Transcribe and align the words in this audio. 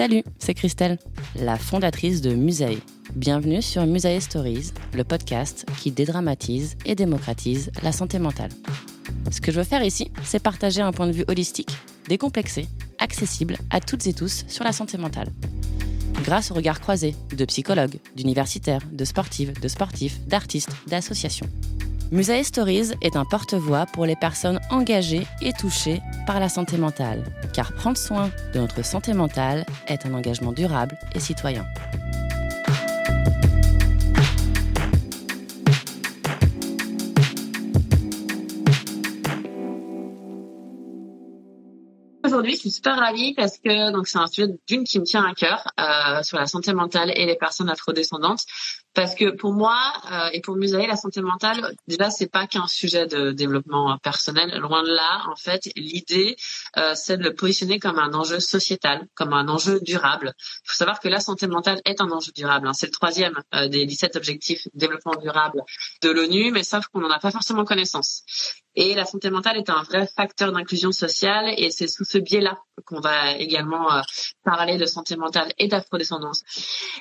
Salut, 0.00 0.22
c'est 0.38 0.54
Christelle, 0.54 0.96
la 1.38 1.58
fondatrice 1.58 2.22
de 2.22 2.32
Musae. 2.32 2.78
Bienvenue 3.14 3.60
sur 3.60 3.84
Musae 3.84 4.18
Stories, 4.18 4.72
le 4.94 5.04
podcast 5.04 5.66
qui 5.78 5.90
dédramatise 5.90 6.78
et 6.86 6.94
démocratise 6.94 7.70
la 7.82 7.92
santé 7.92 8.18
mentale. 8.18 8.48
Ce 9.30 9.42
que 9.42 9.52
je 9.52 9.58
veux 9.58 9.64
faire 9.64 9.84
ici, 9.84 10.10
c'est 10.24 10.42
partager 10.42 10.80
un 10.80 10.92
point 10.92 11.06
de 11.06 11.12
vue 11.12 11.26
holistique, 11.28 11.76
décomplexé, 12.08 12.66
accessible 12.98 13.58
à 13.68 13.80
toutes 13.80 14.06
et 14.06 14.14
tous 14.14 14.46
sur 14.48 14.64
la 14.64 14.72
santé 14.72 14.96
mentale. 14.96 15.28
Grâce 16.22 16.50
au 16.50 16.54
regard 16.54 16.80
croisé 16.80 17.14
de 17.36 17.44
psychologues, 17.44 17.98
d'universitaires, 18.16 18.82
de 18.90 19.04
sportives, 19.04 19.58
de 19.60 19.68
sportifs, 19.68 20.20
d'artistes, 20.26 20.70
d'associations. 20.86 21.48
Musae 22.12 22.42
Stories 22.42 22.90
est 23.02 23.14
un 23.14 23.24
porte-voix 23.24 23.86
pour 23.86 24.04
les 24.04 24.16
personnes 24.16 24.58
engagées 24.70 25.26
et 25.42 25.52
touchées 25.52 26.00
par 26.26 26.40
la 26.40 26.48
santé 26.48 26.76
mentale, 26.76 27.22
car 27.52 27.72
prendre 27.72 27.96
soin 27.96 28.30
de 28.52 28.58
notre 28.58 28.84
santé 28.84 29.12
mentale 29.12 29.64
est 29.86 30.04
un 30.06 30.14
engagement 30.14 30.52
durable 30.52 30.98
et 31.14 31.20
citoyen. 31.20 31.64
Aujourd'hui, 42.40 42.56
je 42.56 42.60
suis 42.60 42.70
super 42.70 42.96
ravie 42.96 43.34
parce 43.34 43.58
que 43.58 43.92
donc 43.92 44.08
c'est 44.08 44.18
un 44.18 44.26
sujet 44.26 44.48
d'une 44.66 44.84
qui 44.84 44.98
me 44.98 45.04
tient 45.04 45.24
à 45.24 45.34
cœur 45.34 45.70
euh, 45.78 46.22
sur 46.22 46.38
la 46.38 46.46
santé 46.46 46.72
mentale 46.72 47.12
et 47.14 47.26
les 47.26 47.36
personnes 47.36 47.68
afrodescendantes. 47.68 48.46
Parce 48.94 49.14
que 49.14 49.30
pour 49.30 49.52
moi 49.52 49.78
euh, 50.10 50.30
et 50.32 50.40
pour 50.40 50.56
Musaï, 50.56 50.86
la 50.86 50.96
santé 50.96 51.20
mentale, 51.20 51.74
déjà 51.86 52.10
c'est 52.10 52.26
pas 52.26 52.46
qu'un 52.46 52.66
sujet 52.66 53.06
de 53.06 53.30
développement 53.30 53.96
personnel. 53.98 54.58
Loin 54.58 54.82
de 54.82 54.88
là, 54.88 55.22
en 55.30 55.36
fait, 55.36 55.70
l'idée 55.76 56.36
euh, 56.76 56.94
c'est 56.94 57.16
de 57.16 57.22
le 57.22 57.34
positionner 57.34 57.78
comme 57.78 57.98
un 57.98 58.12
enjeu 58.14 58.40
sociétal, 58.40 59.06
comme 59.14 59.32
un 59.32 59.48
enjeu 59.48 59.80
durable. 59.80 60.34
Il 60.36 60.70
faut 60.70 60.76
savoir 60.76 60.98
que 60.98 61.08
la 61.08 61.20
santé 61.20 61.46
mentale 61.46 61.80
est 61.84 62.00
un 62.00 62.10
enjeu 62.10 62.32
durable. 62.32 62.66
Hein. 62.66 62.72
C'est 62.72 62.86
le 62.86 62.92
troisième 62.92 63.40
euh, 63.54 63.68
des 63.68 63.86
17 63.86 64.16
objectifs 64.16 64.66
de 64.74 64.78
développement 64.78 65.14
durable 65.16 65.62
de 66.02 66.10
l'ONU, 66.10 66.50
mais 66.50 66.64
sauf 66.64 66.86
qu'on 66.88 67.00
n'en 67.00 67.10
a 67.10 67.20
pas 67.20 67.30
forcément 67.30 67.64
connaissance. 67.64 68.24
Et 68.76 68.94
la 68.94 69.04
santé 69.04 69.30
mentale 69.30 69.56
est 69.56 69.68
un 69.68 69.82
vrai 69.82 70.08
facteur 70.16 70.52
d'inclusion 70.52 70.92
sociale 70.92 71.52
et 71.56 71.70
c'est 71.70 71.88
sous 71.88 72.04
ce 72.04 72.18
biais-là 72.18 72.58
qu'on 72.86 73.00
va 73.00 73.32
également 73.32 73.92
euh, 73.92 74.00
parler 74.44 74.78
de 74.78 74.86
santé 74.86 75.16
mentale 75.16 75.52
et 75.58 75.68
d'afrodescendance. 75.68 76.42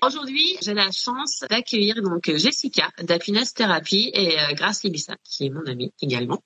Aujourd'hui, 0.03 0.57
j'ai 0.61 0.73
la 0.73 0.91
chance 0.91 1.43
d'accueillir 1.49 1.78
donc 2.01 2.31
Jessica 2.35 2.89
d'Happiness 3.01 3.53
Therapy 3.53 4.11
et 4.13 4.39
euh, 4.39 4.53
Grace 4.53 4.83
Libissa, 4.83 5.15
qui 5.23 5.45
est 5.45 5.49
mon 5.49 5.65
amie 5.65 5.93
également, 6.01 6.43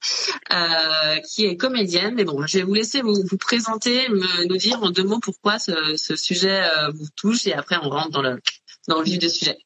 euh, 0.52 1.20
qui 1.20 1.46
est 1.46 1.58
comédienne. 1.58 2.16
Mais 2.16 2.24
bon, 2.24 2.46
je 2.46 2.60
vais 2.60 2.64
vous 2.64 2.74
laisser 2.74 3.02
vous, 3.02 3.16
vous 3.30 3.38
présenter, 3.38 4.08
nous 4.10 4.58
dire 4.58 4.82
en 4.84 4.90
deux 4.90 5.04
mots 5.04 5.20
pourquoi 5.20 5.60
ce, 5.60 5.96
sujet 6.16 6.64
euh, 6.64 6.92
vous 6.92 7.08
touche 7.16 7.48
et 7.48 7.54
après 7.54 7.78
on 7.82 7.90
rentre 7.90 8.12
dans 8.12 8.22
le 8.22 8.40
dans 8.88 9.00
le 9.00 9.04
vif 9.04 9.20
du 9.20 9.30
sujet. 9.30 9.58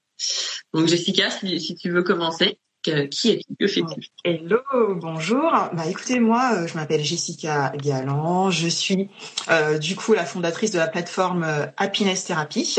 Donc 0.74 0.88
Jessica, 0.88 1.30
si, 1.30 1.60
si 1.60 1.76
tu 1.76 1.90
veux 1.92 2.04
commencer 2.04 2.60
qui 3.10 3.32
es-tu 3.32 3.56
Que 3.60 3.68
fais-tu 3.68 4.10
Hello, 4.24 4.60
bonjour. 4.96 5.52
Bah 5.74 5.86
écoutez, 5.90 6.20
moi, 6.20 6.52
euh, 6.54 6.68
je 6.68 6.76
m'appelle 6.76 7.04
Jessica 7.04 7.72
Galland. 7.76 8.52
Je 8.52 8.68
suis 8.68 9.10
euh, 9.50 9.78
du 9.78 9.96
coup 9.96 10.14
la 10.14 10.26
fondatrice 10.26 10.72
de 10.72 10.78
la 10.78 10.88
plateforme 10.88 11.44
euh, 11.44 11.66
Happiness 11.78 12.26
Therapy. 12.26 12.78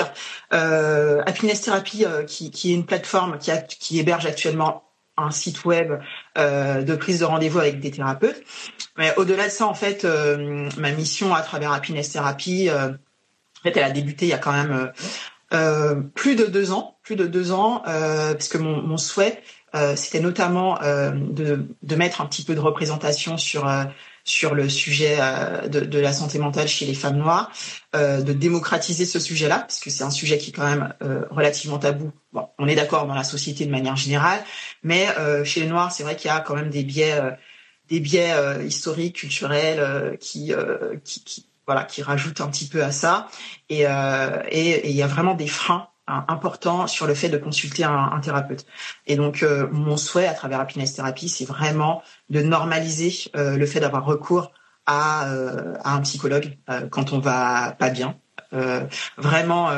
Euh, 0.52 1.22
Happiness 1.26 1.62
Therapy, 1.62 2.04
qui, 2.26 2.50
qui, 2.50 2.72
est 2.72 2.74
une 2.74 2.86
plateforme 2.86 3.38
qui, 3.38 3.50
a, 3.50 3.58
qui 3.58 3.98
héberge 3.98 4.26
actuellement 4.26 4.84
un 5.16 5.30
site 5.30 5.64
web 5.64 5.92
euh, 6.36 6.82
de 6.82 6.94
prise 6.94 7.20
de 7.20 7.24
rendez-vous 7.24 7.58
avec 7.58 7.80
des 7.80 7.90
thérapeutes. 7.90 8.42
Mais 8.96 9.12
au-delà 9.16 9.46
de 9.46 9.52
ça, 9.52 9.66
en 9.66 9.74
fait, 9.74 10.04
ma 10.76 10.92
mission 10.92 11.34
à 11.34 11.42
travers 11.42 11.72
Happiness 11.72 12.12
Therapy, 12.12 12.70
en 12.70 13.62
fait, 13.62 13.76
elle 13.76 13.84
a 13.84 13.90
débuté 13.90 14.26
il 14.26 14.28
y 14.28 14.32
a 14.32 14.38
quand 14.38 14.52
même 14.52 14.92
plus 16.14 16.36
de 16.36 16.46
deux 16.46 16.72
ans, 16.72 16.98
plus 17.02 17.16
de 17.16 17.26
deux 17.26 17.52
ans, 17.52 17.82
parce 17.84 18.48
que 18.48 18.58
mon, 18.58 18.80
mon 18.82 18.96
souhait, 18.96 19.42
euh, 19.78 19.96
c'était 19.96 20.20
notamment 20.20 20.80
euh, 20.82 21.10
de, 21.12 21.96
mettre 21.96 22.20
un 22.20 22.26
petit 22.26 22.44
peu 22.44 22.54
de 22.54 22.60
représentation 22.60 23.36
sur 23.36 23.68
euh, 23.68 23.84
sur 24.24 24.54
le 24.54 24.68
sujet 24.68 25.16
de, 25.70 25.98
la 25.98 26.12
santé 26.12 26.38
mentale 26.38 26.68
chez 26.68 26.84
les 26.84 26.92
femmes 26.92 27.16
noires, 27.16 27.50
de 27.94 28.32
démocratiser 28.34 29.06
ce 29.06 29.18
sujet-là, 29.18 29.60
parce 29.60 29.80
que 29.80 29.88
c'est 29.88 30.04
un 30.04 30.10
sujet 30.10 30.36
qui 30.36 30.50
est 30.50 30.52
quand 30.52 30.66
même 30.66 30.92
relativement 31.30 31.78
tabou. 31.78 32.12
Bon, 32.34 32.46
on 32.58 32.68
est 32.68 32.74
d'accord 32.74 33.06
dans 33.06 33.14
la 33.14 33.24
société 33.24 33.64
de 33.64 33.70
manière 33.70 33.96
générale, 33.96 34.44
mais 34.82 35.06
chez 35.44 35.60
les 35.60 35.66
noirs, 35.66 35.92
c'est 35.92 36.02
vrai 36.02 36.14
qu'il 36.14 36.28
y 36.28 36.30
a 36.30 36.40
quand 36.40 36.54
même 36.54 36.68
des 36.68 36.84
biais, 36.84 37.18
des 37.88 38.00
biais 38.00 38.34
historiques, 38.66 39.16
culturels, 39.16 40.18
qui, 40.20 40.52
qui, 41.04 41.46
voilà, 41.64 41.84
qui 41.84 42.02
rajoutent 42.02 42.42
un 42.42 42.48
petit 42.48 42.66
peu 42.66 42.84
à 42.84 42.92
ça, 42.92 43.28
et 43.70 43.84
il 43.84 44.94
y 44.94 45.02
a 45.02 45.06
vraiment 45.06 45.36
des 45.36 45.48
freins 45.48 45.88
important 46.28 46.86
sur 46.86 47.06
le 47.06 47.14
fait 47.14 47.28
de 47.28 47.38
consulter 47.38 47.84
un, 47.84 48.18
thérapeute. 48.20 48.66
Et 49.06 49.16
donc, 49.16 49.42
euh, 49.42 49.68
mon 49.70 49.96
souhait 49.96 50.26
à 50.26 50.34
travers 50.34 50.60
Happiness 50.60 50.94
Therapy, 50.94 51.28
c'est 51.28 51.44
vraiment 51.44 52.02
de 52.30 52.40
normaliser 52.40 53.12
euh, 53.36 53.56
le 53.56 53.66
fait 53.66 53.80
d'avoir 53.80 54.04
recours 54.04 54.52
à, 54.86 55.28
euh, 55.30 55.74
un 55.84 56.00
psychologue 56.00 56.56
quand 56.90 57.12
on 57.12 57.18
va 57.18 57.76
pas 57.78 57.90
bien. 57.90 58.16
vraiment 59.18 59.70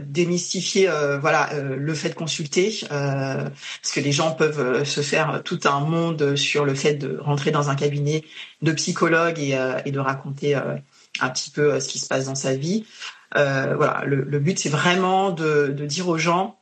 démystifier 0.00 0.88
voilà 1.20 1.50
le 1.52 1.92
fait 1.92 2.08
de 2.08 2.14
consulter 2.14 2.74
parce 2.88 3.92
que 3.92 4.00
les 4.00 4.12
gens 4.12 4.32
peuvent 4.32 4.84
se 4.84 5.02
faire 5.02 5.42
tout 5.44 5.60
un 5.64 5.80
monde 5.80 6.34
sur 6.36 6.64
le 6.64 6.74
fait 6.74 6.94
de 6.94 7.18
rentrer 7.18 7.50
dans 7.50 7.68
un 7.68 7.74
cabinet 7.74 8.24
de 8.62 8.72
psychologue 8.72 9.38
et, 9.38 9.90
de 9.90 9.98
raconter 9.98 10.54
un 10.54 11.28
petit 11.28 11.50
peu 11.50 11.78
ce 11.78 11.88
qui 11.88 11.98
se 11.98 12.06
passe 12.06 12.24
dans 12.24 12.34
sa 12.34 12.54
vie 12.54 12.86
voilà, 13.34 14.02
le, 14.06 14.22
le 14.22 14.38
but 14.38 14.58
c'est 14.58 14.68
vraiment 14.68 15.30
de, 15.30 15.68
de, 15.68 15.86
dire 15.86 16.08
aux 16.08 16.18
gens, 16.18 16.60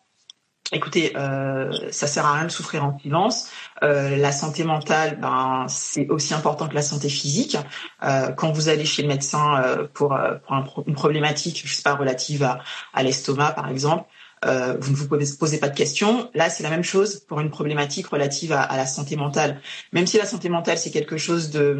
écoutez, 0.72 1.12
euh, 1.16 1.70
ça 1.90 2.06
sert 2.06 2.26
à 2.26 2.34
rien 2.34 2.44
de 2.44 2.50
souffrir 2.50 2.84
en 2.84 2.98
silence. 2.98 3.50
Euh, 3.82 4.16
la 4.16 4.32
santé 4.32 4.64
mentale, 4.64 5.18
ben 5.20 5.66
c'est 5.68 6.08
aussi 6.08 6.34
important 6.34 6.68
que 6.68 6.74
la 6.74 6.82
santé 6.82 7.08
physique. 7.08 7.56
Euh, 8.02 8.30
quand 8.32 8.52
vous 8.52 8.68
allez 8.68 8.84
chez 8.84 9.02
le 9.02 9.08
médecin 9.08 9.62
euh, 9.62 9.86
pour, 9.92 10.14
euh, 10.14 10.34
pour 10.46 10.84
une 10.86 10.94
problématique, 10.94 11.62
je 11.64 11.72
sais 11.72 11.82
pas 11.82 11.94
relative 11.94 12.42
à, 12.42 12.60
à 12.92 13.02
l'estomac 13.02 13.52
par 13.52 13.68
exemple. 13.68 14.04
Euh, 14.44 14.76
vous 14.80 14.92
ne 14.92 14.96
vous 14.96 15.08
posez 15.36 15.58
pas 15.58 15.68
de 15.68 15.76
questions. 15.76 16.30
Là, 16.34 16.48
c'est 16.48 16.62
la 16.62 16.70
même 16.70 16.84
chose 16.84 17.20
pour 17.20 17.40
une 17.40 17.50
problématique 17.50 18.06
relative 18.06 18.52
à, 18.52 18.62
à, 18.62 18.76
la 18.76 18.86
santé 18.86 19.16
mentale. 19.16 19.60
Même 19.92 20.06
si 20.06 20.16
la 20.16 20.26
santé 20.26 20.48
mentale, 20.48 20.78
c'est 20.78 20.92
quelque 20.92 21.16
chose 21.16 21.50
de, 21.50 21.76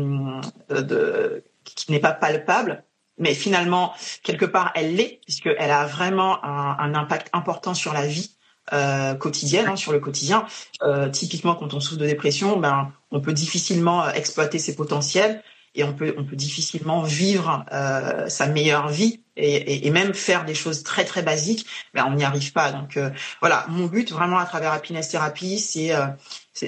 de 0.71 1.45
qui 1.65 1.93
n'est 1.93 2.01
pas 2.01 2.13
palpable, 2.13 2.83
mais 3.19 3.35
finalement, 3.35 3.93
quelque 4.23 4.45
part, 4.45 4.73
elle 4.75 4.97
l'est, 4.97 5.21
puisqu'elle 5.25 5.71
a 5.71 5.87
vraiment 5.87 6.45
un, 6.45 6.77
un, 6.79 6.95
impact 6.95 7.29
important 7.33 7.75
sur 7.75 7.93
la 7.93 8.07
vie 8.07 8.35
quotidienne 9.19 9.67
hein, 9.67 9.77
sur 9.77 9.93
le 9.93 9.99
quotidien. 9.99 10.45
typiquement, 11.11 11.55
quand 11.55 11.73
on 11.73 11.81
souffre 11.81 11.99
de 11.99 12.07
dépression, 12.07 12.59
ben 12.59 12.93
on 13.11 13.23
peut 13.23 13.33
difficilement 13.33 14.11
exploiter 14.11 14.59
ses 14.59 14.77
potentiels 14.77 15.43
et 15.75 15.85
on 15.85 15.93
peut 15.93 16.15
on 16.19 16.25
peut 16.25 16.37
difficilement 16.37 17.03
vivre 17.03 17.65
euh, 17.73 18.29
sa 18.29 18.47
meilleure 18.47 18.89
vie 18.89 19.23
et, 19.37 19.87
et, 19.87 19.91
même 19.91 20.13
faire 20.15 20.45
des 20.45 20.55
choses 20.55 20.83
très 20.83 21.05
très 21.05 21.23
basiques. 21.23 21.67
Mais 21.95 22.03
on 22.03 22.15
n'y 22.15 22.25
arrive 22.25 22.53
pas. 22.53 22.73
Donc 22.73 22.97
euh, 22.97 23.11
voilà. 23.41 23.65
Mon 23.69 23.87
but 23.87 24.11
vraiment 24.11 24.39
à 24.39 24.45
travers 24.45 24.73
Happiness 24.73 25.09
Therapy 25.09 25.59
c'est 25.59 25.95
euh, 25.95 26.07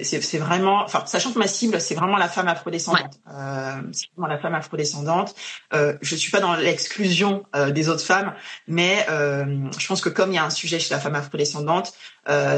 c'est 0.02 0.38
vraiment 0.38 0.82
enfin 0.84 1.04
sachant 1.06 1.32
que 1.32 1.38
ma 1.38 1.46
cible 1.46 1.80
c'est 1.80 1.94
vraiment 1.94 2.16
la 2.16 2.28
femme 2.28 2.48
afrodescendante 2.48 3.20
euh, 3.28 3.80
c'est 3.92 4.06
vraiment 4.16 4.32
la 4.32 4.38
femme 4.38 4.54
afrodescendante 4.54 5.34
euh, 5.74 5.96
je 6.00 6.14
suis 6.14 6.30
pas 6.30 6.40
dans 6.40 6.54
l'exclusion 6.54 7.44
euh, 7.56 7.70
des 7.70 7.88
autres 7.88 8.04
femmes 8.04 8.34
mais 8.66 9.06
je 9.08 9.86
pense 9.86 10.00
que 10.00 10.08
comme 10.08 10.30
il 10.32 10.36
y 10.36 10.38
a 10.38 10.44
un 10.44 10.50
sujet 10.50 10.78
chez 10.78 10.94
la 10.94 11.00
femme 11.00 11.14
afrodescendante 11.14 11.92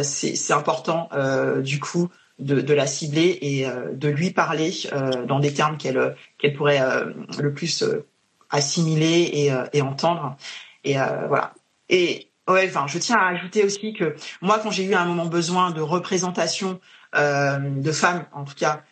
c'est 0.02 0.34
c'est 0.36 0.52
important 0.52 1.08
du 1.62 1.80
coup 1.80 2.10
de, 2.38 2.60
de, 2.60 2.74
la 2.74 2.86
cibler 2.86 3.38
et 3.40 3.66
euh, 3.66 3.92
de 3.92 4.08
lui 4.08 4.30
parler 4.30 4.72
euh, 4.92 5.24
dans 5.26 5.40
des 5.40 5.54
termes 5.54 5.76
qu'elle 5.76 6.16
qu'elle 6.38 6.54
pourrait 6.54 6.80
euh, 6.80 7.12
le 7.40 7.54
plus 7.54 7.84
assimiler 8.50 9.30
et, 9.32 9.52
et, 9.72 9.80
entendre. 9.80 10.36
Et 10.84 10.94
voilà. 10.94 11.54
Et 11.88 12.28
ouais, 12.48 12.66
enfin, 12.68 12.86
je 12.86 12.98
tiens 12.98 13.16
à 13.16 13.28
ajouter 13.28 13.64
aussi 13.64 13.94
que 13.94 14.14
moi, 14.42 14.58
quand 14.62 14.70
j'ai 14.70 14.84
eu 14.84 14.94
un 14.94 15.06
moment 15.06 15.24
besoin 15.24 15.70
de 15.70 15.80
représentation 15.80 16.78
de 17.14 17.92
femmes, 17.92 18.24
en 18.32 18.44
tout 18.44 18.54
cas 18.54 18.82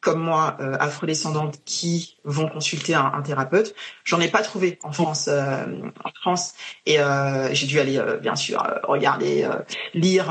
comme 0.00 0.20
moi, 0.20 0.58
euh, 0.60 0.76
afrodescendantes, 0.78 1.64
qui 1.64 2.18
vont 2.24 2.46
consulter 2.46 2.94
un, 2.94 3.06
un 3.06 3.22
thérapeute. 3.22 3.74
J'en 4.04 4.20
ai 4.20 4.28
pas 4.28 4.42
trouvé 4.42 4.78
en 4.82 4.92
France. 4.92 5.30
Euh, 5.32 5.64
en 6.04 6.10
France, 6.20 6.52
et 6.84 7.00
euh, 7.00 7.52
j'ai 7.54 7.66
dû 7.66 7.80
aller, 7.80 7.98
euh, 7.98 8.18
bien 8.18 8.36
sûr, 8.36 8.62
euh, 8.62 8.78
regarder, 8.82 9.48
lire 9.94 10.26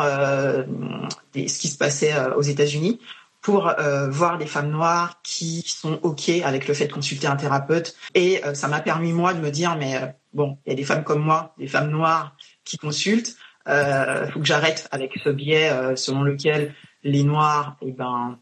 des, 1.33 1.47
ce 1.47 1.59
qui 1.59 1.67
se 1.67 1.77
passait 1.77 2.13
aux 2.35 2.41
États-Unis 2.41 2.99
pour 3.41 3.73
voir 4.09 4.37
des 4.37 4.45
femmes 4.45 4.69
noires 4.69 5.19
qui 5.23 5.63
sont 5.67 5.99
ok 6.03 6.29
avec 6.29 6.67
le 6.67 6.73
fait 6.73 6.87
de 6.87 6.93
consulter 6.93 7.27
un 7.27 7.35
thérapeute. 7.35 7.95
Et 8.13 8.41
ça 8.53 8.67
m'a 8.67 8.79
permis 8.79 9.11
moi 9.11 9.33
de 9.33 9.39
me 9.39 9.49
dire, 9.49 9.75
mais 9.75 10.15
bon, 10.33 10.57
il 10.65 10.69
y 10.69 10.73
a 10.73 10.75
des 10.75 10.83
femmes 10.83 11.03
comme 11.03 11.21
moi, 11.21 11.53
des 11.57 11.67
femmes 11.67 11.89
noires 11.89 12.35
qui 12.63 12.77
consultent. 12.77 13.35
Il 13.67 14.29
faut 14.31 14.39
que 14.39 14.45
j'arrête 14.45 14.87
avec 14.91 15.11
ce 15.23 15.29
biais 15.29 15.95
selon 15.95 16.23
lequel 16.23 16.73
les 17.03 17.23
noirs, 17.23 17.77
eh 17.81 17.91
ben 17.91 18.37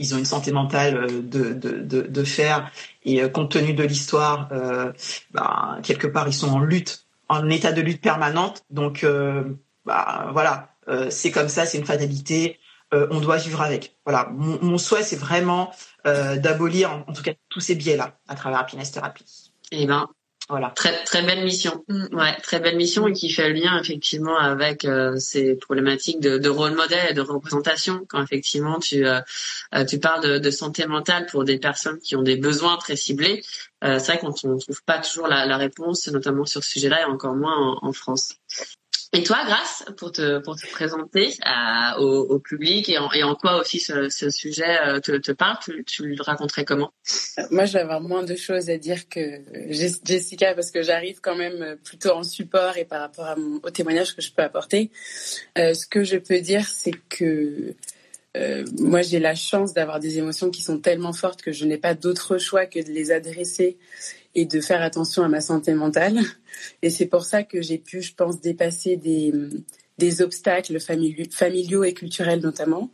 ils 0.00 0.14
ont 0.14 0.18
une 0.18 0.24
santé 0.24 0.50
mentale 0.50 0.96
euh, 0.96 1.22
de, 1.22 1.52
de, 1.52 2.24
fer 2.24 2.72
et 3.04 3.22
euh, 3.22 3.28
compte 3.28 3.52
tenu 3.52 3.74
de 3.74 3.84
l'histoire, 3.84 4.48
euh, 4.50 4.92
bah, 5.30 5.78
quelque 5.82 6.06
part 6.06 6.26
ils 6.26 6.34
sont 6.34 6.48
en 6.48 6.58
lutte, 6.58 7.06
en 7.28 7.48
état 7.50 7.70
de 7.70 7.82
lutte 7.82 8.00
permanente. 8.00 8.64
Donc 8.70 9.06
bah, 9.84 10.30
voilà, 10.32 10.74
c'est 11.10 11.30
comme 11.30 11.48
ça, 11.48 11.66
c'est 11.66 11.78
une 11.78 11.86
fatalité. 11.86 12.58
on 12.92 13.20
doit 13.20 13.36
vivre 13.36 13.60
avec. 13.60 13.96
Voilà, 14.04 14.28
mon, 14.32 14.78
souhait 14.78 15.04
c'est 15.04 15.16
vraiment 15.16 15.70
d'abolir 16.04 17.04
en, 17.06 17.12
tout 17.12 17.22
cas 17.22 17.32
tous 17.48 17.60
ces 17.60 17.76
biais 17.76 17.96
là 17.96 18.18
à 18.26 18.34
travers 18.34 18.58
Happiness 18.58 18.90
Therapy. 18.90 19.52
Eh 19.70 19.86
ben, 19.86 20.08
voilà. 20.50 20.70
Très 20.70 21.04
très 21.04 21.22
belle 21.22 21.44
mission. 21.44 21.84
Mm. 21.88 22.14
Ouais, 22.14 22.36
très 22.42 22.60
belle 22.60 22.76
mission 22.76 23.06
et 23.08 23.12
qui 23.12 23.30
fait 23.30 23.48
le 23.48 23.54
lien 23.54 23.80
effectivement 23.80 24.36
avec 24.36 24.84
euh, 24.84 25.16
ces 25.18 25.54
problématiques 25.54 26.20
de, 26.20 26.38
de, 26.38 26.48
rôle 26.48 26.72
modèle 26.72 27.10
et 27.10 27.14
de 27.14 27.20
représentation. 27.20 28.04
Quand 28.08 28.22
effectivement 28.22 28.78
tu 28.78 29.06
euh, 29.06 29.20
euh, 29.74 29.84
tu 29.84 29.98
parles 29.98 30.22
de, 30.22 30.38
de, 30.38 30.50
santé 30.50 30.86
mentale 30.86 31.26
pour 31.26 31.44
des 31.44 31.58
personnes 31.58 31.98
qui 32.00 32.16
ont 32.16 32.22
des 32.22 32.36
besoins 32.36 32.76
très 32.76 32.96
ciblés, 32.96 33.42
c'est 33.82 33.98
vrai 33.98 34.18
qu'on 34.18 34.28
ne 34.28 34.58
trouve 34.60 34.82
pas 34.84 34.98
toujours 34.98 35.26
la, 35.26 35.46
la, 35.46 35.56
réponse, 35.56 36.06
notamment 36.08 36.44
sur 36.44 36.62
ce 36.62 36.70
sujet-là 36.70 37.00
et 37.00 37.04
encore 37.04 37.34
moins 37.34 37.56
en, 37.56 37.88
en 37.88 37.92
France. 37.94 38.34
Et 39.12 39.24
toi, 39.24 39.38
Grâce, 39.44 39.84
pour 39.96 40.12
te, 40.12 40.38
pour 40.38 40.54
te 40.54 40.70
présenter 40.70 41.34
à, 41.42 42.00
au, 42.00 42.20
au, 42.20 42.38
public 42.38 42.88
et 42.88 42.98
en, 42.98 43.10
et 43.12 43.24
en 43.24 43.34
quoi 43.34 43.60
aussi 43.60 43.80
ce, 43.80 44.08
ce 44.08 44.30
sujet 44.30 44.78
euh, 44.86 45.00
te, 45.00 45.16
te 45.16 45.32
parle, 45.32 45.58
tu, 45.64 45.84
tu, 45.84 46.14
le 46.14 46.22
raconterais 46.22 46.64
comment? 46.64 46.92
Moi, 47.50 47.64
je 47.64 47.72
vais 47.72 47.80
avoir 47.80 48.00
moins 48.00 48.22
de 48.22 48.36
choses 48.36 48.70
à 48.70 48.78
dire 48.78 49.08
que 49.08 49.42
Jessica 49.70 50.54
parce 50.54 50.70
que 50.70 50.82
j'arrive 50.82 51.20
quand 51.20 51.34
même 51.34 51.76
plutôt 51.82 52.10
en 52.10 52.22
support 52.22 52.76
et 52.76 52.84
par 52.84 53.00
rapport 53.00 53.26
à 53.26 53.34
mon, 53.34 53.60
au 53.64 53.70
témoignage 53.70 54.14
que 54.14 54.22
je 54.22 54.32
peux 54.32 54.42
apporter. 54.42 54.92
Euh, 55.58 55.74
ce 55.74 55.88
que 55.88 56.04
je 56.04 56.16
peux 56.16 56.40
dire, 56.40 56.64
c'est 56.64 56.94
que 57.08 57.74
euh, 58.36 58.64
moi, 58.78 59.02
j'ai 59.02 59.18
la 59.18 59.34
chance 59.34 59.74
d'avoir 59.74 59.98
des 59.98 60.18
émotions 60.18 60.50
qui 60.50 60.62
sont 60.62 60.78
tellement 60.78 61.12
fortes 61.12 61.42
que 61.42 61.52
je 61.52 61.64
n'ai 61.64 61.78
pas 61.78 61.94
d'autre 61.94 62.38
choix 62.38 62.66
que 62.66 62.78
de 62.78 62.90
les 62.90 63.10
adresser 63.10 63.76
et 64.34 64.44
de 64.44 64.60
faire 64.60 64.82
attention 64.82 65.24
à 65.24 65.28
ma 65.28 65.40
santé 65.40 65.74
mentale. 65.74 66.20
Et 66.82 66.90
c'est 66.90 67.06
pour 67.06 67.24
ça 67.24 67.42
que 67.42 67.60
j'ai 67.60 67.78
pu, 67.78 68.02
je 68.02 68.14
pense, 68.14 68.40
dépasser 68.40 68.96
des, 68.96 70.22
obstacles 70.22 70.78
familiaux 70.80 71.84
et 71.84 71.92
culturels 71.92 72.40
notamment. 72.40 72.90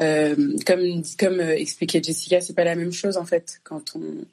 Euh, 0.00 0.56
comme, 0.66 1.02
comme 1.18 1.40
euh, 1.40 1.56
expliquait 1.56 2.02
Jessica, 2.02 2.40
c'est 2.40 2.54
pas 2.54 2.64
la 2.64 2.76
même 2.76 2.92
chose 2.92 3.16
en 3.16 3.24
fait 3.24 3.60
quand 3.64 3.96
on 3.96 4.24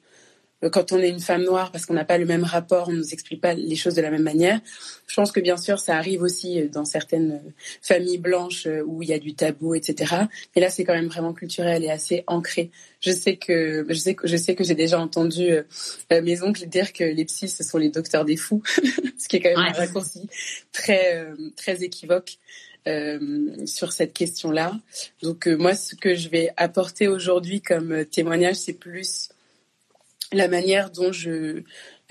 quand 0.70 0.92
on 0.92 0.98
est 0.98 1.08
une 1.08 1.20
femme 1.20 1.42
noire, 1.42 1.72
parce 1.72 1.86
qu'on 1.86 1.94
n'a 1.94 2.04
pas 2.04 2.18
le 2.18 2.26
même 2.26 2.44
rapport, 2.44 2.88
on 2.88 2.92
nous 2.92 3.12
explique 3.12 3.40
pas 3.40 3.54
les 3.54 3.76
choses 3.76 3.94
de 3.94 4.02
la 4.02 4.10
même 4.10 4.22
manière. 4.22 4.60
Je 5.06 5.14
pense 5.14 5.32
que 5.32 5.40
bien 5.40 5.56
sûr, 5.56 5.78
ça 5.78 5.96
arrive 5.96 6.22
aussi 6.22 6.60
euh, 6.60 6.68
dans 6.68 6.84
certaines 6.84 7.32
euh, 7.32 7.50
familles 7.80 8.18
blanches 8.18 8.68
où 8.86 9.02
il 9.02 9.08
y 9.08 9.12
a 9.12 9.18
du 9.18 9.34
tabou, 9.34 9.74
etc. 9.74 10.14
Mais 10.54 10.62
là, 10.62 10.70
c'est 10.70 10.84
quand 10.84 10.94
même 10.94 11.08
vraiment 11.08 11.32
culturel 11.32 11.84
et 11.84 11.90
assez 11.90 12.24
ancré. 12.26 12.70
Je 13.00 13.10
sais 13.10 13.36
que 13.36 13.84
je 13.88 13.94
sais 13.94 14.14
que 14.14 14.28
je 14.28 14.36
sais 14.36 14.54
que 14.54 14.62
j'ai 14.62 14.76
déjà 14.76 15.00
entendu 15.00 15.50
mes 16.10 16.42
oncles 16.42 16.66
dire 16.66 16.92
que 16.92 17.02
les 17.02 17.24
psys 17.24 17.48
ce 17.48 17.64
sont 17.64 17.78
les 17.78 17.88
docteurs 17.88 18.24
des 18.24 18.36
fous, 18.36 18.62
ce 19.18 19.26
qui 19.26 19.36
est 19.36 19.40
quand 19.40 19.48
même 19.48 19.58
un 19.58 19.72
raccourci 19.72 20.28
très 20.72 21.26
très 21.56 21.82
équivoque. 21.82 22.38
Euh, 22.88 23.64
sur 23.64 23.92
cette 23.92 24.12
question-là. 24.12 24.72
Donc 25.22 25.46
moi, 25.46 25.72
ce 25.76 25.94
que 25.94 26.16
je 26.16 26.28
vais 26.28 26.50
apporter 26.56 27.06
aujourd'hui 27.06 27.60
comme 27.60 28.04
témoignage, 28.06 28.56
c'est 28.56 28.72
plus 28.72 29.28
la 30.32 30.48
manière 30.48 30.90
dont 30.90 31.12
je 31.12 31.62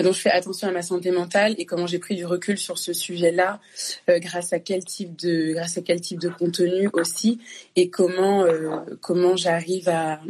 dont 0.02 0.14
je 0.14 0.20
fais 0.20 0.32
attention 0.32 0.68
à 0.68 0.72
ma 0.72 0.82
santé 0.82 1.12
mentale 1.12 1.56
et 1.58 1.66
comment 1.66 1.88
j'ai 1.88 2.00
pris 2.00 2.16
du 2.16 2.26
recul 2.26 2.58
sur 2.58 2.78
ce 2.78 2.94
sujet-là, 2.94 3.60
euh, 4.10 4.20
grâce 4.20 4.54
à 4.54 4.60
quel 4.60 4.84
type 4.84 5.16
de 5.16 5.54
grâce 5.54 5.78
à 5.78 5.82
quel 5.82 6.02
type 6.02 6.20
de 6.20 6.30
contenu 6.30 6.90
aussi 6.94 7.40
et 7.76 7.90
comment 7.90 8.44
euh, 8.44 8.78
comment 9.02 9.36
j'arrive 9.36 9.90
à, 9.90 10.22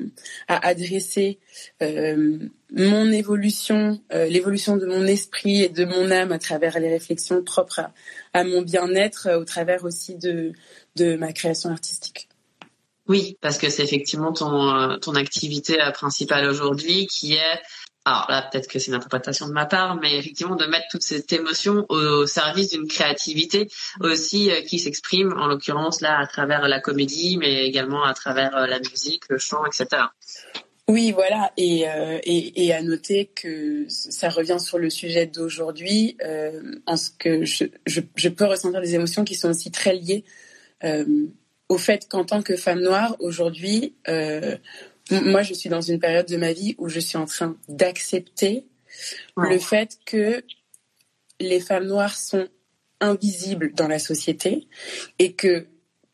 à 0.48 0.68
adresser 0.68 1.40
euh, 1.82 2.40
mon 2.74 3.12
évolution, 3.12 4.00
l'évolution 4.12 4.78
de 4.78 4.86
mon 4.86 5.06
esprit 5.06 5.64
et 5.64 5.70
de 5.70 5.84
mon 5.84 6.10
âme 6.10 6.32
à 6.32 6.40
travers 6.40 6.80
les 6.80 6.90
réflexions 6.90 7.44
propres 7.44 7.80
à, 7.80 7.94
à 8.34 8.44
mon 8.46 8.62
bien-être, 8.62 9.30
au 9.38 9.44
travers 9.44 9.84
aussi 9.84 10.16
de 10.16 10.54
de 10.96 11.16
ma 11.16 11.34
création 11.34 11.70
artistique. 11.70 12.30
Oui, 13.08 13.38
parce 13.42 13.58
que 13.58 13.70
c'est 13.70 13.84
effectivement 13.84 14.32
ton 14.32 14.98
ton 15.00 15.16
activité 15.16 15.78
principale 15.94 16.48
aujourd'hui 16.48 17.08
qui 17.08 17.34
est 17.34 17.60
alors 18.04 18.26
là, 18.30 18.50
peut-être 18.50 18.68
que 18.68 18.80
c'est 18.80 18.88
une 18.88 18.96
interprétation 18.96 19.48
de 19.48 19.54
ma 19.54 19.68
part, 19.68 19.96
mais 19.96 20.18
effectivement 20.18 20.56
de 20.56 20.66
mettre 20.66 20.88
toute 20.90 21.04
cette 21.04 21.32
émotion 21.34 21.86
au, 21.90 22.26
service 22.26 22.72
d'une 22.72 22.88
créativité 22.88 23.68
aussi 24.00 24.50
euh, 24.50 24.62
qui 24.62 24.80
s'exprime, 24.80 25.34
en 25.34 25.46
l'occurrence 25.46 26.02
là 26.02 26.18
à 26.18 26.26
travers 26.26 26.68
la 26.68 26.80
comédie, 26.80 27.38
mais 27.38 27.66
également 27.66 28.04
à 28.04 28.14
travers 28.16 28.56
euh, 28.56 28.66
la 28.66 28.80
musique, 28.80 29.24
le 29.30 29.38
chant, 29.38 29.64
etc. 29.66 30.04
Oui, 30.88 31.12
voilà, 31.12 31.52
et, 31.58 31.88
euh, 31.88 32.18
et, 32.24 32.66
et, 32.66 32.74
à 32.74 32.82
noter 32.82 33.28
que 33.28 33.86
ça 33.88 34.30
revient 34.30 34.60
sur 34.60 34.80
le 34.80 34.90
sujet 34.90 35.28
d'aujourd'hui, 35.28 36.18
en 36.88 36.98
ce 36.98 37.12
que 37.12 37.46
je, 37.46 37.66
je, 37.86 38.02
je, 38.16 38.30
peux 38.30 38.46
ressentir 38.46 38.82
des 38.82 38.96
émotions 38.96 39.24
qui 39.24 39.36
sont 39.36 39.52
aussi 39.52 39.72
très 39.72 39.94
liées 39.94 40.26
au 41.70 41.78
fait 41.78 42.10
qu'en 42.10 42.26
tant 42.26 42.42
que 42.42 42.58
femme 42.58 42.82
noire, 42.82 43.16
aujourd'hui, 43.20 43.94
moi, 45.12 45.42
je 45.42 45.54
suis 45.54 45.70
dans 45.70 45.82
une 45.82 46.00
période 46.00 46.28
de 46.28 46.38
ma 46.38 46.54
vie 46.54 46.76
où 46.78 46.90
je 46.90 47.00
suis 47.00 47.18
en 47.18 47.26
train 47.26 47.58
d'accepter 47.68 48.66
le 49.38 49.58
fait 49.58 49.98
que 50.06 50.44
les 51.40 51.60
femmes 51.60 51.88
noires 51.88 52.18
sont 52.18 52.48
invisibles 53.00 53.74
dans 53.74 53.88
la 53.88 54.00
société 54.00 54.68
et 55.20 55.34
que 55.34 55.68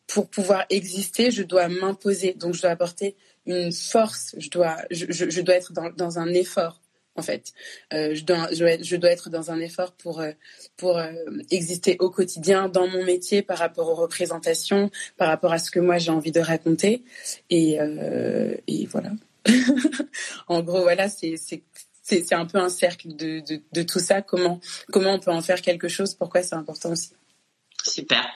pour 0.07 0.29
pouvoir 0.29 0.65
exister, 0.69 1.31
je 1.31 1.43
dois 1.43 1.67
m'imposer. 1.67 2.33
Donc, 2.33 2.53
je 2.53 2.61
dois 2.61 2.71
apporter 2.71 3.17
une 3.45 3.71
force. 3.71 4.35
Je 4.37 4.49
dois, 4.49 4.77
je, 4.89 5.05
je, 5.09 5.41
dois 5.41 5.55
être 5.55 5.73
dans, 5.73 5.89
dans, 5.89 6.17
un 6.17 6.33
effort 6.33 6.81
en 7.17 7.21
fait. 7.21 7.53
Euh, 7.93 8.15
je, 8.15 8.23
dois, 8.23 9.11
être 9.11 9.29
dans 9.29 9.51
un 9.51 9.59
effort 9.59 9.91
pour, 9.93 10.21
euh, 10.21 10.31
pour 10.77 10.97
euh, 10.97 11.11
exister 11.51 11.97
au 11.99 12.09
quotidien 12.09 12.69
dans 12.69 12.87
mon 12.87 13.03
métier 13.03 13.41
par 13.41 13.57
rapport 13.57 13.89
aux 13.89 13.95
représentations, 13.95 14.91
par 15.17 15.27
rapport 15.27 15.51
à 15.51 15.59
ce 15.59 15.71
que 15.71 15.79
moi 15.79 15.97
j'ai 15.97 16.11
envie 16.11 16.31
de 16.31 16.39
raconter. 16.39 17.03
Et, 17.49 17.77
et 18.67 18.85
voilà. 18.85 19.11
en 20.47 20.61
gros, 20.61 20.81
voilà, 20.81 21.09
c'est 21.09 21.35
c'est 22.03 22.33
un 22.33 22.45
peu 22.45 22.57
un 22.57 22.69
cercle 22.69 23.09
de, 23.09 23.41
de, 23.41 23.61
de, 23.73 23.81
tout 23.81 23.99
ça. 23.99 24.21
Comment, 24.21 24.61
comment 24.93 25.15
on 25.15 25.19
peut 25.19 25.31
en 25.31 25.41
faire 25.41 25.61
quelque 25.61 25.89
chose? 25.89 26.13
Pourquoi 26.13 26.41
c'est 26.41 26.55
important 26.55 26.91
aussi? 26.91 27.11
Super. 27.87 28.33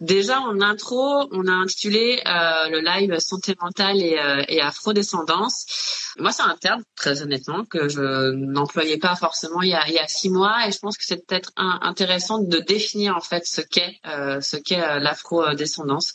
Déjà 0.00 0.40
en 0.40 0.60
intro, 0.60 1.28
on 1.32 1.46
a 1.46 1.52
intitulé 1.52 2.20
euh, 2.26 2.68
le 2.68 2.80
live 2.80 3.18
santé 3.18 3.54
mentale 3.60 4.02
et, 4.02 4.18
euh, 4.18 4.42
et 4.48 4.60
afrodescendance. 4.60 6.14
Moi, 6.18 6.32
c'est 6.32 6.42
un 6.42 6.56
terme 6.56 6.82
très 6.96 7.22
honnêtement 7.22 7.64
que 7.64 7.88
je 7.88 8.32
n'employais 8.32 8.98
pas 8.98 9.14
forcément 9.16 9.62
il 9.62 9.70
y 9.70 9.74
a, 9.74 10.08
six 10.08 10.30
mois, 10.30 10.66
et 10.66 10.72
je 10.72 10.78
pense 10.78 10.96
que 10.96 11.04
c'est 11.04 11.24
peut-être 11.24 11.52
intéressant 11.56 12.38
de 12.38 12.58
définir 12.58 13.16
en 13.16 13.20
fait 13.20 13.46
ce 13.46 13.60
qu'est 13.60 14.00
euh, 14.06 14.40
ce 14.40 14.56
euh, 14.56 14.98
l'afrodescendance. 14.98 16.12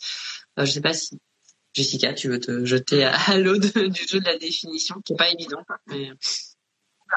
Je 0.58 0.66
sais 0.66 0.80
pas 0.80 0.92
si 0.92 1.18
Jessica, 1.74 2.14
tu 2.14 2.28
veux 2.28 2.40
te 2.40 2.64
jeter 2.64 3.04
à 3.04 3.38
l'eau 3.38 3.58
du 3.58 4.06
jeu 4.08 4.20
de 4.20 4.24
la 4.24 4.38
définition, 4.38 4.96
qui 5.04 5.12
est 5.12 5.16
pas 5.16 5.30
évident. 5.30 5.62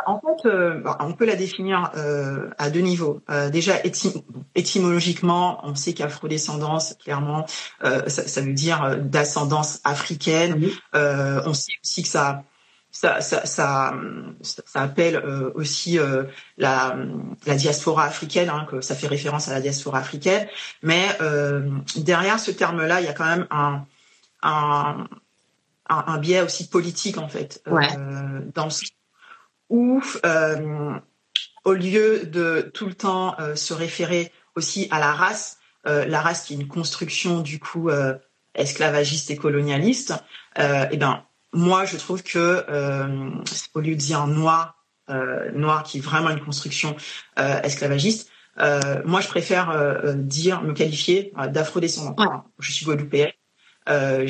En 0.05 0.19
fait, 0.19 0.48
euh, 0.48 0.84
on 1.00 1.13
peut 1.13 1.25
la 1.25 1.36
définir 1.36 1.91
euh, 1.96 2.50
à 2.58 2.69
deux 2.69 2.79
niveaux. 2.79 3.22
Euh, 3.29 3.50
déjà, 3.50 3.75
étymologiquement, 4.55 5.60
on 5.63 5.75
sait 5.75 5.93
qu'afrodescendance, 5.93 6.96
clairement, 7.03 7.46
ça, 7.81 8.08
ça, 8.08 8.41
veut 8.41 8.53
dire 8.53 8.98
d'ascendance 9.00 9.79
africaine. 9.84 10.69
on 10.93 11.53
sait 11.53 11.74
aussi 11.84 12.03
que 12.03 12.08
ça, 12.08 12.43
ça, 12.91 13.22
ça, 13.22 13.46
ça, 13.46 13.93
ça 14.41 14.81
appelle 14.81 15.17
aussi 15.55 16.00
la, 16.58 16.96
la 17.46 17.55
diaspora 17.55 18.05
africaine, 18.05 18.50
hein, 18.50 18.67
que 18.69 18.81
ça 18.81 18.96
fait 18.96 19.08
référence 19.08 19.48
à 19.48 19.53
la 19.53 19.62
diaspora 19.62 20.00
africaine. 20.00 20.48
Mais 20.84 21.08
derrière 21.96 22.39
ce 22.39 22.51
terme-là, 22.51 23.01
il 23.01 23.05
y 23.05 23.10
a 23.10 23.13
quand 23.13 23.25
même 23.25 23.48
un, 23.51 23.86
un, 24.43 25.08
un, 25.89 26.17
biais 26.19 26.41
aussi 26.41 26.67
politique 26.69 27.17
en 27.17 27.27
fait, 27.27 27.62
ouais. 27.67 27.88
dans 28.53 28.65
le 28.65 28.72
où, 29.70 30.02
euh, 30.26 30.94
au 31.64 31.74
lieu 31.74 32.26
de 32.26 32.70
tout 32.74 32.88
le 32.88 32.94
temps 32.94 33.36
euh, 33.40 33.56
se 33.56 33.74
référer 33.74 34.32
aussi 34.56 34.88
à 34.92 35.00
la 35.00 35.12
race, 35.12 35.60
euh, 35.88 36.06
la 36.06 36.22
race 36.22 36.44
qui 36.44 36.54
est 36.54 36.58
une 36.58 36.68
construction 36.68 37.42
du 37.42 37.60
coup 37.60 37.90
esclavagiste 38.56 39.30
et 39.32 39.38
colonialiste, 39.38 40.14
et 40.58 40.98
ben 40.98 41.24
moi 41.54 41.86
je 41.86 41.98
trouve 41.98 42.24
que 42.24 42.66
au 43.74 43.80
lieu 43.80 43.96
de 43.96 44.00
dire 44.00 44.28
noir, 44.28 44.84
noir 45.54 45.84
qui 45.84 46.00
est 46.00 46.02
vraiment 46.02 46.32
une 46.32 46.44
construction 46.44 46.96
esclavagiste, 47.38 48.30
moi 48.58 49.22
je 49.22 49.28
préfère 49.28 50.04
dire 50.16 50.62
me 50.64 50.74
qualifier 50.74 51.32
d'afrodescendant. 51.50 52.16
Ouais. 52.18 52.36
Je 52.60 52.72
suis 52.72 52.86
guadeloupéenne. 52.86 53.32
Euh, 53.89 54.27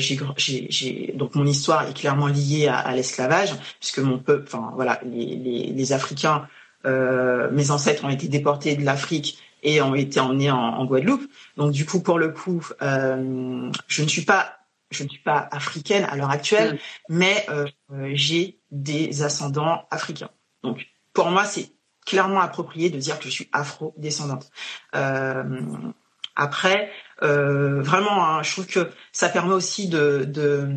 donc 1.14 1.34
mon 1.34 1.46
histoire 1.46 1.88
est 1.88 1.94
clairement 1.94 2.28
liée 2.28 2.68
à, 2.68 2.78
à 2.78 2.94
l'esclavage, 2.94 3.54
puisque 3.78 3.98
mon 3.98 4.18
peuple, 4.18 4.44
enfin 4.46 4.72
voilà, 4.74 5.00
les, 5.04 5.36
les, 5.36 5.66
les 5.66 5.92
Africains, 5.92 6.48
euh, 6.86 7.50
mes 7.50 7.70
ancêtres 7.70 8.04
ont 8.04 8.08
été 8.08 8.28
déportés 8.28 8.76
de 8.76 8.84
l'Afrique 8.84 9.38
et 9.62 9.82
ont 9.82 9.94
été 9.94 10.18
emmenés 10.18 10.50
en, 10.50 10.56
en, 10.56 10.84
Guadeloupe. 10.86 11.30
Donc 11.56 11.72
du 11.72 11.84
coup, 11.84 12.00
pour 12.00 12.18
le 12.18 12.30
coup, 12.30 12.66
euh, 12.80 13.70
je 13.86 14.02
ne 14.02 14.08
suis 14.08 14.22
pas 14.22 14.56
je 14.90 15.04
ne 15.04 15.08
suis 15.08 15.20
pas 15.20 15.48
africaine 15.52 16.04
à 16.10 16.16
l'heure 16.16 16.30
actuelle, 16.30 16.74
mmh. 17.08 17.16
mais 17.16 17.46
j'ai 18.12 18.58
des 18.72 19.22
ascendants 19.22 19.86
africains. 19.92 20.30
Donc 20.64 20.84
pour 21.12 21.30
moi, 21.30 21.44
c'est 21.44 21.70
clairement 22.04 22.40
approprié 22.40 22.90
de 22.90 22.98
dire 22.98 23.20
que 23.20 23.26
je 23.26 23.30
suis 23.30 23.48
afro-descendante. 23.52 24.50
Après, 26.40 26.90
euh, 27.22 27.82
vraiment, 27.82 28.24
hein, 28.24 28.42
je 28.42 28.52
trouve 28.52 28.66
que 28.66 28.90
ça 29.12 29.28
permet 29.28 29.54
aussi 29.54 29.88
de, 29.88 30.24
de 30.26 30.68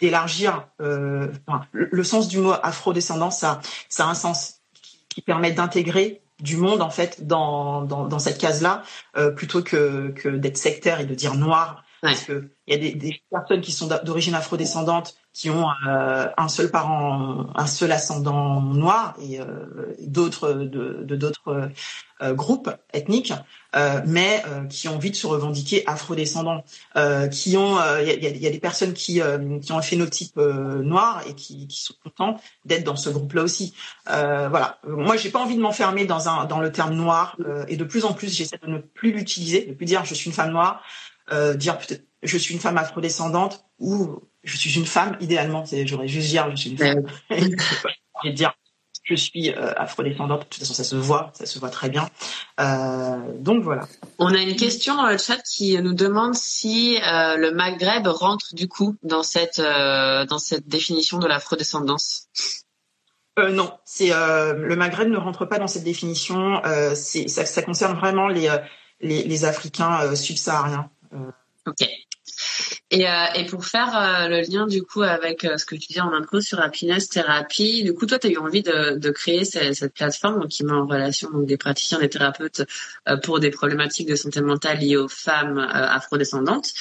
d'élargir 0.00 0.66
euh, 0.80 1.28
enfin, 1.46 1.66
le, 1.72 1.88
le, 1.92 2.04
sens 2.04 2.28
du 2.28 2.38
mot 2.38 2.52
afro-descendance. 2.62 3.38
Ça, 3.38 3.60
ça 3.88 4.06
a 4.06 4.08
un 4.08 4.14
sens 4.14 4.60
qui, 4.72 4.98
qui 5.08 5.22
permet 5.22 5.52
d'intégrer 5.52 6.22
du 6.40 6.56
monde 6.56 6.80
en 6.80 6.90
fait 6.90 7.26
dans 7.26 7.82
dans, 7.82 8.06
dans 8.06 8.18
cette 8.18 8.38
case-là, 8.38 8.82
euh, 9.16 9.30
plutôt 9.30 9.62
que 9.62 10.08
que 10.10 10.28
d'être 10.28 10.56
sectaire 10.56 11.00
et 11.00 11.04
de 11.04 11.14
dire 11.14 11.34
noir. 11.34 11.84
Ouais. 12.02 12.10
Parce 12.10 12.24
que 12.24 12.50
il 12.70 12.84
y 12.84 12.88
a 12.88 12.94
des, 12.94 13.22
personnes 13.30 13.60
qui 13.60 13.72
sont 13.72 13.88
d'origine 14.04 14.34
afro-descendante 14.34 15.16
qui 15.32 15.50
ont 15.50 15.68
euh, 15.88 16.28
un 16.36 16.48
seul 16.48 16.70
parent, 16.70 17.46
un 17.54 17.66
seul 17.66 17.92
ascendant 17.92 18.60
noir 18.60 19.14
et 19.20 19.40
euh, 19.40 19.94
d'autres 20.00 20.52
de 20.52 21.04
d'autres 21.16 21.70
euh, 22.20 22.34
groupes 22.34 22.70
ethniques, 22.92 23.32
mais 24.06 24.42
qui 24.68 24.88
ont 24.88 24.96
envie 24.96 25.10
de 25.10 25.16
se 25.16 25.26
revendiquer 25.26 25.84
afro-descendants, 25.86 26.64
qui 27.30 27.56
ont, 27.56 27.78
il 28.02 28.22
y 28.22 28.46
a, 28.46 28.50
des 28.50 28.58
personnes 28.58 28.92
qui 28.92 29.22
qui 29.62 29.72
ont 29.72 29.78
un 29.78 29.82
phénotype 29.82 30.36
noir 30.36 31.22
et 31.26 31.34
qui, 31.34 31.66
qui 31.66 31.80
sont 31.80 31.94
contents 32.04 32.40
d'être 32.66 32.84
dans 32.84 32.96
ce 32.96 33.08
groupe-là 33.08 33.42
aussi. 33.42 33.74
voilà, 34.06 34.80
moi 34.86 35.16
j'ai 35.16 35.30
pas 35.30 35.38
envie 35.38 35.56
de 35.56 35.62
m'enfermer 35.62 36.04
dans 36.04 36.28
un 36.28 36.44
dans 36.44 36.60
le 36.60 36.70
terme 36.70 36.94
noir 36.94 37.38
et 37.68 37.76
de 37.78 37.84
plus 37.84 38.04
en 38.04 38.12
plus 38.12 38.36
j'essaie 38.36 38.58
de 38.62 38.68
ne 38.68 38.78
plus 38.78 39.12
l'utiliser, 39.12 39.64
de 39.64 39.72
plus 39.72 39.86
dire 39.86 40.04
je 40.04 40.14
suis 40.14 40.26
une 40.26 40.36
femme 40.36 40.50
noire, 40.50 40.82
dire 41.56 41.78
peut-être 41.78 42.04
je 42.22 42.38
suis 42.38 42.54
une 42.54 42.60
femme 42.60 42.78
afrodescendante 42.78 43.64
ou 43.78 44.20
je 44.42 44.56
suis 44.56 44.74
une 44.76 44.86
femme, 44.86 45.16
idéalement, 45.20 45.64
j'aurais 45.84 46.08
juste 46.08 46.28
dire 46.28 46.50
je 46.50 46.56
suis 46.56 46.70
une 46.70 46.78
femme. 46.78 47.06
et 48.24 48.32
dire 48.32 48.54
je 49.10 49.14
suis 49.14 49.50
euh, 49.50 49.72
afrodescendante. 49.76 50.40
De 50.40 50.44
toute 50.44 50.60
façon, 50.60 50.74
ça 50.74 50.84
se 50.84 50.94
voit, 50.94 51.32
ça 51.34 51.46
se 51.46 51.58
voit 51.58 51.70
très 51.70 51.88
bien. 51.88 52.08
Euh, 52.60 53.18
donc 53.38 53.62
voilà. 53.62 53.88
On 54.18 54.32
a 54.32 54.38
une 54.38 54.56
question 54.56 54.94
dans 54.94 55.08
le 55.08 55.18
chat 55.18 55.38
qui 55.38 55.80
nous 55.82 55.94
demande 55.94 56.34
si 56.34 56.96
euh, 56.96 57.36
le 57.36 57.50
Maghreb 57.52 58.06
rentre 58.06 58.54
du 58.54 58.68
coup 58.68 58.96
dans 59.02 59.22
cette 59.22 59.58
euh, 59.58 60.24
dans 60.26 60.38
cette 60.38 60.68
définition 60.68 61.18
de 61.18 61.26
l'afrodescendance. 61.26 62.28
Euh, 63.38 63.50
non, 63.50 63.72
c'est 63.84 64.10
le 64.10 64.74
Maghreb 64.76 65.08
ne 65.08 65.16
rentre 65.16 65.46
pas 65.46 65.58
dans 65.58 65.66
cette 65.66 65.84
définition. 65.84 66.60
ça, 66.94 67.62
concerne 67.62 67.98
vraiment 67.98 68.28
les 68.28 68.48
les, 69.00 69.22
les 69.24 69.44
Africains 69.44 70.14
subsahariens. 70.14 70.90
Ok. 71.66 71.88
Et, 72.90 73.08
euh, 73.08 73.26
et, 73.36 73.46
pour 73.46 73.64
faire 73.64 73.96
euh, 73.96 74.28
le 74.28 74.40
lien 74.40 74.66
du 74.66 74.82
coup 74.82 75.02
avec 75.02 75.44
euh, 75.44 75.56
ce 75.56 75.64
que 75.64 75.76
tu 75.76 75.92
dis 75.92 76.00
en 76.00 76.12
intro 76.12 76.40
sur 76.40 76.60
Happiness 76.60 77.08
Therapy, 77.08 77.84
du 77.84 77.94
coup 77.94 78.06
toi 78.06 78.18
tu 78.18 78.26
as 78.26 78.30
eu 78.30 78.36
envie 78.38 78.62
de, 78.62 79.10
créer 79.10 79.44
cette, 79.44 79.94
plateforme 79.94 80.48
qui 80.48 80.64
met 80.64 80.72
en 80.72 80.86
relation 80.86 81.30
des 81.40 81.56
praticiens, 81.56 81.98
des 81.98 82.08
thérapeutes 82.08 82.62
pour 83.22 83.40
des 83.40 83.50
problématiques 83.50 84.08
de 84.08 84.14
santé 84.14 84.40
mentale 84.40 84.78
liées 84.78 84.96
aux 84.96 85.08
femmes 85.08 85.58
afrodescendantes. 85.58 86.72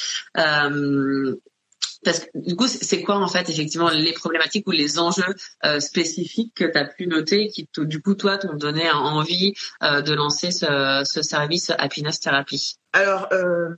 Parce 2.06 2.20
que 2.20 2.26
du 2.36 2.56
coup, 2.56 2.68
c'est 2.68 3.02
quoi 3.02 3.18
en 3.18 3.28
fait 3.28 3.50
effectivement 3.50 3.90
les 3.90 4.14
problématiques 4.14 4.66
ou 4.68 4.72
les 4.72 5.00
enjeux 5.00 5.36
spécifiques 5.80 6.54
que 6.56 6.66
tu 6.66 6.78
as 6.78 6.86
pu 6.86 7.08
noter 7.08 7.50
qui 7.50 7.68
du 7.78 8.02
coup 8.02 8.16
toi 8.16 8.38
t'ont 8.38 8.56
donné 8.56 8.90
envie 8.92 9.54
de 9.82 10.14
lancer 10.14 10.52
ce, 10.52 11.02
ce, 11.06 11.22
service 11.22 11.72
Happiness 11.78 12.20
Therapy? 12.20 12.79
Alors 12.92 13.28
euh, 13.32 13.76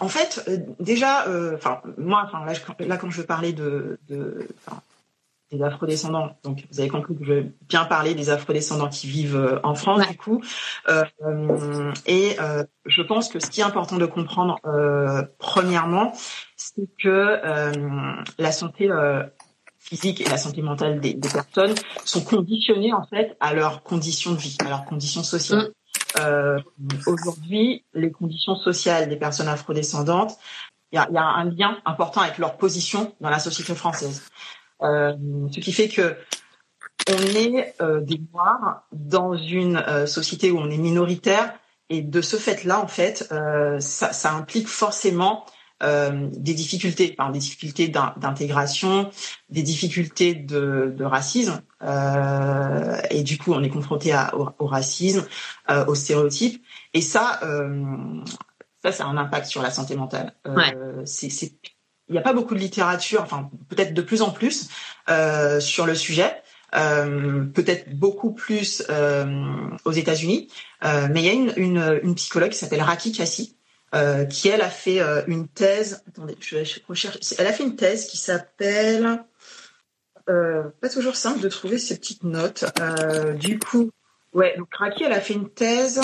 en 0.00 0.08
fait 0.08 0.48
déjà, 0.78 1.26
enfin 1.54 1.80
moi, 1.96 2.22
enfin 2.24 2.44
là, 2.44 2.52
là, 2.86 2.96
quand 2.96 3.10
je 3.10 3.20
veux 3.20 3.26
parler 3.26 3.52
de, 3.52 3.98
de 4.08 4.46
des 5.50 5.62
afrodescendants. 5.62 6.36
Donc, 6.44 6.64
vous 6.70 6.80
avez 6.80 6.88
compris 6.88 7.16
que 7.16 7.24
je 7.24 7.32
vais 7.32 7.52
bien 7.68 7.84
parler 7.84 8.14
des 8.14 8.30
afrodescendants 8.30 8.88
qui 8.88 9.06
vivent 9.06 9.60
en 9.62 9.74
France, 9.74 10.00
ouais. 10.00 10.10
du 10.10 10.16
coup. 10.16 10.42
Euh, 10.88 11.04
et 12.06 12.36
euh, 12.40 12.64
je 12.86 13.02
pense 13.02 13.28
que 13.28 13.40
ce 13.40 13.48
qui 13.48 13.60
est 13.60 13.64
important 13.64 13.96
de 13.96 14.06
comprendre, 14.06 14.58
euh, 14.66 15.22
premièrement, 15.38 16.12
c'est 16.56 16.88
que 17.02 17.08
euh, 17.08 17.72
la 18.38 18.52
santé 18.52 18.90
euh, 18.90 19.22
physique 19.78 20.20
et 20.20 20.28
la 20.28 20.36
santé 20.36 20.60
mentale 20.60 21.00
des, 21.00 21.14
des, 21.14 21.28
personnes 21.28 21.74
sont 22.04 22.22
conditionnées, 22.22 22.92
en 22.92 23.06
fait, 23.06 23.36
à 23.40 23.54
leurs 23.54 23.82
conditions 23.82 24.32
de 24.32 24.38
vie, 24.38 24.56
à 24.64 24.68
leurs 24.68 24.84
conditions 24.84 25.22
sociales. 25.22 25.68
Mmh. 25.68 25.72
Aujourd'hui, 27.06 27.84
les 27.94 28.10
conditions 28.10 28.56
sociales 28.56 29.08
des 29.08 29.16
personnes 29.16 29.48
afrodescendantes, 29.48 30.38
il 30.92 30.96
y 30.96 30.98
a, 30.98 31.08
y 31.10 31.18
a 31.18 31.22
un 31.22 31.44
lien 31.44 31.76
important 31.84 32.22
avec 32.22 32.38
leur 32.38 32.56
position 32.56 33.14
dans 33.20 33.30
la 33.30 33.38
société 33.38 33.74
française. 33.74 34.22
Euh, 34.82 35.14
ce 35.52 35.60
qui 35.60 35.72
fait 35.72 35.88
que 35.88 36.16
on 37.10 37.22
est 37.22 37.74
euh, 37.80 38.00
des 38.00 38.20
noirs 38.32 38.82
dans 38.92 39.34
une 39.34 39.76
euh, 39.76 40.06
société 40.06 40.50
où 40.50 40.58
on 40.58 40.70
est 40.70 40.78
minoritaire 40.78 41.54
et 41.90 42.02
de 42.02 42.20
ce 42.20 42.36
fait-là, 42.36 42.80
en 42.80 42.86
fait, 42.86 43.32
ça, 43.80 44.12
ça, 44.12 44.34
implique 44.34 44.68
forcément 44.68 45.46
des 45.80 46.54
difficultés, 46.54 47.14
enfin, 47.18 47.30
des 47.30 47.38
difficultés 47.38 47.88
d'intégration, 47.88 49.10
des 49.48 49.62
difficultés 49.62 50.34
de, 50.34 50.94
de 50.96 51.04
racisme, 51.04 51.62
et 53.10 53.22
du 53.22 53.38
coup, 53.38 53.52
on 53.52 53.62
est 53.62 53.68
confronté 53.68 54.12
à, 54.12 54.36
au, 54.36 54.48
au, 54.58 54.66
racisme, 54.66 55.26
aux 55.86 55.94
stéréotypes, 55.94 56.62
et 56.94 57.00
ça, 57.00 57.40
ça, 58.82 58.92
ça 58.92 59.04
a 59.04 59.06
un 59.06 59.16
impact 59.16 59.46
sur 59.46 59.62
la 59.62 59.70
santé 59.70 59.94
mentale. 59.94 60.34
Ouais. 60.46 60.74
C'est 61.04 61.52
il 62.08 62.12
n'y 62.12 62.18
a 62.18 62.22
pas 62.22 62.32
beaucoup 62.32 62.54
de 62.54 62.60
littérature, 62.60 63.20
enfin 63.22 63.50
peut-être 63.68 63.92
de 63.94 64.02
plus 64.02 64.22
en 64.22 64.30
plus 64.30 64.70
euh, 65.10 65.60
sur 65.60 65.84
le 65.86 65.94
sujet, 65.94 66.42
euh, 66.74 67.44
peut-être 67.44 67.94
beaucoup 67.94 68.32
plus 68.32 68.82
euh, 68.88 69.68
aux 69.84 69.92
États-Unis, 69.92 70.48
euh, 70.84 71.08
mais 71.10 71.20
il 71.20 71.26
y 71.26 71.28
a 71.28 71.32
une, 71.32 71.52
une, 71.56 72.00
une 72.02 72.14
psychologue 72.14 72.50
qui 72.50 72.58
s'appelle 72.58 72.82
Raki 72.82 73.12
Kassi, 73.12 73.57
euh, 73.94 74.24
qui 74.24 74.48
elle 74.48 74.60
a 74.60 74.70
fait 74.70 75.00
euh, 75.00 75.22
une 75.26 75.48
thèse. 75.48 76.02
Attendez, 76.08 76.36
je, 76.40 76.64
je 76.64 76.80
recherche. 76.88 77.18
Elle 77.38 77.46
a 77.46 77.52
fait 77.52 77.64
une 77.64 77.76
thèse 77.76 78.06
qui 78.06 78.16
s'appelle. 78.16 79.24
pas 80.26 80.88
toujours 80.92 81.16
simple 81.16 81.40
de 81.40 81.48
trouver 81.48 81.78
ces 81.78 81.96
petites 81.96 82.24
notes. 82.24 82.64
du 83.36 83.58
coup, 83.58 83.90
ouais, 84.32 84.54
donc 84.56 84.68
Raki, 84.74 85.04
elle 85.04 85.12
a 85.12 85.20
fait 85.20 85.34
une 85.34 85.50
thèse 85.50 86.00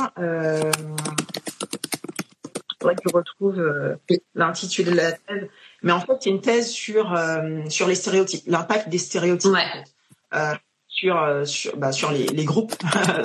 faudrait 2.80 2.96
que 2.96 3.08
je 3.08 3.14
retrouve 3.14 3.98
l'intitulé 4.34 4.90
de 4.90 4.96
la 4.96 5.12
thèse. 5.12 5.48
Mais 5.82 5.92
en 5.92 6.00
fait, 6.00 6.12
c'est 6.20 6.30
une 6.30 6.42
thèse 6.42 6.68
sur 6.68 7.18
sur 7.68 7.88
les 7.88 7.94
stéréotypes, 7.94 8.44
l'impact 8.46 8.88
des 8.88 8.98
stéréotypes. 8.98 9.52
Ouais 9.52 9.84
sur 10.94 11.20
euh, 11.20 11.44
sur 11.44 11.76
bah, 11.76 11.90
sur 11.90 12.12
les, 12.12 12.26
les 12.26 12.44
groupes 12.44 12.72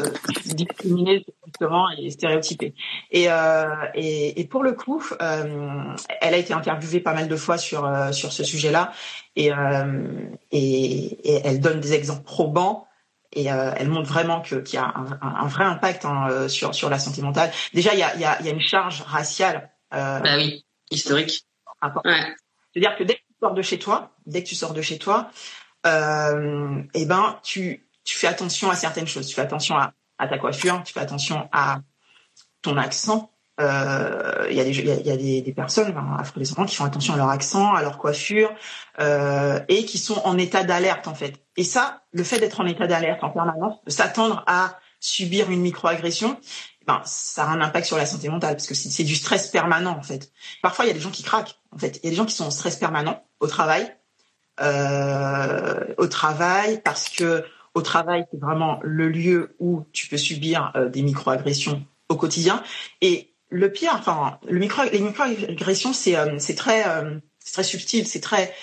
discriminés 0.46 1.24
justement 1.46 1.88
et 1.92 2.10
stéréotypés. 2.10 2.74
Et, 3.12 3.30
euh, 3.30 3.68
et, 3.94 4.40
et 4.40 4.46
pour 4.46 4.64
le 4.64 4.74
coup, 4.74 5.04
euh, 5.22 5.94
elle 6.22 6.34
a 6.34 6.38
été 6.38 6.54
interviewée 6.54 7.00
pas 7.00 7.14
mal 7.14 7.28
de 7.28 7.36
fois 7.36 7.58
sur 7.60 7.86
euh, 7.86 8.12
sur 8.12 8.32
ce 8.32 8.44
sujet-là 8.44 8.92
et, 9.36 9.52
et, 10.52 11.30
et 11.30 11.42
elle 11.46 11.60
donne 11.60 11.80
des 11.80 11.94
exemples 11.94 12.24
probants 12.24 12.88
et 13.32 13.46
elle 13.46 13.90
montre 13.90 14.10
vraiment 14.10 14.42
qu'il 14.42 14.74
y 14.74 14.78
a 14.78 14.86
un, 14.86 15.20
un, 15.22 15.48
vrai 15.48 15.64
impact 15.64 16.04
hein, 16.04 16.48
sur 16.50 16.74
sur 16.74 16.90
la 16.90 16.98
santé 16.98 17.22
mentale. 17.22 17.52
Déjà, 17.74 17.94
il 17.94 18.00
y 18.00 18.04
a 18.04 18.16
il 18.16 18.22
y 18.22 18.26
a, 18.26 18.42
y 18.42 18.50
a 18.50 18.52
une 18.52 18.60
charge 18.60 19.04
raciale. 19.04 19.70
bah 19.92 20.22
oui, 20.36 20.66
historique. 20.90 21.46
Ouais. 22.04 22.36
C'est-à-dire 22.74 22.98
que 22.98 23.04
dès 23.04 23.16
que 23.16 23.20
tu 23.20 23.36
sors 23.40 23.54
de 23.54 23.62
chez 23.62 23.80
toi, 23.80 24.12
dès 24.26 24.44
que 24.44 24.50
tu 24.50 24.56
sors 24.56 24.74
de 24.74 24.82
chez 24.82 24.98
toi, 24.98 25.30
euh, 25.86 26.82
eh 26.94 27.06
ben 27.06 27.40
tu 27.44 27.90
tu 28.04 28.18
fais 28.18 28.28
attention 28.28 28.70
à 28.72 28.76
certaines 28.76 29.08
choses. 29.08 29.28
Tu 29.28 29.36
fais 29.36 29.42
attention 29.42 29.78
à, 29.78 29.94
ta 30.18 30.38
coiffure, 30.38 30.82
tu 30.84 30.94
fais 30.94 31.00
attention 31.00 31.48
à 31.52 31.82
ton 32.62 32.76
accent. 32.78 33.32
Euh, 33.62 34.48
il 34.50 34.56
y 34.56 34.62
a 34.62 34.64
des 34.64 34.72
il 34.72 35.06
y 35.06 35.12
a, 35.12 35.18
des, 35.18 35.54
personnes 35.54 35.90
enfin, 35.90 36.18
afro-descendantes 36.18 36.70
qui 36.70 36.76
font 36.76 36.86
attention 36.86 37.14
à 37.14 37.18
leur 37.18 37.30
accent, 37.30 37.74
à 37.74 37.82
leur 37.82 37.98
coiffure 37.98 38.52
euh, 39.00 39.60
et 39.68 39.86
qui 39.86 39.98
sont 39.98 40.20
en 40.24 40.38
état 40.38 40.64
d'alerte 40.64 41.08
en 41.08 41.14
fait. 41.14 41.46
Et 41.56 41.64
ça, 41.64 42.04
le 42.12 42.24
fait 42.24 42.40
d'être 42.40 42.62
en 42.62 42.66
état 42.66 42.88
d'alerte 42.88 43.24
en 43.24 43.30
permanence, 43.30 43.76
de 43.86 43.92
s'attendre 43.92 44.44
à 44.48 44.80
subir 45.02 45.52
une 45.52 45.62
microagression, 45.62 46.40
ben, 46.88 47.02
ça 47.06 47.44
a 47.44 47.48
un 47.48 47.62
impact 47.62 47.86
sur 47.86 47.98
la 47.98 48.06
santé 48.06 48.30
mentale 48.30 48.56
parce 48.56 48.68
que 48.68 48.74
c'est 48.74 49.04
du 49.04 49.16
stress 49.16 49.50
permanent 49.50 49.96
en 49.96 50.04
fait. 50.04 50.32
Parfois, 50.64 50.86
il 50.86 50.88
y 50.88 50.92
a 50.92 50.96
des 50.96 51.00
gens 51.02 51.12
qui 51.12 51.24
craquent. 51.24 51.60
En 51.72 51.78
fait, 51.78 52.00
il 52.02 52.06
y 52.06 52.08
a 52.08 52.10
des 52.12 52.16
gens 52.16 52.26
qui 52.26 52.34
sont 52.34 52.46
en 52.46 52.52
stress 52.52 52.78
permanent 52.78 53.24
au 53.40 53.48
travail 53.48 53.94
euh, 54.62 55.94
au 55.98 56.08
travail 56.08 56.82
parce 56.84 57.10
que 57.10 57.44
au 57.74 57.82
travail 57.82 58.26
c'est 58.32 58.40
vraiment 58.40 58.80
le 58.84 59.10
lieu 59.10 59.56
où 59.60 59.86
tu 59.94 60.08
peux 60.08 60.18
subir 60.18 60.72
euh, 60.76 60.90
des 60.90 61.02
microagressions 61.02 61.86
au 62.10 62.16
quotidien. 62.16 62.64
Et 63.02 63.34
le 63.50 63.72
pire 63.72 63.94
enfin 63.94 64.40
micro 64.50 64.84
les 64.92 65.00
microagressions 65.00 65.94
c'est 65.94 66.16
euh, 66.16 66.38
c'est 66.40 66.56
très 66.56 66.84
c'est 67.40 67.54
très 67.54 67.64
subtil 67.64 68.06
c'est 68.06 68.20
très 68.20 68.54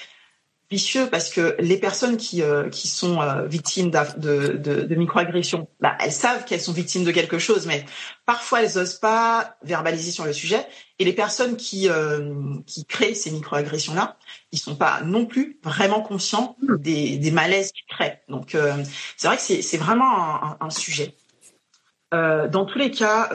vicieux 0.71 1.09
parce 1.11 1.31
que 1.31 1.57
les 1.61 1.79
personnes 1.79 2.17
qui 2.17 2.43
euh, 2.43 2.69
qui 2.69 2.89
sont 2.89 3.21
euh, 3.21 3.47
victimes 3.47 3.91
de, 3.91 4.57
de, 4.57 4.95
microagressions, 4.95 5.69
bah, 5.81 5.97
elles 6.01 6.13
savent 6.13 6.45
qu'elles 6.45 6.61
sont 6.61 6.73
victimes 6.73 7.05
de 7.05 7.13
quelque 7.13 7.39
chose, 7.39 7.67
mais 7.67 7.85
parfois 8.25 8.63
elles 8.63 8.79
osent 8.79 8.99
pas 8.99 9.57
verbaliser 9.63 10.11
sur 10.11 10.25
le 10.25 10.33
sujet. 10.33 10.67
Et 10.99 11.05
les 11.05 11.13
personnes 11.13 11.57
qui 11.57 11.89
euh, 11.89 12.33
qui 12.67 12.85
créent 12.85 13.15
ces 13.15 13.31
microagressions 13.31 13.95
là, 13.95 14.17
ils 14.51 14.59
sont 14.59 14.77
pas 14.77 15.03
non 15.03 15.27
plus 15.27 15.61
vraiment 15.63 16.01
conscients 16.01 16.57
des, 16.63 17.17
des 17.17 17.31
malaises 17.31 17.71
qu'ils 17.73 17.87
créent. 17.87 18.21
Donc 18.29 18.57
c'est 19.17 19.29
vrai 19.29 19.37
que 19.37 19.43
c'est 19.43 19.77
vraiment 19.79 20.61
un 20.61 20.71
sujet. 20.71 21.15
dans 22.13 22.65
tous 22.65 22.79
les 22.79 22.91
cas 22.91 23.31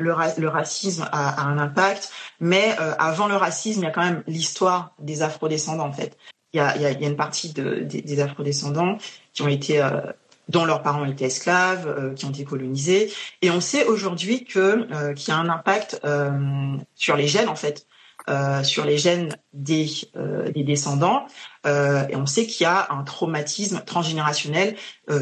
le, 0.00 0.48
racisme 0.48 1.08
a, 1.12 1.42
un 1.42 1.58
impact, 1.58 2.10
mais 2.40 2.74
euh, 2.80 2.94
avant 2.98 3.28
le 3.28 3.36
racisme, 3.36 3.80
il 3.80 3.84
y 3.84 3.88
a 3.88 3.90
quand 3.90 4.04
même 4.04 4.22
l'histoire 4.26 4.94
des 4.98 5.22
afrodescendants 5.22 5.86
en 5.86 5.92
fait. 5.92 6.16
Il 6.52 6.56
y 6.56 6.60
a, 6.60 6.90
une 6.90 7.16
partie 7.16 7.52
de, 7.52 7.80
des, 7.80 8.02
des 8.02 8.20
afrodescendants 8.20 8.98
qui 9.32 9.42
ont 9.42 9.48
été 9.48 9.80
euh, 9.80 10.00
dont 10.48 10.64
leurs 10.64 10.82
parents 10.82 11.04
étaient 11.04 11.26
esclaves, 11.26 11.86
euh, 11.86 12.12
qui 12.14 12.24
ont 12.24 12.30
été 12.30 12.44
colonisés, 12.44 13.12
et 13.42 13.50
on 13.50 13.60
sait 13.60 13.84
aujourd'hui 13.84 14.44
qu'il 14.44 14.88
y 14.90 15.30
a 15.30 15.36
un 15.36 15.48
impact 15.48 16.00
sur 16.96 17.16
les 17.16 17.28
gènes 17.28 17.48
en 17.48 17.54
fait, 17.54 17.86
sur 18.64 18.84
les 18.84 18.98
gènes 18.98 19.36
des 19.52 19.86
descendants, 20.56 21.26
et 21.64 22.16
on 22.16 22.26
sait 22.26 22.46
qu'il 22.46 22.64
y 22.64 22.66
a 22.66 22.88
un 22.90 23.04
traumatisme 23.04 23.82
transgénérationnel 23.86 24.76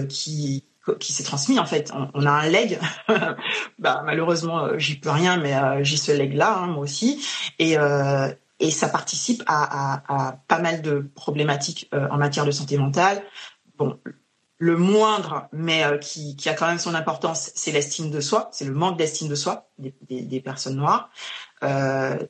qui 0.08 0.64
qui 0.94 1.12
s'est 1.12 1.24
transmis 1.24 1.58
en 1.58 1.66
fait. 1.66 1.92
On, 2.14 2.26
a 2.26 2.30
un 2.30 2.48
leg, 2.48 2.78
bah, 3.78 4.02
malheureusement 4.04 4.64
euh, 4.64 4.78
j'y 4.78 4.98
peux 4.98 5.10
rien, 5.10 5.36
mais 5.36 5.54
euh, 5.54 5.82
j'ai 5.82 5.96
ce 5.96 6.12
leg 6.12 6.34
là 6.34 6.56
hein, 6.58 6.66
moi 6.68 6.82
aussi, 6.82 7.24
et 7.58 7.78
euh, 7.78 8.28
et 8.60 8.72
ça 8.72 8.88
participe 8.88 9.44
à, 9.46 10.40
pas 10.48 10.58
mal 10.58 10.82
de 10.82 11.08
problématiques 11.14 11.88
en 11.92 12.16
matière 12.16 12.44
de 12.44 12.50
santé 12.50 12.76
mentale. 12.76 13.22
Bon, 13.76 14.00
le 14.58 14.76
moindre, 14.76 15.46
mais 15.52 15.84
qui, 16.00 16.34
qui, 16.34 16.48
a 16.48 16.54
quand 16.54 16.66
même 16.66 16.80
son 16.80 16.96
importance, 16.96 17.52
c'est 17.54 17.70
l'estime 17.70 18.10
de 18.10 18.20
soi, 18.20 18.48
c'est 18.50 18.64
le 18.64 18.72
manque 18.72 18.98
d'estime 18.98 19.28
de 19.28 19.36
soi 19.36 19.68
des, 19.78 20.40
personnes 20.40 20.74
noires. 20.74 21.10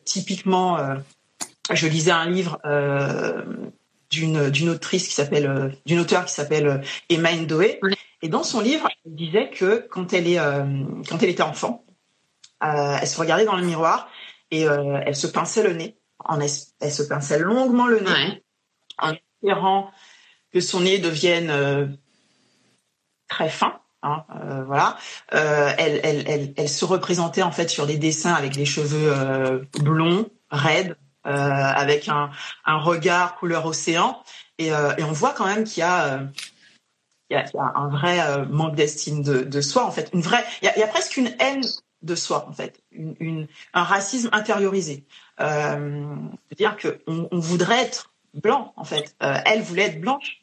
typiquement, 0.05 0.77
je 1.73 1.87
lisais 1.87 2.11
un 2.11 2.29
livre 2.29 2.61
d'une 4.11 4.69
autrice 4.69 5.09
qui 5.09 5.15
s'appelle 5.15 5.75
d'une 5.87 6.01
auteure 6.01 6.27
qui 6.27 6.35
s'appelle 6.35 6.83
Emma 7.09 7.33
Ndoye 7.33 7.79
et 8.23 8.29
dans 8.29 8.43
son 8.43 8.61
livre, 8.61 8.89
elle 9.05 9.15
disait 9.15 9.51
que 9.51 9.87
quand 9.91 10.13
elle 10.13 10.27
est 10.27 10.39
euh, 10.39 10.65
quand 11.09 11.23
elle 11.23 11.29
était 11.29 11.43
enfant, 11.43 11.85
euh, 12.65 12.97
elle 13.01 13.07
se 13.07 13.19
regardait 13.19 13.45
dans 13.45 13.57
le 13.57 13.65
miroir 13.65 14.09
et 14.51 14.67
euh, 14.67 15.01
elle 15.07 15.15
se 15.15 15.27
pinçait 15.27 15.63
le 15.63 15.75
nez. 15.75 15.97
En 16.25 16.41
elle, 16.41 16.51
se 16.51 17.03
pinçait 17.05 17.39
longuement 17.39 17.87
le 17.87 18.01
nez 18.01 18.43
en 18.99 19.13
espérant 19.13 19.93
que 20.53 20.59
son 20.61 20.81
nez 20.81 20.99
devienne 20.99 21.97
très 23.29 23.49
fin. 23.49 23.81
Hein, 24.03 24.25
voilà. 24.67 24.97
Elle, 25.29 26.01
elle, 26.03 26.25
elle, 26.27 26.55
elle, 26.57 26.69
se 26.69 26.85
représentait 26.85 27.43
en 27.43 27.53
fait 27.53 27.69
sur 27.69 27.87
des 27.87 27.99
dessins 27.99 28.35
avec 28.35 28.53
des 28.53 28.65
cheveux 28.65 29.65
blonds, 29.79 30.29
raides, 30.51 30.97
avec 31.23 32.09
un, 32.09 32.31
un 32.65 32.79
regard 32.79 33.37
couleur 33.37 33.65
océan. 33.65 34.21
Et, 34.59 34.67
et 34.67 35.05
on 35.05 35.13
voit 35.13 35.35
quand 35.35 35.47
même 35.47 35.63
qu'il 35.63 35.83
y 35.83 35.87
a 35.87 36.29
il 37.31 37.35
y 37.35 37.37
a, 37.37 37.73
un 37.75 37.89
vrai 37.89 38.21
euh, 38.21 38.45
manque 38.47 38.75
d'estime 38.75 39.23
de, 39.23 39.61
soi 39.61 39.85
en 39.85 39.91
fait. 39.91 40.11
Une 40.15 40.23
vraie 40.23 40.45
il 40.63 40.73
y 40.77 40.83
a, 40.83 40.87
presque 40.87 41.17
une 41.17 41.35
haine 41.41 41.65
de 42.03 42.15
soi 42.15 42.47
en 42.49 42.53
fait. 42.53 42.81
Une, 42.93 43.47
un 43.75 43.83
racisme 43.83 44.31
intériorisé. 44.33 45.05
Euh, 45.41 46.15
dire 46.57 46.77
que 46.77 47.01
on, 47.07 47.39
voudrait 47.39 47.83
être 47.83 48.13
blanc 48.35 48.73
en 48.77 48.85
fait. 48.85 49.15
Euh, 49.23 49.37
elle 49.45 49.63
voulait 49.63 49.85
être 49.85 50.01
blanche 50.01 50.41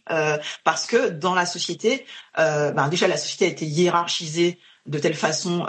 parce 0.64 0.86
que 0.86 1.10
dans 1.10 1.34
la 1.34 1.46
société 1.46 2.06
ben 2.38 2.88
déjà 2.90 3.08
la 3.08 3.18
société 3.18 3.46
a 3.46 3.50
été 3.50 3.66
hiérarchisée 3.66 4.60
de 4.86 5.00
telle 5.00 5.16
façon 5.16 5.66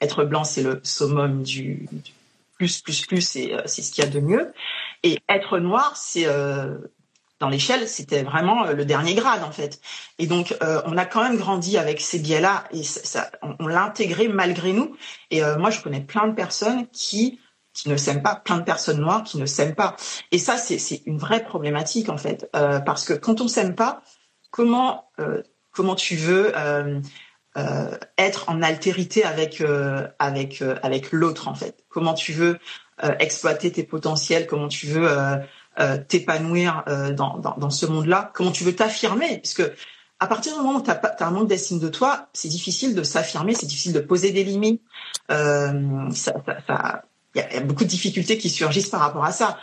être 0.00 0.24
blanc 0.24 0.44
c'est 0.44 0.62
le 0.62 0.80
summum 0.84 1.42
du, 1.42 1.88
du 1.90 2.12
plus 2.58 2.80
plus 2.80 3.06
plus 3.06 3.20
c'est 3.20 3.52
c'est 3.66 3.82
ce 3.82 3.90
qu'il 3.90 4.04
y 4.04 4.06
a 4.06 4.10
de 4.10 4.20
mieux. 4.20 4.52
Et 5.02 5.18
être 5.28 5.58
noir 5.58 5.96
c'est 5.96 6.26
dans 7.38 7.48
l'échelle, 7.48 7.88
c'était 7.88 8.22
vraiment 8.22 8.64
euh, 8.64 8.72
le 8.72 8.84
dernier 8.84 9.14
grade 9.14 9.42
en 9.42 9.50
fait. 9.50 9.80
Et 10.18 10.26
donc, 10.26 10.56
euh, 10.62 10.80
on 10.86 10.96
a 10.96 11.04
quand 11.04 11.22
même 11.22 11.36
grandi 11.36 11.76
avec 11.76 12.00
ces 12.00 12.18
biais-là 12.18 12.64
et 12.70 12.82
ça, 12.82 13.30
on, 13.60 13.66
l'a 13.66 13.84
intégré 13.84 14.28
malgré 14.28 14.72
nous. 14.72 14.96
Et 15.30 15.44
euh, 15.44 15.58
moi, 15.58 15.70
je 15.70 15.80
connais 15.80 16.00
plein 16.00 16.28
de 16.28 16.34
personnes 16.34 16.86
qui 16.88 17.40
ne 17.84 17.96
s'aiment 17.96 18.22
pas, 18.22 18.36
plein 18.36 18.58
de 18.58 18.64
personnes 18.64 19.00
noires 19.00 19.22
qui 19.22 19.36
ne 19.38 19.44
s'aiment 19.44 19.74
pas. 19.74 19.96
Et 20.32 20.38
ça, 20.38 20.56
c'est 20.56 21.02
une 21.04 21.18
vraie 21.18 21.44
problématique 21.44 22.08
en 22.08 22.16
fait, 22.16 22.48
parce 22.52 23.04
que 23.04 23.12
quand 23.12 23.42
on 23.42 23.48
s'aime 23.48 23.74
pas, 23.74 24.00
comment 24.50 25.10
comment 25.72 25.94
tu 25.94 26.16
veux 26.16 26.54
être 28.16 28.48
en 28.48 28.62
altérité 28.62 29.24
avec 29.24 29.62
avec 30.18 30.62
avec 30.82 31.12
l'autre 31.12 31.48
en 31.48 31.54
fait? 31.54 31.84
Comment 31.90 32.14
tu 32.14 32.32
veux 32.32 32.58
exploiter 33.18 33.70
tes 33.70 33.84
potentiels? 33.84 34.46
Comment 34.46 34.68
tu 34.68 34.86
veux 34.86 35.06
euh, 35.78 35.98
t'épanouir 35.98 36.84
euh, 36.88 37.12
dans, 37.12 37.38
dans, 37.38 37.70
ce 37.70 37.86
monde-là 37.86 38.30
Comment 38.34 38.50
tu 38.50 38.64
veux 38.64 38.74
t'affirmer? 38.74 39.38
Puisque 39.38 39.62
à 40.18 40.26
partir 40.26 40.52
du 40.54 40.62
moment 40.62 40.78
où 40.78 40.82
tu 40.82 40.90
as, 40.90 41.16
un 41.20 41.30
manque 41.30 41.48
d'estime 41.48 41.78
de 41.78 41.88
toi, 41.88 42.28
c'est 42.32 42.48
difficile 42.48 42.94
de 42.94 43.02
s'affirmer, 43.02 43.54
c'est 43.54 43.66
difficile 43.66 43.92
de 43.92 44.00
poser 44.00 44.32
des 44.32 44.44
limites. 44.44 44.80
Euh, 45.30 46.10
ça, 46.12 46.34
ça, 46.66 47.02
y, 47.34 47.40
a, 47.40 47.60
beaucoup 47.60 47.84
de 47.84 47.90
difficultés 47.90 48.38
qui 48.38 48.48
surgissent 48.48 48.88
par 48.88 49.00
rapport 49.00 49.24
à 49.24 49.32
ça. 49.32 49.58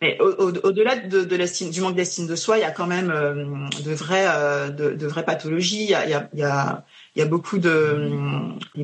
Mais 0.00 0.18
au-delà 0.20 0.96
de, 0.96 1.24
de 1.24 1.70
du 1.70 1.80
manque 1.80 1.96
d'estime 1.96 2.26
de 2.26 2.36
soi, 2.36 2.58
il 2.58 2.60
y 2.60 2.64
a 2.64 2.70
quand 2.70 2.86
même 2.86 3.08
de 3.08 3.92
vraies, 3.94 4.70
de, 4.70 5.06
vraies 5.06 5.24
pathologies. 5.24 5.90
Il 5.90 6.26
il 6.34 6.38
y 6.38 6.42
a, 6.42 6.84
il 7.16 7.20
y 7.20 7.22
a 7.22 7.26
beaucoup 7.26 7.58
de 7.58 8.10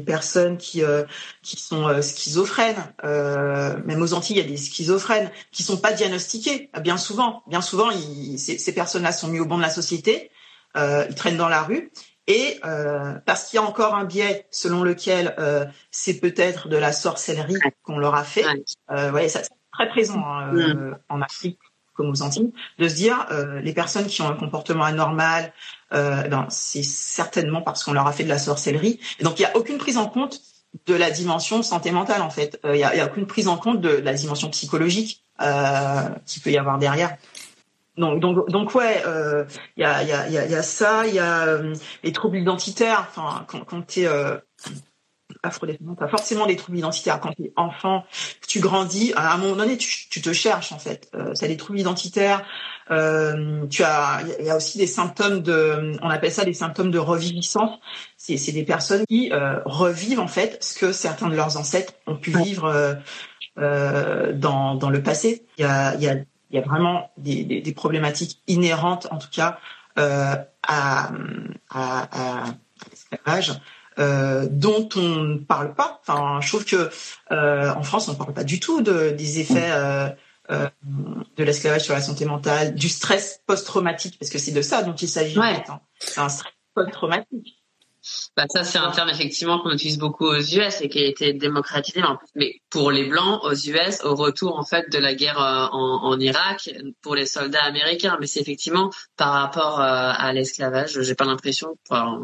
personnes 0.05 0.57
qui 0.57 0.83
euh, 0.83 1.05
qui 1.43 1.61
sont 1.61 1.87
euh, 1.87 2.03
schizophrènes. 2.03 2.93
Euh, 3.05 3.77
même 3.85 4.03
aux 4.03 4.15
Antilles, 4.15 4.37
il 4.37 4.43
y 4.43 4.45
a 4.45 4.49
des 4.49 4.57
schizophrènes 4.57 5.31
qui 5.53 5.63
sont 5.63 5.77
pas 5.77 5.93
diagnostiqués. 5.93 6.71
Bien 6.81 6.97
souvent, 6.97 7.43
bien 7.47 7.61
souvent, 7.61 7.91
ils, 7.91 8.39
ces, 8.39 8.59
ces 8.59 8.75
personnes-là 8.75 9.13
sont 9.13 9.29
mis 9.29 9.39
au 9.39 9.47
banc 9.47 9.59
de 9.59 9.63
la 9.63 9.71
société. 9.71 10.31
Ils 10.75 11.15
traînent 11.15 11.37
dans 11.37 11.51
la 11.51 11.63
rue. 11.63 11.93
Et 12.27 12.61
euh, 12.65 13.15
parce 13.27 13.49
qu'il 13.49 13.57
y 13.57 13.63
a 13.63 13.67
encore 13.67 13.95
un 13.95 14.05
biais 14.05 14.47
selon 14.51 14.85
lequel 14.85 15.35
euh, 15.39 15.67
c'est 15.91 16.21
peut-être 16.21 16.69
de 16.69 16.77
la 16.77 16.93
sorcellerie 16.93 17.59
qu'on 17.83 17.99
leur 17.99 18.15
a 18.15 18.23
fait. 18.23 18.45
Euh, 18.91 19.11
ouais, 19.11 19.29
ça, 19.29 19.43
c'est 19.43 19.51
très 19.73 19.89
présent 19.89 20.25
hein, 20.25 20.53
mm. 20.53 20.99
en 21.09 21.21
Afrique 21.21 21.59
comme 21.95 22.09
aux 22.09 22.23
Antilles, 22.23 22.55
de 22.79 22.89
se 22.89 22.95
dire 22.95 23.27
les 23.63 23.75
personnes 23.75 24.07
qui 24.07 24.23
ont 24.23 24.29
un 24.31 24.35
comportement 24.35 24.85
anormal, 24.85 25.53
euh, 25.93 26.23
ben, 26.29 26.47
c'est 26.49 26.83
certainement 26.83 27.63
parce 27.63 27.85
qu'on 27.85 27.93
leur 27.93 28.07
a 28.07 28.13
fait 28.13 28.25
de 28.25 28.29
la 28.29 28.39
sorcellerie. 28.39 29.01
Et 29.19 29.25
donc 29.25 29.39
il 29.39 29.43
n'y 29.43 29.47
a 29.47 29.57
aucune 29.57 29.79
prise 29.79 29.97
en 29.99 30.07
compte 30.07 30.41
de 30.87 30.95
la 30.95 31.11
dimension 31.11 31.63
santé 31.63 31.91
mentale 31.91 32.23
en 32.23 32.31
fait. 32.31 32.59
Il 32.65 32.73
n'y 32.73 32.85
a, 32.85 32.95
y 32.97 33.01
a 33.01 33.07
aucune 33.07 33.27
prise 33.27 33.49
en 33.49 33.57
compte 33.57 33.81
de, 33.81 33.91
la 33.91 34.15
dimension 34.15 34.49
psychologique 34.51 35.23
euh, 35.41 36.09
qui 36.27 36.41
peut 36.41 36.51
y 36.51 36.59
avoir 36.59 36.79
derrière. 36.79 37.17
Donc, 37.99 38.21
donc, 38.21 38.49
donc 38.49 38.75
ouais, 38.75 39.03
il 39.77 39.83
y, 39.83 39.85
a, 39.85 40.03
y, 40.03 40.13
a, 40.13 40.29
y, 40.29 40.55
a, 40.55 40.63
ça, 40.63 41.07
il 41.07 41.15
y 41.15 41.19
a 41.19 41.59
les 42.03 42.13
troubles 42.13 42.39
identitaires. 42.39 43.07
Enfin, 43.11 43.45
quand, 43.47 43.65
quand 43.65 43.87
tu 43.87 44.07
es 45.43 45.47
afrodescendant, 45.47 45.95
tu 45.95 46.05
as 46.05 46.09
forcément 46.09 46.47
des 46.47 46.57
troubles 46.57 46.79
identitaires. 46.79 47.21
Quand 47.21 47.33
tu 47.33 47.45
es 47.45 47.53
enfant, 47.57 48.05
tu 48.47 48.61
grandis, 48.61 49.13
à 49.17 49.35
un 49.35 49.39
moment 49.39 49.57
donné, 49.57 49.77
tu, 49.77 50.09
tu 50.09 50.21
te 50.21 50.33
cherches 50.33 50.73
en 50.73 50.79
fait. 50.79 51.11
Euh, 51.15 51.35
tu 51.35 51.45
as 51.45 51.49
des 51.49 51.57
troubles 51.57 51.81
identitaires. 51.81 52.45
Euh, 52.91 53.67
tu 53.69 53.83
as, 53.85 54.21
il 54.41 54.47
y 54.47 54.51
a 54.51 54.57
aussi 54.57 54.77
des 54.79 54.87
symptômes 54.87 55.41
de, 55.41 55.97
on 56.03 56.11
appelle 56.11 56.33
ça 56.33 56.45
des 56.45 56.53
symptômes 56.53 56.91
de 56.91 56.99
reviviscence. 56.99 57.79
C'est, 58.17 58.37
c'est 58.37 58.53
des 58.53 58.65
personnes 58.65 59.05
qui 59.09 59.33
euh, 59.33 59.61
revivent 59.65 60.21
en 60.21 60.29
fait 60.29 60.63
ce 60.63 60.79
que 60.79 60.93
certains 60.93 61.29
de 61.29 61.37
leurs 61.37 61.57
ancêtres 61.57 61.95
ont 62.07 62.17
pu 62.17 62.31
vivre 62.37 62.67
euh, 62.67 62.95
euh, 63.59 64.33
dans, 64.33 64.75
dans 64.75 64.91
le 64.91 65.03
passé. 65.03 65.45
Il 65.59 65.63
y 65.63 65.65
a, 65.65 65.95
il 65.95 66.03
y 66.03 66.09
a, 66.09 66.15
il 66.15 66.57
y 66.57 66.59
a 66.59 66.63
vraiment 66.63 67.11
des, 67.17 67.45
des, 67.45 67.61
des 67.63 67.73
problématiques 67.73 68.41
inhérentes, 68.47 69.09
en 69.11 69.19
tout 69.19 69.31
cas, 69.31 69.59
euh, 69.99 70.37
à, 70.63 71.11
à, 71.71 72.45
à 72.45 72.45
l'esclavage 72.91 73.53
euh, 73.99 74.47
dont 74.51 74.89
on 74.97 75.01
ne 75.01 75.39
parle 75.39 75.75
pas. 75.75 76.01
Enfin, 76.01 76.41
je 76.41 76.49
trouve 76.49 76.65
que 76.65 76.91
euh, 77.31 77.73
en 77.75 77.83
France, 77.83 78.09
on 78.09 78.13
ne 78.13 78.17
parle 78.17 78.33
pas 78.33 78.45
du 78.45 78.61
tout 78.61 78.83
de, 78.83 79.11
des 79.11 79.41
effets 79.41 79.71
euh, 79.73 80.09
euh, 80.51 80.69
de 81.37 81.45
l'esclavage 81.45 81.83
sur 81.83 81.95
la 81.95 82.01
santé 82.01 82.25
mentale, 82.25 82.75
du 82.75 82.89
stress 82.89 83.41
post-traumatique, 83.47 84.19
parce 84.19 84.31
que 84.31 84.39
c'est 84.39 84.53
de 84.53 84.63
ça 84.63 84.83
dont 84.83 84.95
il 84.95 85.09
s'agit. 85.09 85.39
Ouais. 85.39 85.63
Hein. 85.69 85.81
C'est 85.99 86.21
un 86.21 86.29
stress 86.29 86.53
post-traumatique. 86.75 87.62
Bah 88.37 88.45
ça 88.49 88.65
c'est 88.65 88.79
un 88.79 88.91
terme 88.91 89.11
effectivement 89.11 89.61
qu'on 89.61 89.71
utilise 89.71 89.99
beaucoup 89.99 90.27
aux 90.27 90.41
US 90.41 90.81
et 90.81 90.89
qui 90.89 90.99
a 90.99 91.07
été 91.07 91.33
démocratisé 91.33 92.01
mais, 92.35 92.57
pour 92.71 92.91
les 92.91 93.05
blancs 93.05 93.41
aux 93.45 93.55
US 93.55 94.03
au 94.05 94.15
retour 94.15 94.59
en 94.59 94.65
fait 94.65 94.91
de 94.91 94.99
la 94.99 95.15
guerre 95.15 95.41
euh, 95.41 95.67
en, 95.71 96.05
en 96.05 96.19
Irak 96.19 96.71
pour 97.03 97.15
les 97.15 97.27
soldats 97.27 97.63
américains 97.63 98.17
mais 98.21 98.27
c'est 98.27 98.41
effectivement 98.41 98.91
par 99.17 99.33
rapport 99.33 99.81
euh, 99.81 100.13
à 100.17 100.33
l'esclavage 100.33 101.01
j'ai 101.01 101.15
pas 101.15 101.25
l'impression 101.25 101.77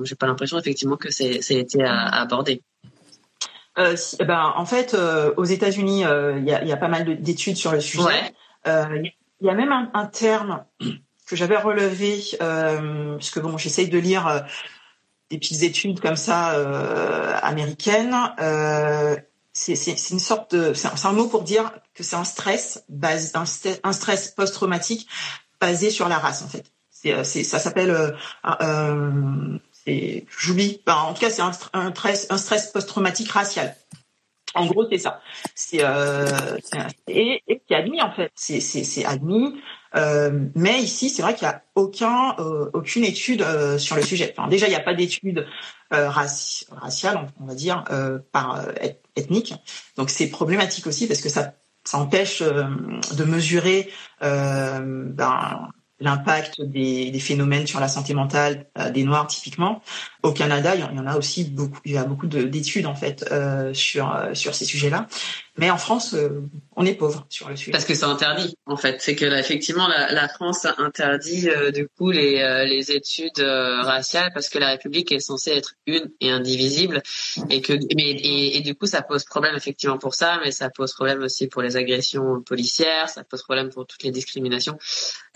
j'ai 0.03 0.17
pas 0.17 0.27
l'impression 0.27 0.59
effectivement 0.59 0.97
que 0.97 1.11
c'est 1.11 1.41
été 1.59 1.83
euh, 1.83 1.87
abordé. 1.89 2.63
Euh, 3.79 3.97
si, 3.97 4.17
eh 4.19 4.25
ben, 4.25 4.53
en 4.57 4.67
fait, 4.67 4.95
euh, 4.95 5.33
aux 5.37 5.45
États-Unis, 5.45 6.01
il 6.01 6.45
y, 6.45 6.53
a, 6.53 6.65
y, 6.65 6.73
a, 6.73 6.77
pas 6.77 6.89
mal 6.89 7.05
de, 7.05 7.15
d'études 7.15 7.57
sur 7.57 7.73
le 7.73 7.81
sujet. 7.81 8.33
Il 8.67 9.13
y, 9.41 9.47
y, 9.47 9.51
a 9.51 9.55
même 9.55 9.71
un, 9.71 9.91
un 9.95 10.07
terme 10.07 10.65
que 11.27 11.37
j'avais 11.37 11.57
relevé, 11.57 12.21
parce 12.39 13.31
que 13.31 13.41
bon, 13.41 13.57
j'essaye 13.57 13.89
de 13.89 13.99
lire 13.99 14.45
des 15.31 15.39
petites 15.39 15.63
études 15.63 16.01
comme 16.01 16.17
ça 16.17 16.55
euh, 16.55 17.39
américaines. 17.43 18.17
Euh, 18.41 19.17
c'est 19.53 20.11
une 20.11 20.21
sorte 20.21 20.55
de, 20.55 20.73
c'est 20.73 20.89
un, 21.05 21.13
mot 21.13 21.27
pour 21.27 21.43
dire 21.43 21.73
que 21.95 22.03
c'est 22.03 22.17
un 22.17 22.25
stress 22.25 22.85
base, 22.89 23.33
un, 23.35 23.93
stress 23.93 24.31
post-traumatique 24.31 25.09
basé 25.61 25.91
sur 25.91 26.09
la 26.09 26.19
race 26.19 26.43
en 26.43 26.49
fait. 26.49 26.71
C'est, 26.91 27.45
ça 27.45 27.59
s'appelle, 27.59 27.91
euh, 27.91 28.11
euh, 28.61 29.59
j'oublie. 30.37 30.83
Ben, 30.85 30.95
en 30.95 31.15
tout 31.15 31.21
cas, 31.21 31.31
c'est 31.31 31.43
un, 31.43 31.53
stress, 31.53 32.27
un 32.31 32.39
stress 32.39 32.73
post-traumatique 32.73 33.31
racial. 33.31 33.75
En 34.55 34.67
gros, 34.67 34.87
c'est 34.91 34.99
ça. 34.99 35.21
C'est 35.55 35.83
euh, 35.83 36.27
et, 37.07 37.43
et 37.47 37.61
qui 37.61 37.75
est 37.75 37.77
admis 37.77 38.01
en 38.01 38.11
fait. 38.11 38.33
C'est 38.35 39.05
admis. 39.05 39.61
Euh, 39.95 40.47
mais 40.55 40.81
ici, 40.81 41.11
c'est 41.11 41.23
vrai 41.23 41.35
qu'il 41.35 41.47
n'y 41.49 41.55
a 41.55 41.63
aucun, 41.75 42.35
euh, 42.39 42.71
aucune 42.73 43.05
étude 43.05 43.43
euh, 43.43 43.79
sur 43.79 43.97
le 43.97 44.03
sujet. 44.03 44.35
Enfin, 44.37 44.49
déjà, 44.49 44.67
il 44.67 44.71
n'y 44.71 44.77
a 44.77 44.81
pas 44.81 44.95
d'étude 44.95 45.47
euh, 45.93 46.09
raci 46.11 46.67
raciale, 46.71 47.27
on 47.41 47.47
va 47.47 47.55
dire, 47.55 47.85
euh, 47.91 48.19
par 48.33 48.65
ethnique. 49.17 49.55
Donc, 49.97 50.11
c'est 50.11 50.29
problématique 50.29 50.87
aussi 50.87 51.07
parce 51.07 51.21
que 51.21 51.29
ça, 51.29 51.55
ça 51.85 51.99
empêche 51.99 52.43
de 52.43 53.25
mesurer 53.25 53.91
ben, 54.21 55.71
l'impact 56.01 56.63
des, 56.63 57.11
des, 57.11 57.21
phénomènes 57.21 57.67
sur 57.67 57.81
la 57.81 57.89
santé 57.89 58.15
mentale 58.15 58.67
euh, 58.79 58.91
des 58.91 59.05
Noirs 59.05 59.27
typiquement. 59.27 59.83
Au 60.23 60.33
Canada, 60.33 60.75
il 60.75 60.81
y 60.81 60.85
en 60.85 61.07
a 61.07 61.17
aussi 61.17 61.45
beaucoup, 61.45 61.81
il 61.85 61.93
y 61.93 61.99
a 61.99 62.05
beaucoup 62.05 62.27
d'études 62.27 62.87
en 62.87 62.95
fait 62.95 63.27
euh, 63.33 63.75
sur 63.75 64.15
euh, 64.15 64.35
sur 64.35 64.55
ces 64.55 64.65
sujets-là. 64.65 65.09
Mais 65.59 65.71
en 65.71 65.79
France, 65.79 66.15
euh, 66.15 66.43
on 66.77 66.87
est 66.87 66.95
pauvre 66.95 67.27
sur 67.29 67.49
le 67.49 67.57
sujet. 67.57 67.73
Parce 67.73 67.85
que 67.85 67.95
c'est 67.95 68.05
interdit 68.05 68.57
en 68.67 68.77
fait. 68.77 69.01
C'est 69.01 69.17
que 69.17 69.25
là, 69.25 69.39
effectivement 69.39 69.89
la, 69.89 70.13
la, 70.13 70.29
France 70.29 70.67
interdit 70.79 71.51
euh, 71.51 71.71
du 71.71 71.89
coup 71.89 72.11
les 72.11 72.39
les 72.67 72.93
études 72.93 73.41
raciales 73.41 74.31
parce 74.33 74.49
que 74.49 74.59
la 74.59 74.69
République 74.69 75.13
est 75.13 75.21
censée 75.21 75.51
être 75.51 75.75
une 75.87 76.11
et 76.21 76.31
indivisible 76.31 77.03
et 77.51 77.61
que 77.61 77.73
mais 77.97 78.11
et, 78.11 78.61
du 78.61 78.75
coup 78.75 78.87
ça 78.87 79.03
pose 79.03 79.25
problème 79.25 79.57
effectivement 79.57 79.99
pour 79.99 80.15
ça, 80.15 80.41
mais 80.45 80.53
ça 80.53 80.71
pose 80.71 80.93
problème 80.93 81.23
aussi 81.23 81.49
pour 81.49 81.63
les 81.63 81.77
agressions 81.77 82.43
policières, 82.43 83.09
ça 83.09 83.25
pose 83.25 83.43
problème 83.43 83.71
pour 83.71 83.87
toutes 83.87 84.03
les 84.03 84.11
discriminations. 84.11 84.79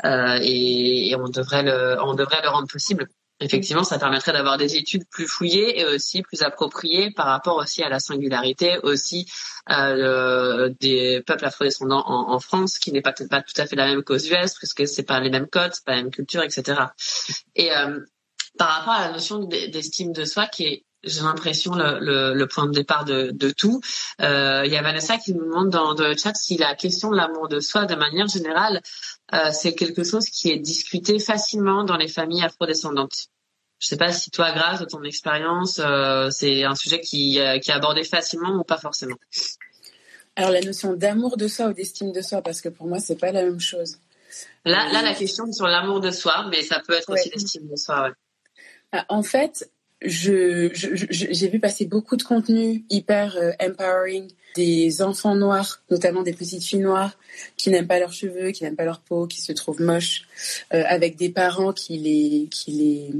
Euh, 0.05 0.39
et, 0.43 1.11
et, 1.11 1.17
on 1.17 1.29
devrait 1.29 1.63
le, 1.63 1.97
on 2.03 2.15
devrait 2.15 2.43
le 2.43 2.49
rendre 2.49 2.69
possible. 2.69 3.09
Effectivement, 3.43 3.83
ça 3.83 3.99
permettrait 3.99 4.33
d'avoir 4.33 4.57
des 4.57 4.77
études 4.77 5.05
plus 5.09 5.27
fouillées 5.27 5.81
et 5.81 5.85
aussi 5.85 6.23
plus 6.23 6.43
appropriées 6.43 7.11
par 7.11 7.27
rapport 7.27 7.57
aussi 7.57 7.83
à 7.83 7.89
la 7.89 7.99
singularité 7.99 8.79
aussi 8.85 9.27
euh, 9.71 10.73
des 10.81 11.23
peuples 11.27 11.45
afrodescendants 11.45 12.05
en, 12.07 12.33
en 12.33 12.41
France, 12.41 12.79
qui 12.79 12.93
n'est 12.93 13.03
peut-être 13.03 13.29
pas 13.29 13.43
tout 13.43 13.61
à 13.61 13.67
fait 13.67 13.77
la 13.77 13.87
même 13.87 14.03
qu'aux 14.03 14.17
US, 14.17 14.55
puisque 14.55 14.87
c'est 14.87 15.03
pas 15.03 15.19
les 15.21 15.31
mêmes 15.31 15.49
codes, 15.49 15.73
c'est 15.75 15.85
pas 15.85 15.97
la 15.97 16.03
même 16.03 16.11
culture, 16.13 16.43
etc. 16.43 16.83
Et 17.57 17.73
euh, 17.73 17.99
par 18.59 18.69
rapport 18.69 18.95
à 18.95 19.09
la 19.09 19.13
notion 19.13 19.39
d'estime 19.45 20.13
de 20.13 20.25
soi, 20.25 20.47
qui 20.47 20.65
est 20.65 20.85
j'ai 21.05 21.23
l'impression 21.23 21.73
le, 21.75 22.45
point 22.45 22.67
de 22.67 22.71
départ 22.71 23.05
de, 23.05 23.51
tout. 23.51 23.81
Euh, 24.21 24.63
il 24.65 24.71
y 24.71 24.77
a 24.77 24.83
Vanessa 24.83 25.19
qui 25.19 25.35
nous 25.35 25.45
demande 25.45 25.69
dans, 25.69 25.95
le 25.95 26.17
chat 26.17 26.33
si 26.37 26.57
la 26.57 26.77
question 26.77 27.11
de 27.11 27.17
l'amour 27.17 27.49
de 27.49 27.59
soi, 27.59 27.87
de 27.87 27.97
manière 27.97 28.29
générale, 28.29 28.81
c'est 29.51 29.75
quelque 29.75 30.05
chose 30.05 30.27
qui 30.27 30.53
est 30.53 30.61
discuté 30.61 31.19
facilement 31.19 31.83
dans 31.83 31.97
les 31.97 32.07
familles 32.07 32.45
afrodescendantes. 32.45 33.32
Je 33.83 33.89
sais 33.89 33.97
pas 33.97 34.13
si 34.13 34.31
toi, 34.31 34.53
grâce 34.53 34.81
à 34.81 34.87
ton 34.87 35.03
expérience, 35.03 35.81
euh, 35.85 36.31
c'est 36.31 36.63
un 36.63 36.77
sujet 36.77 37.01
qui, 37.01 37.41
euh, 37.41 37.59
qui 37.59 37.73
est 37.73 37.75
abordé 37.75 38.05
facilement 38.05 38.55
ou 38.55 38.63
pas 38.63 38.79
forcément. 38.79 39.17
Alors 40.37 40.53
la 40.53 40.61
notion 40.61 40.93
d'amour 40.93 41.37
de 41.37 41.49
soi 41.49 41.67
ou 41.67 41.73
d'estime 41.73 42.13
de 42.13 42.21
soi, 42.21 42.43
parce 42.43 42.61
que 42.61 42.69
pour 42.69 42.87
moi 42.87 43.01
c'est 43.01 43.17
pas 43.17 43.33
la 43.33 43.43
même 43.43 43.59
chose. 43.59 43.99
Là, 44.65 44.89
là 44.93 45.03
la 45.03 45.15
question 45.15 45.49
est 45.49 45.53
sur 45.53 45.67
l'amour 45.67 46.01
de 46.01 46.13
soi, 46.13 46.47
mais 46.49 46.63
ça 46.63 46.81
peut 46.87 46.93
être 46.93 47.09
ouais. 47.09 47.19
aussi 47.19 47.31
l'estime 47.31 47.69
de 47.69 47.75
soi. 47.75 48.05
Ouais. 48.05 48.11
Ah, 48.93 49.05
en 49.09 49.25
fait, 49.25 49.69
je, 50.01 50.71
j'ai 50.73 51.49
vu 51.49 51.59
passer 51.59 51.85
beaucoup 51.85 52.17
de 52.17 52.23
contenu 52.23 52.85
hyper 52.89 53.37
euh, 53.37 53.51
empowering 53.61 54.31
des 54.55 55.03
enfants 55.03 55.35
noirs, 55.35 55.83
notamment 55.91 56.23
des 56.23 56.35
petites 56.35 56.63
filles 56.63 56.81
noires 56.81 57.19
qui 57.57 57.71
n'aiment 57.71 57.89
pas 57.89 57.99
leurs 57.99 58.13
cheveux, 58.13 58.53
qui 58.53 58.63
n'aiment 58.63 58.77
pas 58.77 58.85
leur 58.85 59.01
peau, 59.01 59.27
qui 59.27 59.41
se 59.41 59.53
trouvent 59.53 59.83
moches, 59.83 60.23
euh, 60.73 60.85
avec 60.87 61.17
des 61.17 61.31
parents 61.31 61.73
qui 61.73 61.99
les, 61.99 62.49
qui 62.49 62.71
les, 62.71 63.11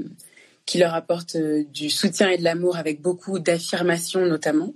qui 0.67 0.79
leur 0.79 0.95
apportent 0.95 1.37
euh, 1.37 1.65
du 1.65 1.91
soutien 1.91 2.31
et 2.31 2.39
de 2.39 2.45
l'amour 2.45 2.77
avec 2.77 3.01
beaucoup 3.01 3.39
d'affirmations 3.39 4.27
notamment. 4.27 4.75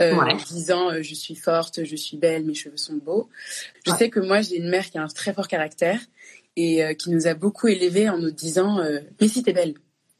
Euh, 0.00 0.14
ouais. 0.14 0.36
disant 0.46 0.90
euh, 0.90 1.02
je 1.02 1.14
suis 1.14 1.34
forte, 1.34 1.84
je 1.84 1.96
suis 1.96 2.16
belle, 2.16 2.44
mes 2.44 2.54
cheveux 2.54 2.76
sont 2.76 2.96
beaux. 2.96 3.28
Je 3.86 3.92
ouais. 3.92 3.98
sais 3.98 4.10
que 4.10 4.20
moi 4.20 4.42
j'ai 4.42 4.56
une 4.56 4.68
mère 4.68 4.90
qui 4.90 4.98
a 4.98 5.02
un 5.02 5.08
très 5.08 5.32
fort 5.32 5.48
caractère 5.48 6.00
et 6.56 6.84
euh, 6.84 6.94
qui 6.94 7.10
nous 7.10 7.26
a 7.26 7.34
beaucoup 7.34 7.68
élevés 7.68 8.08
en 8.08 8.18
nous 8.18 8.30
disant 8.30 8.80
mais 9.20 9.28
si 9.28 9.42
t'es 9.42 9.52
belle, 9.52 9.74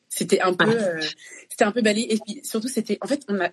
c'était 0.09 0.41
un 0.41 0.55
peu, 0.55 0.79
c'était 1.51 1.65
un 1.65 1.73
peu 1.73 1.83
balayé. 1.83 2.15
Et 2.15 2.19
puis 2.25 2.41
surtout, 2.45 2.69
c'était, 2.69 2.99
en 3.01 3.07
fait, 3.07 3.23
on 3.29 3.39
a, 3.41 3.51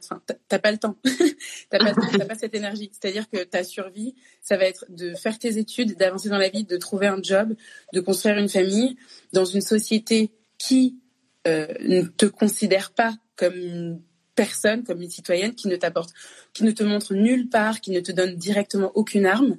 t'as 0.47 0.59
pas 0.59 0.71
le 0.71 0.77
temps. 0.77 0.95
t'as 1.69 1.79
pas, 1.79 1.93
t'as 1.93 2.25
pas 2.25 2.35
cette 2.35 2.53
énergie. 2.53 2.91
C'est-à-dire 2.93 3.27
que 3.29 3.43
ta 3.43 3.63
survie, 3.63 4.15
ça 4.41 4.57
va 4.57 4.65
être 4.65 4.85
de 4.89 5.15
faire 5.15 5.39
tes 5.39 5.57
études, 5.57 5.97
d'avancer 5.97 6.29
dans 6.29 6.37
la 6.37 6.49
vie, 6.49 6.63
de 6.63 6.77
trouver 6.77 7.07
un 7.07 7.21
job, 7.21 7.55
de 7.93 7.99
construire 7.99 8.37
une 8.37 8.49
famille 8.49 8.95
dans 9.33 9.45
une 9.45 9.61
société 9.61 10.31
qui 10.59 10.97
ne 11.45 12.01
te 12.03 12.25
considère 12.25 12.91
pas 12.91 13.15
comme 13.35 13.55
une 13.55 14.01
personne, 14.35 14.83
comme 14.83 15.01
une 15.01 15.09
citoyenne, 15.09 15.53
qui 15.55 15.67
ne 15.67 15.75
t'apporte, 15.75 16.11
qui 16.53 16.63
ne 16.63 16.71
te 16.71 16.83
montre 16.83 17.13
nulle 17.13 17.49
part, 17.49 17.81
qui 17.81 17.91
ne 17.91 17.99
te 17.99 18.11
donne 18.11 18.35
directement 18.35 18.91
aucune 18.95 19.25
arme, 19.25 19.57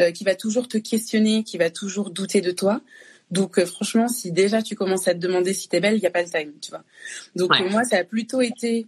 euh, 0.00 0.10
qui 0.12 0.24
va 0.24 0.34
toujours 0.34 0.68
te 0.68 0.78
questionner, 0.78 1.42
qui 1.42 1.58
va 1.58 1.70
toujours 1.70 2.10
douter 2.10 2.40
de 2.40 2.50
toi. 2.50 2.80
Donc 3.30 3.58
euh, 3.58 3.66
franchement, 3.66 4.08
si 4.08 4.32
déjà 4.32 4.62
tu 4.62 4.74
commences 4.74 5.08
à 5.08 5.14
te 5.14 5.18
demander 5.18 5.54
si 5.54 5.68
t'es 5.68 5.80
belle, 5.80 5.96
il 5.96 6.00
n'y 6.00 6.06
a 6.06 6.10
pas 6.10 6.22
le 6.22 6.28
time, 6.28 6.52
tu 6.60 6.70
vois. 6.70 6.84
Donc 7.34 7.50
ouais. 7.50 7.68
moi, 7.70 7.84
ça 7.84 7.98
a 7.98 8.04
plutôt 8.04 8.40
été 8.40 8.86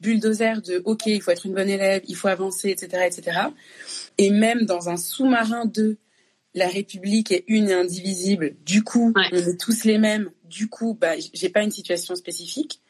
bulldozer 0.00 0.60
de 0.62 0.82
OK, 0.84 1.06
il 1.06 1.22
faut 1.22 1.30
être 1.30 1.46
une 1.46 1.54
bonne 1.54 1.68
élève, 1.68 2.02
il 2.06 2.16
faut 2.16 2.28
avancer, 2.28 2.70
etc., 2.70 3.04
etc. 3.06 3.38
Et 4.18 4.30
même 4.30 4.64
dans 4.64 4.88
un 4.88 4.96
sous-marin 4.96 5.64
de 5.64 5.96
la 6.54 6.68
République 6.68 7.32
est 7.32 7.44
une 7.48 7.68
et 7.70 7.74
indivisible. 7.74 8.54
Du 8.64 8.84
coup, 8.84 9.12
ouais. 9.16 9.28
on 9.32 9.36
est 9.36 9.60
tous 9.60 9.84
les 9.84 9.98
mêmes. 9.98 10.30
Du 10.54 10.68
coup, 10.68 10.96
bah, 10.98 11.14
j'ai 11.32 11.48
pas 11.48 11.62
une 11.62 11.72
situation 11.72 12.14
spécifique. 12.14 12.80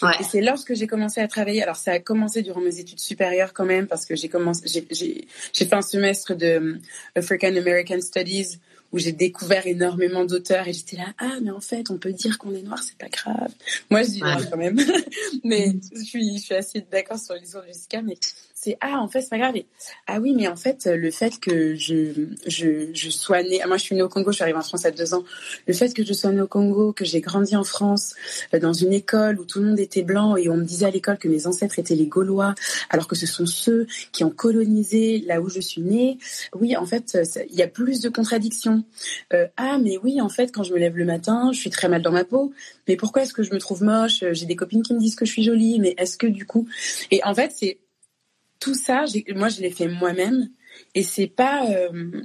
Ouais. 0.00 0.12
Et 0.20 0.24
c'est 0.24 0.40
lorsque 0.40 0.72
j'ai 0.74 0.86
commencé 0.86 1.20
à 1.20 1.28
travailler. 1.28 1.62
Alors, 1.62 1.76
ça 1.76 1.92
a 1.92 1.98
commencé 1.98 2.40
durant 2.40 2.62
mes 2.62 2.78
études 2.78 2.98
supérieures 2.98 3.52
quand 3.52 3.66
même, 3.66 3.86
parce 3.86 4.06
que 4.06 4.16
j'ai 4.16 4.30
commencé, 4.30 4.86
j'ai 4.90 5.64
fait 5.66 5.74
un 5.74 5.82
semestre 5.82 6.34
de 6.34 6.78
African 7.14 7.54
American 7.56 8.00
Studies 8.00 8.58
où 8.92 8.98
j'ai 8.98 9.12
découvert 9.12 9.66
énormément 9.66 10.24
d'auteurs 10.24 10.66
et 10.66 10.72
j'étais 10.72 10.96
là 10.96 11.14
ah 11.18 11.38
mais 11.40 11.50
en 11.50 11.60
fait 11.60 11.90
on 11.90 11.98
peut 11.98 12.12
dire 12.12 12.38
qu'on 12.38 12.52
est 12.56 12.62
noir 12.62 12.82
c'est 12.82 12.98
pas 12.98 13.08
grave 13.08 13.52
moi 13.88 14.02
je 14.02 14.08
dis 14.08 14.18
noir 14.18 14.40
quand 14.50 14.56
même 14.56 14.80
mais 15.44 15.68
mm. 15.68 15.80
je 15.94 16.02
suis 16.02 16.38
je 16.38 16.42
suis 16.42 16.54
assez 16.54 16.80
d'accord 16.90 17.20
sur 17.20 17.36
l'histoire 17.36 17.62
de 17.62 17.68
Jessica 17.68 18.02
mais 18.02 18.16
c'est 18.62 18.76
ah 18.82 18.98
en 19.00 19.08
fait 19.08 19.22
c'est 19.22 19.30
pas 19.30 19.38
grave. 19.38 19.54
Ah 20.06 20.20
oui 20.20 20.34
mais 20.36 20.46
en 20.46 20.56
fait 20.56 20.84
le 20.84 21.10
fait 21.10 21.40
que 21.40 21.74
je 21.74 22.26
je 22.46 22.90
je 22.92 23.10
sois 23.10 23.42
née 23.42 23.62
moi 23.66 23.78
je 23.78 23.84
suis 23.84 23.96
née 23.96 24.02
au 24.02 24.08
Congo 24.10 24.32
je 24.32 24.36
suis 24.36 24.42
arrivée 24.42 24.58
en 24.58 24.62
France 24.62 24.84
à 24.84 24.90
deux 24.90 25.14
ans. 25.14 25.24
Le 25.66 25.72
fait 25.72 25.94
que 25.94 26.04
je 26.04 26.12
sois 26.12 26.30
née 26.30 26.42
au 26.42 26.46
Congo 26.46 26.92
que 26.92 27.06
j'ai 27.06 27.22
grandi 27.22 27.56
en 27.56 27.64
France 27.64 28.14
euh, 28.52 28.58
dans 28.58 28.74
une 28.74 28.92
école 28.92 29.40
où 29.40 29.46
tout 29.46 29.60
le 29.60 29.68
monde 29.68 29.80
était 29.80 30.02
blanc 30.02 30.36
et 30.36 30.50
on 30.50 30.58
me 30.58 30.64
disait 30.64 30.84
à 30.84 30.90
l'école 30.90 31.16
que 31.16 31.28
mes 31.28 31.46
ancêtres 31.46 31.78
étaient 31.78 31.94
les 31.94 32.06
Gaulois 32.06 32.54
alors 32.90 33.08
que 33.08 33.16
ce 33.16 33.26
sont 33.26 33.46
ceux 33.46 33.86
qui 34.12 34.24
ont 34.24 34.30
colonisé 34.30 35.20
là 35.20 35.40
où 35.40 35.48
je 35.48 35.60
suis 35.60 35.80
née 35.80 36.18
oui 36.54 36.76
en 36.76 36.84
fait 36.84 37.18
il 37.48 37.56
y 37.56 37.62
a 37.62 37.68
plus 37.68 38.00
de 38.02 38.10
contradictions. 38.10 38.84
Euh, 39.32 39.46
ah 39.56 39.78
mais 39.78 39.96
oui 40.04 40.20
en 40.20 40.28
fait 40.28 40.52
quand 40.52 40.64
je 40.64 40.74
me 40.74 40.78
lève 40.78 40.98
le 40.98 41.06
matin 41.06 41.50
je 41.54 41.58
suis 41.58 41.70
très 41.70 41.88
mal 41.88 42.02
dans 42.02 42.12
ma 42.12 42.24
peau. 42.24 42.52
Mais 42.88 42.96
pourquoi 42.96 43.22
est-ce 43.22 43.32
que 43.32 43.42
je 43.42 43.54
me 43.54 43.58
trouve 43.58 43.82
moche? 43.84 44.22
J'ai 44.32 44.44
des 44.44 44.56
copines 44.56 44.82
qui 44.82 44.92
me 44.92 45.00
disent 45.00 45.14
que 45.14 45.24
je 45.24 45.32
suis 45.32 45.44
jolie 45.44 45.80
mais 45.80 45.94
est-ce 45.96 46.18
que 46.18 46.26
du 46.26 46.44
coup? 46.44 46.68
Et 47.10 47.24
en 47.24 47.34
fait 47.34 47.52
c'est 47.56 47.78
tout 48.60 48.74
ça, 48.74 49.04
moi, 49.34 49.48
je 49.48 49.60
l'ai 49.60 49.70
fait 49.70 49.88
moi-même. 49.88 50.50
Et 50.94 51.02
c'est 51.02 51.26
pas, 51.26 51.68
euh, 51.70 52.22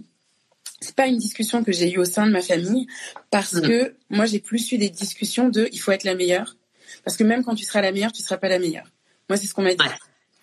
c'est 0.79 0.95
pas 0.95 1.07
une 1.07 1.17
discussion 1.17 1.63
que 1.63 1.71
j'ai 1.71 1.91
eue 1.91 1.97
au 1.97 2.05
sein 2.05 2.27
de 2.27 2.31
ma 2.31 2.41
famille 2.41 2.87
parce 3.31 3.53
mm. 3.53 3.61
que 3.61 3.95
moi, 4.09 4.25
j'ai 4.25 4.39
plus 4.39 4.71
eu 4.71 4.77
des 4.77 4.89
discussions 4.89 5.49
de 5.49 5.67
il 5.71 5.79
faut 5.79 5.91
être 5.91 6.03
la 6.03 6.15
meilleure. 6.15 6.57
Parce 7.03 7.17
que 7.17 7.23
même 7.23 7.43
quand 7.43 7.55
tu 7.55 7.65
seras 7.65 7.81
la 7.81 7.91
meilleure, 7.91 8.11
tu 8.11 8.21
seras 8.21 8.37
pas 8.37 8.49
la 8.49 8.59
meilleure. 8.59 8.91
Moi, 9.29 9.37
c'est 9.37 9.47
ce 9.47 9.53
qu'on 9.53 9.63
m'a 9.63 9.73
dit, 9.73 9.83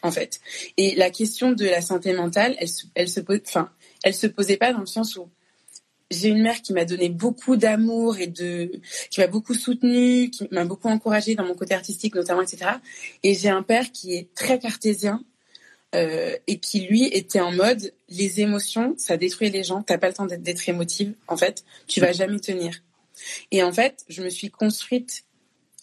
en 0.03 0.11
fait. 0.11 0.41
Et 0.77 0.95
la 0.97 1.11
question 1.11 1.53
de 1.53 1.65
la 1.65 1.81
santé 1.81 2.13
mentale, 2.13 2.57
elle, 2.59 2.69
elle 2.95 3.09
se 3.09 3.21
pose, 3.21 3.41
enfin, 3.47 3.71
elle 4.03 4.15
se 4.15 4.27
posait 4.27 4.57
pas 4.57 4.73
dans 4.73 4.81
le 4.81 4.87
sens 4.87 5.17
où 5.17 5.29
j'ai 6.11 6.29
une 6.29 6.43
mère 6.43 6.61
qui 6.63 6.73
m'a 6.73 6.85
donné 6.85 7.09
beaucoup 7.09 7.57
d'amour 7.57 8.19
et 8.19 8.27
de, 8.27 8.71
qui 9.11 9.21
m'a 9.21 9.27
beaucoup 9.27 9.55
soutenue, 9.55 10.31
qui 10.31 10.47
m'a 10.51 10.65
beaucoup 10.65 10.89
encouragée 10.89 11.35
dans 11.35 11.45
mon 11.45 11.55
côté 11.55 11.75
artistique 11.75 12.15
notamment, 12.15 12.43
etc. 12.43 12.73
Et 13.23 13.35
j'ai 13.35 13.49
un 13.49 13.63
père 13.63 13.91
qui 13.93 14.15
est 14.15 14.35
très 14.35 14.59
cartésien 14.59 15.25
euh, 15.95 16.37
et 16.47 16.59
qui 16.59 16.81
lui 16.81 17.05
était 17.05 17.41
en 17.41 17.53
mode 17.53 17.93
les 18.09 18.41
émotions, 18.41 18.95
ça 18.97 19.17
détruit 19.17 19.51
les 19.51 19.63
gens. 19.63 19.83
T'as 19.83 19.99
pas 19.99 20.09
le 20.09 20.15
temps 20.15 20.27
d'être 20.27 20.69
émotive. 20.69 21.15
En 21.29 21.37
fait, 21.37 21.65
tu 21.87 22.01
vas 22.01 22.13
jamais 22.13 22.41
tenir. 22.41 22.83
Et 23.51 23.63
en 23.63 23.73
fait, 23.73 24.05
je 24.09 24.23
me 24.23 24.31
suis 24.31 24.51
construite, 24.51 25.25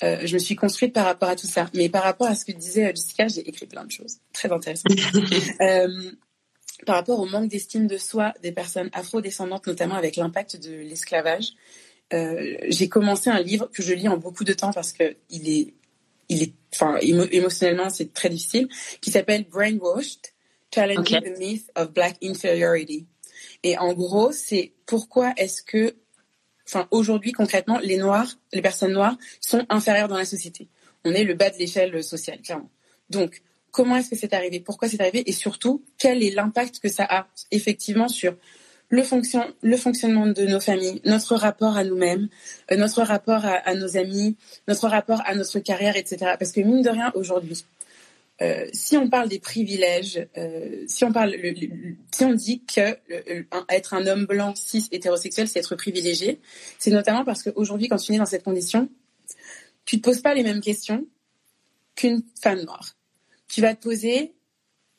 euh, 0.04 0.22
je 0.24 0.34
me 0.34 0.40
suis 0.40 0.56
construite 0.56 0.94
par 0.94 1.06
rapport 1.06 1.30
à 1.30 1.36
tout 1.36 1.48
ça. 1.48 1.70
Mais 1.74 1.90
par 1.90 2.04
rapport 2.04 2.28
à 2.28 2.36
ce 2.36 2.46
que 2.46 2.52
disait 2.52 2.86
euh, 2.86 2.96
Jessica, 2.96 3.28
j'ai 3.28 3.48
écrit 3.48 3.66
plein 3.66 3.86
de 3.86 3.92
choses 3.92 4.18
très 4.34 4.52
intéressantes. 4.52 4.92
euh, 5.62 6.12
par 6.86 6.96
rapport 6.96 7.20
au 7.20 7.26
manque 7.26 7.50
d'estime 7.50 7.88
de 7.88 7.98
soi 7.98 8.34
des 8.42 8.52
personnes 8.52 8.90
afro-descendantes, 8.94 9.68
notamment 9.68 9.96
avec 9.96 10.16
l'impact 10.16 10.58
de 10.58 10.72
l'esclavage, 10.72 11.54
j'ai 12.12 12.90
commencé 12.90 13.30
un 13.30 13.40
livre 13.40 13.70
que 13.72 13.84
je 13.84 13.94
lis 13.94 14.08
en 14.08 14.18
beaucoup 14.18 14.44
de 14.44 14.54
temps 14.54 14.74
parce 14.74 14.94
que 14.94 15.16
il 15.30 15.48
est 15.48 15.74
il 16.30 16.44
est, 16.44 16.54
enfin, 16.74 16.98
émotionnellement, 17.02 17.90
c'est 17.90 18.14
très 18.14 18.30
difficile, 18.30 18.70
qui 19.02 19.12
s'appelle 19.12 19.46
Brainwashed, 19.50 20.34
Challenging 20.74 21.22
the 21.22 21.40
Myth 21.40 21.72
of 21.76 21.92
Black 21.92 22.18
Inferiority. 22.24 23.08
Et 23.64 23.78
en 23.78 23.94
gros, 23.94 24.32
c'est 24.32 24.74
pourquoi 24.86 25.34
est-ce 25.36 25.64
que, 25.64 25.96
enfin, 26.68 26.88
aujourd'hui, 26.92 27.32
concrètement, 27.32 27.80
les 27.80 27.98
Noirs, 27.98 28.38
les 28.54 28.62
personnes 28.62 28.94
noires 28.94 29.18
sont 29.42 29.66
inférieures 29.70 30.08
dans 30.08 30.18
la 30.18 30.26
société. 30.26 30.70
On 31.04 31.14
est 31.14 31.24
le 31.24 31.34
bas 31.34 31.50
de 31.50 31.58
l'échelle 31.58 32.04
sociale, 32.04 32.42
clairement. 32.42 32.70
Donc, 33.10 33.42
comment 33.72 33.96
est-ce 33.98 34.12
que 34.12 34.16
c'est 34.16 34.34
arrivé? 34.34 34.60
Pourquoi 34.60 34.88
c'est 34.88 35.02
arrivé? 35.02 35.24
Et 35.26 35.32
surtout, 35.32 35.84
quel 35.98 36.24
est 36.24 36.32
l'impact 36.32 36.80
que 36.80 36.90
ça 36.90 37.06
a 37.10 37.28
effectivement 37.52 38.08
sur 38.08 38.38
le, 38.90 39.04
fonction, 39.04 39.46
le 39.62 39.78
fonctionnement 39.78 40.28
de 40.28 40.46
nos 40.46 40.60
familles, 40.60 41.02
notre 41.06 41.36
rapport 41.36 41.78
à 41.78 41.84
nous-mêmes, 41.84 42.28
euh, 42.72 42.76
notre 42.76 43.04
rapport 43.04 43.46
à, 43.46 43.76
nos 43.76 43.98
amis, 43.98 44.36
notre 44.68 44.88
rapport 44.88 45.22
à 45.26 45.36
notre 45.36 45.60
carrière, 45.60 45.96
etc. 45.96 46.34
Parce 46.38 46.52
que 46.52 46.62
mine 46.62 46.82
de 46.82 46.90
rien, 46.90 47.12
aujourd'hui, 47.16 47.64
euh, 48.42 48.66
si 48.74 48.98
on 48.98 49.10
parle 49.10 49.30
des 49.30 49.40
privilèges, 49.40 50.28
euh, 50.38 50.84
si 50.88 51.04
on 51.04 51.12
parle, 51.12 51.36
si 52.12 52.26
on 52.26 52.34
dit 52.34 52.64
que 52.64 52.98
être 53.70 53.94
un 53.94 54.08
homme 54.08 54.26
blanc 54.26 54.54
cis 54.56 54.88
hétérosexuel, 54.92 55.48
c'est 55.48 55.60
être 55.60 55.76
privilégié, 55.76 56.40
c'est 56.78 56.92
notamment 56.92 57.26
parce 57.26 57.44
qu'aujourd'hui, 57.44 57.90
quand 57.90 57.98
tu 57.98 58.14
es 58.14 58.18
dans 58.18 58.26
cette 58.26 58.44
condition, 58.44 58.90
tu 59.86 59.98
te 59.98 60.02
poses 60.02 60.22
pas 60.22 60.34
les 60.34 60.44
mêmes 60.44 60.62
questions 60.62 61.06
qu'une 61.96 62.24
femme 62.42 62.62
noire. 62.64 62.96
Tu 63.50 63.62
vas 63.62 63.76
te 63.76 63.84
poser 63.84 64.34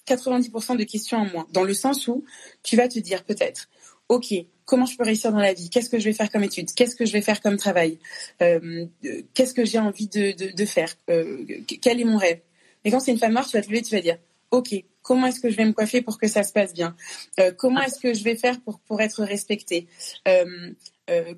90% 0.07 0.77
de 0.77 0.85
questions 0.85 1.19
en 1.19 1.27
moins, 1.27 1.47
dans 1.53 1.65
le 1.65 1.75
sens 1.75 2.09
où 2.09 2.25
tu 2.63 2.77
vas 2.77 2.89
te 2.89 2.99
dire 2.99 3.25
peut-être, 3.25 3.69
OK, 4.11 4.35
comment 4.65 4.87
je 4.87 4.97
peux 4.97 5.05
réussir 5.05 5.31
dans 5.31 5.39
la 5.39 5.55
vie? 5.55 5.71
Qu'est-ce 5.71 5.89
que 5.89 6.01
je 6.01 6.05
vais 6.05 6.13
faire 6.13 6.31
comme 6.33 6.43
étude 6.43 6.69
Qu'est-ce 6.75 6.97
que 6.97 7.07
je 7.07 7.13
vais 7.13 7.23
faire 7.23 7.41
comme 7.41 7.57
travail? 7.57 7.97
Euh, 8.43 8.87
Qu'est-ce 9.35 9.55
que 9.55 9.65
j'ai 9.65 9.79
envie 9.79 10.09
de, 10.09 10.65
faire? 10.65 10.93
Euh, 11.09 11.45
Quel 11.81 12.01
est 12.01 12.05
mon 12.05 12.19
rêve? 12.19 12.41
Mais 12.85 12.91
quand 12.91 12.99
c'est 12.99 13.13
une 13.13 13.19
femme 13.19 13.33
noire, 13.33 13.47
tu 13.47 13.57
vas 13.57 13.63
te 13.63 13.69
lever, 13.69 13.83
tu 13.83 13.95
vas 13.95 14.01
dire, 14.01 14.19
OK, 14.51 14.75
comment 15.03 15.29
est-ce 15.29 15.39
que 15.39 15.49
je 15.49 15.57
vais 15.57 15.65
me 15.65 15.73
coiffer 15.73 16.03
pour 16.03 16.19
que 16.19 16.27
ça 16.27 16.43
se 16.43 16.53
passe 16.53 16.75
bien? 16.75 16.97
Euh, 17.39 17.53
Comment 17.57 17.83
est-ce 17.83 18.01
que 18.01 18.13
je 18.13 18.25
vais 18.25 18.35
faire 18.35 18.61
pour, 18.63 18.81
pour 18.81 19.01
être 19.01 19.23
respectée? 19.23 19.87
Euh, 20.27 20.73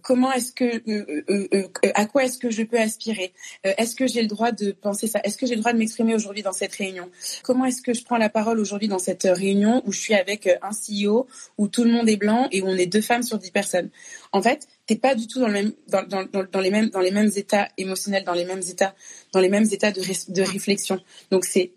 comment 0.03 0.33
est-ce 0.33 0.53
que, 0.53 0.83
euh, 0.91 1.49
euh, 1.55 1.69
à 1.95 2.07
quoi 2.07 2.25
est-ce 2.25 2.39
que 2.39 2.51
je 2.51 2.63
peux 2.63 2.79
aspirer 2.79 3.33
Est-ce 3.65 3.95
que 3.95 4.07
j'ai 4.07 4.23
le 4.23 4.29
droit 4.29 4.53
de 4.53 4.73
penser 4.73 5.07
ça 5.07 5.21
Est-ce 5.25 5.37
que 5.37 5.47
j'ai 5.47 5.55
le 5.55 5.61
droit 5.61 5.73
de 5.73 5.79
m'exprimer 5.79 6.15
aujourd'hui 6.15 6.43
dans 6.43 6.53
cette 6.53 6.75
réunion 6.75 7.11
Comment 7.43 7.65
est-ce 7.65 7.83
que 7.83 7.95
je 7.95 8.05
prends 8.05 8.19
la 8.19 8.29
parole 8.29 8.59
aujourd'hui 8.61 8.89
dans 8.89 8.99
cette 8.99 9.25
réunion 9.25 9.83
où 9.87 9.93
je 9.93 10.01
suis 10.01 10.15
avec 10.15 10.49
un 10.63 10.71
CEO 10.71 11.27
où 11.59 11.69
tout 11.69 11.85
le 11.85 11.91
monde 11.91 12.09
est 12.09 12.17
blanc 12.17 12.49
et 12.53 12.63
où 12.63 12.67
on 12.67 12.77
est 12.77 12.87
deux 12.87 13.01
femmes 13.01 13.23
sur 13.23 13.39
dix 13.39 13.51
personnes? 13.51 13.91
En 14.33 14.43
fait, 14.43 14.67
t'es 14.87 14.97
pas 14.97 15.15
du 15.15 15.27
tout 15.27 15.41
dans 15.41 15.49
le 15.49 15.53
même, 15.53 15.73
dans, 15.89 16.03
dans, 16.03 16.25
dans, 16.25 16.61
les 16.61 16.71
mêmes, 16.71 16.91
dans 16.91 17.01
les 17.01 17.11
mêmes 17.11 17.31
états 17.37 17.69
émotionnels, 17.79 18.25
dans 18.25 18.35
les 18.35 18.45
mêmes 18.45 18.63
états, 18.69 18.95
dans 19.33 19.41
les 19.41 19.49
mêmes 19.49 19.67
états 19.71 19.93
de, 19.93 20.01
de 20.01 20.43
réflexion. 20.43 21.01
Donc 21.31 21.45
c'est 21.45 21.73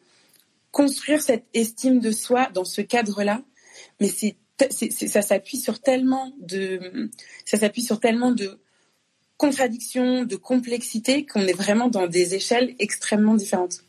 construire 0.71 1.21
cette 1.21 1.45
estime 1.53 1.99
de 1.99 2.12
soi 2.12 2.49
dans 2.53 2.65
ce 2.65 2.81
cadre-là, 2.81 3.41
mais 4.01 4.10
c'est 4.10 4.36
ça 4.58 5.22
s'appuie 5.22 5.58
sur 5.58 5.82
tellement 5.82 6.34
de, 6.39 7.10
ça 7.46 7.58
s'appuie 7.58 7.82
sur 7.82 8.00
tellement 8.00 8.32
de 8.32 8.60
contradictions, 9.38 10.24
de 10.24 10.36
complexité 10.36 11.26
qu'on 11.26 11.41
est 11.41 11.54
vraiment 11.54 11.89
dans 11.89 12.08
des 12.08 12.36
échelles 12.36 12.74
extrêmement 12.80 13.36
différentes. 13.36 13.82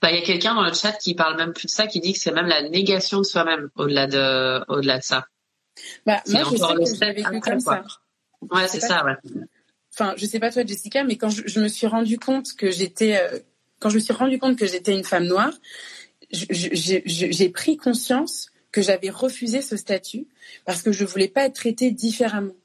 Bah, 0.00 0.10
il 0.10 0.18
y 0.18 0.22
a 0.22 0.24
quelqu'un 0.24 0.54
dans 0.54 0.64
le 0.64 0.72
chat 0.72 0.92
qui 0.92 1.14
parle 1.14 1.36
même 1.36 1.52
plus 1.52 1.66
de 1.66 1.70
ça, 1.70 1.86
qui 1.86 2.00
dit 2.00 2.12
que 2.12 2.18
c'est 2.18 2.32
même 2.32 2.46
la 2.46 2.68
négation 2.68 3.18
de 3.18 3.24
soi-même 3.24 3.70
au-delà 3.76 4.06
de, 4.06 4.64
au-delà 4.68 4.98
de 4.98 5.04
ça. 5.04 5.26
Bah, 6.06 6.22
moi, 6.28 6.42
je 6.44 6.56
sais 6.56 6.74
que 6.74 7.06
j'ai 7.06 7.12
vécu 7.12 7.40
comme 7.40 7.60
ça. 7.60 7.82
Ouais, 8.50 8.68
c'est 8.68 8.80
ça, 8.80 9.04
ouais. 9.04 9.14
Enfin, 9.92 10.14
je 10.16 10.26
sais 10.26 10.40
pas 10.40 10.50
toi, 10.50 10.64
Jessica, 10.64 11.04
mais 11.04 11.16
quand 11.16 11.28
je, 11.28 11.60
me 11.60 11.68
suis 11.68 11.86
rendu 11.86 12.18
compte 12.18 12.54
que 12.54 12.70
j'étais, 12.70 13.16
euh, 13.16 13.38
quand 13.78 13.90
je 13.90 13.96
me 13.96 14.00
suis 14.00 14.12
rendu 14.12 14.38
compte 14.38 14.56
que 14.56 14.66
j'étais 14.66 14.92
une 14.96 15.04
femme 15.04 15.26
noire, 15.26 15.52
j'ai 16.30 17.48
pris 17.50 17.76
conscience 17.76 18.51
que 18.72 18.82
j'avais 18.82 19.10
refusé 19.10 19.62
ce 19.62 19.76
statut 19.76 20.26
parce 20.64 20.82
que 20.82 20.92
je 20.92 21.04
voulais 21.04 21.28
pas 21.28 21.44
être 21.44 21.54
traitée 21.54 21.90
différemment. 21.90 22.56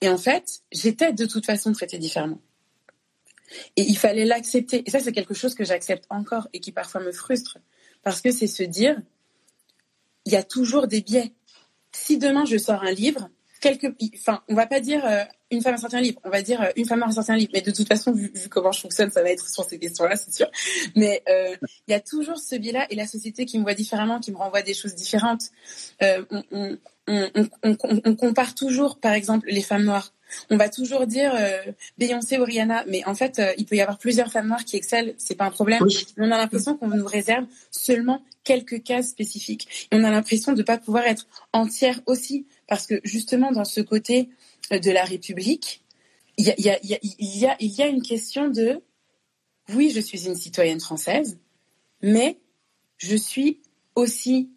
Et 0.00 0.08
en 0.08 0.18
fait, 0.18 0.62
j'étais 0.72 1.12
de 1.12 1.26
toute 1.26 1.46
façon 1.46 1.72
traitée 1.72 1.98
différemment. 1.98 2.40
Et 3.76 3.82
il 3.82 3.96
fallait 3.96 4.24
l'accepter. 4.24 4.82
Et 4.86 4.90
ça, 4.90 5.00
c'est 5.00 5.12
quelque 5.12 5.34
chose 5.34 5.54
que 5.54 5.64
j'accepte 5.64 6.06
encore 6.08 6.48
et 6.52 6.60
qui 6.60 6.72
parfois 6.72 7.00
me 7.00 7.12
frustre. 7.12 7.58
Parce 8.02 8.20
que 8.20 8.30
c'est 8.30 8.46
se 8.46 8.62
dire, 8.62 9.00
il 10.24 10.32
y 10.32 10.36
a 10.36 10.42
toujours 10.42 10.86
des 10.86 11.02
biais. 11.02 11.32
Si 11.92 12.18
demain 12.18 12.44
je 12.44 12.56
sors 12.56 12.82
un 12.82 12.92
livre, 12.92 13.28
quelque, 13.60 13.88
enfin, 14.14 14.42
on 14.48 14.54
va 14.54 14.66
pas 14.66 14.80
dire 14.80 15.04
euh, 15.04 15.24
une 15.50 15.62
femme 15.62 15.74
a 15.74 15.78
sorti 15.78 15.96
un 15.96 16.00
livre, 16.00 16.20
on 16.24 16.30
va 16.30 16.42
dire 16.42 16.62
euh, 16.62 16.70
une 16.76 16.86
femme 16.86 17.02
a 17.02 17.10
sorti 17.10 17.32
un 17.32 17.36
livre. 17.36 17.50
Mais 17.52 17.60
de 17.60 17.70
toute 17.70 17.88
façon, 17.88 18.12
vu, 18.12 18.32
comment 18.50 18.72
je 18.72 18.80
fonctionne, 18.80 19.10
ça 19.10 19.22
va 19.22 19.30
être 19.30 19.48
sur 19.48 19.64
ces 19.64 19.78
questions-là, 19.78 20.16
c'est 20.16 20.32
sûr. 20.32 20.50
Mais 20.94 21.22
euh, 21.28 21.56
il 21.88 21.92
y 21.92 21.94
a 21.94 22.00
toujours 22.00 22.38
ce 22.38 22.56
biais-là 22.56 22.86
et 22.90 22.94
la 22.94 23.06
société 23.06 23.46
qui 23.46 23.58
me 23.58 23.64
voit 23.64 23.74
différemment, 23.74 24.20
qui 24.20 24.30
me 24.30 24.36
renvoie 24.36 24.62
des 24.62 24.74
choses 24.74 24.94
différentes. 24.94 25.42
Euh, 26.02 26.24
on, 26.30 26.44
on, 26.52 26.78
on, 27.08 27.76
on, 28.04 28.14
compare 28.14 28.54
toujours, 28.54 28.98
par 28.98 29.12
exemple, 29.12 29.48
les 29.50 29.62
femmes 29.62 29.84
noires. 29.84 30.12
On 30.48 30.56
va 30.56 30.68
toujours 30.68 31.08
dire 31.08 31.34
Beyoncé 31.98 32.38
ou 32.38 32.44
Rihanna, 32.44 32.84
mais 32.86 33.04
en 33.04 33.16
fait, 33.16 33.42
il 33.58 33.66
peut 33.66 33.74
y 33.74 33.80
avoir 33.80 33.98
plusieurs 33.98 34.30
femmes 34.30 34.46
noires 34.46 34.64
qui 34.64 34.76
excellent, 34.76 35.10
c'est 35.18 35.34
pas 35.34 35.44
un 35.44 35.50
problème. 35.50 35.84
On 36.18 36.30
a 36.30 36.38
l'impression 36.38 36.76
qu'on 36.76 36.86
nous 36.86 37.04
réserve 37.04 37.46
seulement 37.72 38.22
quelques 38.44 38.84
cases 38.84 39.08
spécifiques. 39.08 39.88
Et 39.90 39.96
on 39.96 40.04
a 40.04 40.10
l'impression 40.10 40.52
de 40.52 40.58
ne 40.58 40.62
pas 40.62 40.78
pouvoir 40.78 41.04
être 41.06 41.26
entière 41.52 42.00
aussi, 42.06 42.46
parce 42.68 42.86
que 42.86 43.00
justement, 43.02 43.50
dans 43.50 43.64
ce 43.64 43.80
côté 43.80 44.28
de 44.70 44.90
la 44.90 45.04
République, 45.04 45.84
il 46.36 46.46
y 46.46 47.46
a, 47.46 47.56
y 47.60 47.82
une 47.82 48.02
question 48.02 48.48
de 48.48 48.82
oui, 49.74 49.90
je 49.90 50.00
suis 50.00 50.26
une 50.26 50.34
citoyenne 50.34 50.80
française, 50.80 51.38
mais 52.02 52.40
je 52.98 53.16
suis 53.16 53.60
aussi 53.94 54.50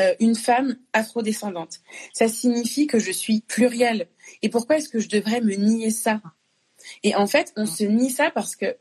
euh, 0.00 0.14
une 0.20 0.34
femme 0.34 0.76
afrodescendante. 0.92 1.80
Ça 2.12 2.28
signifie 2.28 2.86
que 2.86 2.98
je 2.98 3.12
suis 3.12 3.40
plurielle. 3.40 4.08
Et 4.42 4.48
pourquoi 4.48 4.76
est-ce 4.76 4.88
que 4.88 5.00
je 5.00 5.08
devrais 5.08 5.40
me 5.40 5.54
nier 5.54 5.90
ça? 5.90 6.20
Et 7.02 7.14
en 7.14 7.26
fait, 7.26 7.52
on 7.56 7.66
se 7.66 7.84
nie 7.84 8.10
ça 8.10 8.30
parce 8.30 8.56
que 8.56 8.76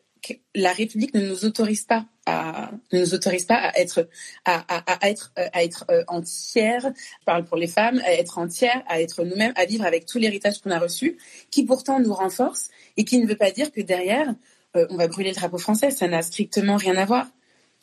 la 0.55 0.73
République 0.73 1.13
ne 1.13 1.21
nous 1.21 1.45
autorise 1.45 1.83
pas 1.83 2.05
à 2.25 2.71
ne 2.91 2.99
nous 2.99 3.13
autorise 3.13 3.45
pas 3.45 3.55
à 3.55 3.77
être 3.79 4.07
à, 4.45 4.63
à, 4.67 5.05
à 5.05 5.09
être 5.09 5.33
à 5.35 5.63
être 5.63 5.85
euh, 5.89 6.03
entière. 6.07 6.81
Je 7.19 7.25
parle 7.25 7.43
pour 7.43 7.57
les 7.57 7.67
femmes, 7.67 8.01
à 8.05 8.13
être 8.13 8.37
entière, 8.37 8.81
à 8.87 9.01
être 9.01 9.23
nous-mêmes, 9.23 9.53
à 9.55 9.65
vivre 9.65 9.85
avec 9.85 10.05
tout 10.05 10.19
l'héritage 10.19 10.59
qu'on 10.61 10.71
a 10.71 10.79
reçu, 10.79 11.17
qui 11.51 11.65
pourtant 11.65 11.99
nous 11.99 12.13
renforce 12.13 12.69
et 12.97 13.03
qui 13.03 13.19
ne 13.19 13.27
veut 13.27 13.37
pas 13.37 13.51
dire 13.51 13.71
que 13.71 13.81
derrière 13.81 14.33
euh, 14.75 14.87
on 14.89 14.97
va 14.97 15.07
brûler 15.07 15.29
le 15.29 15.35
drapeau 15.35 15.57
français. 15.57 15.91
Ça 15.91 16.07
n'a 16.07 16.21
strictement 16.21 16.77
rien 16.77 16.95
à 16.95 17.05
voir. 17.05 17.27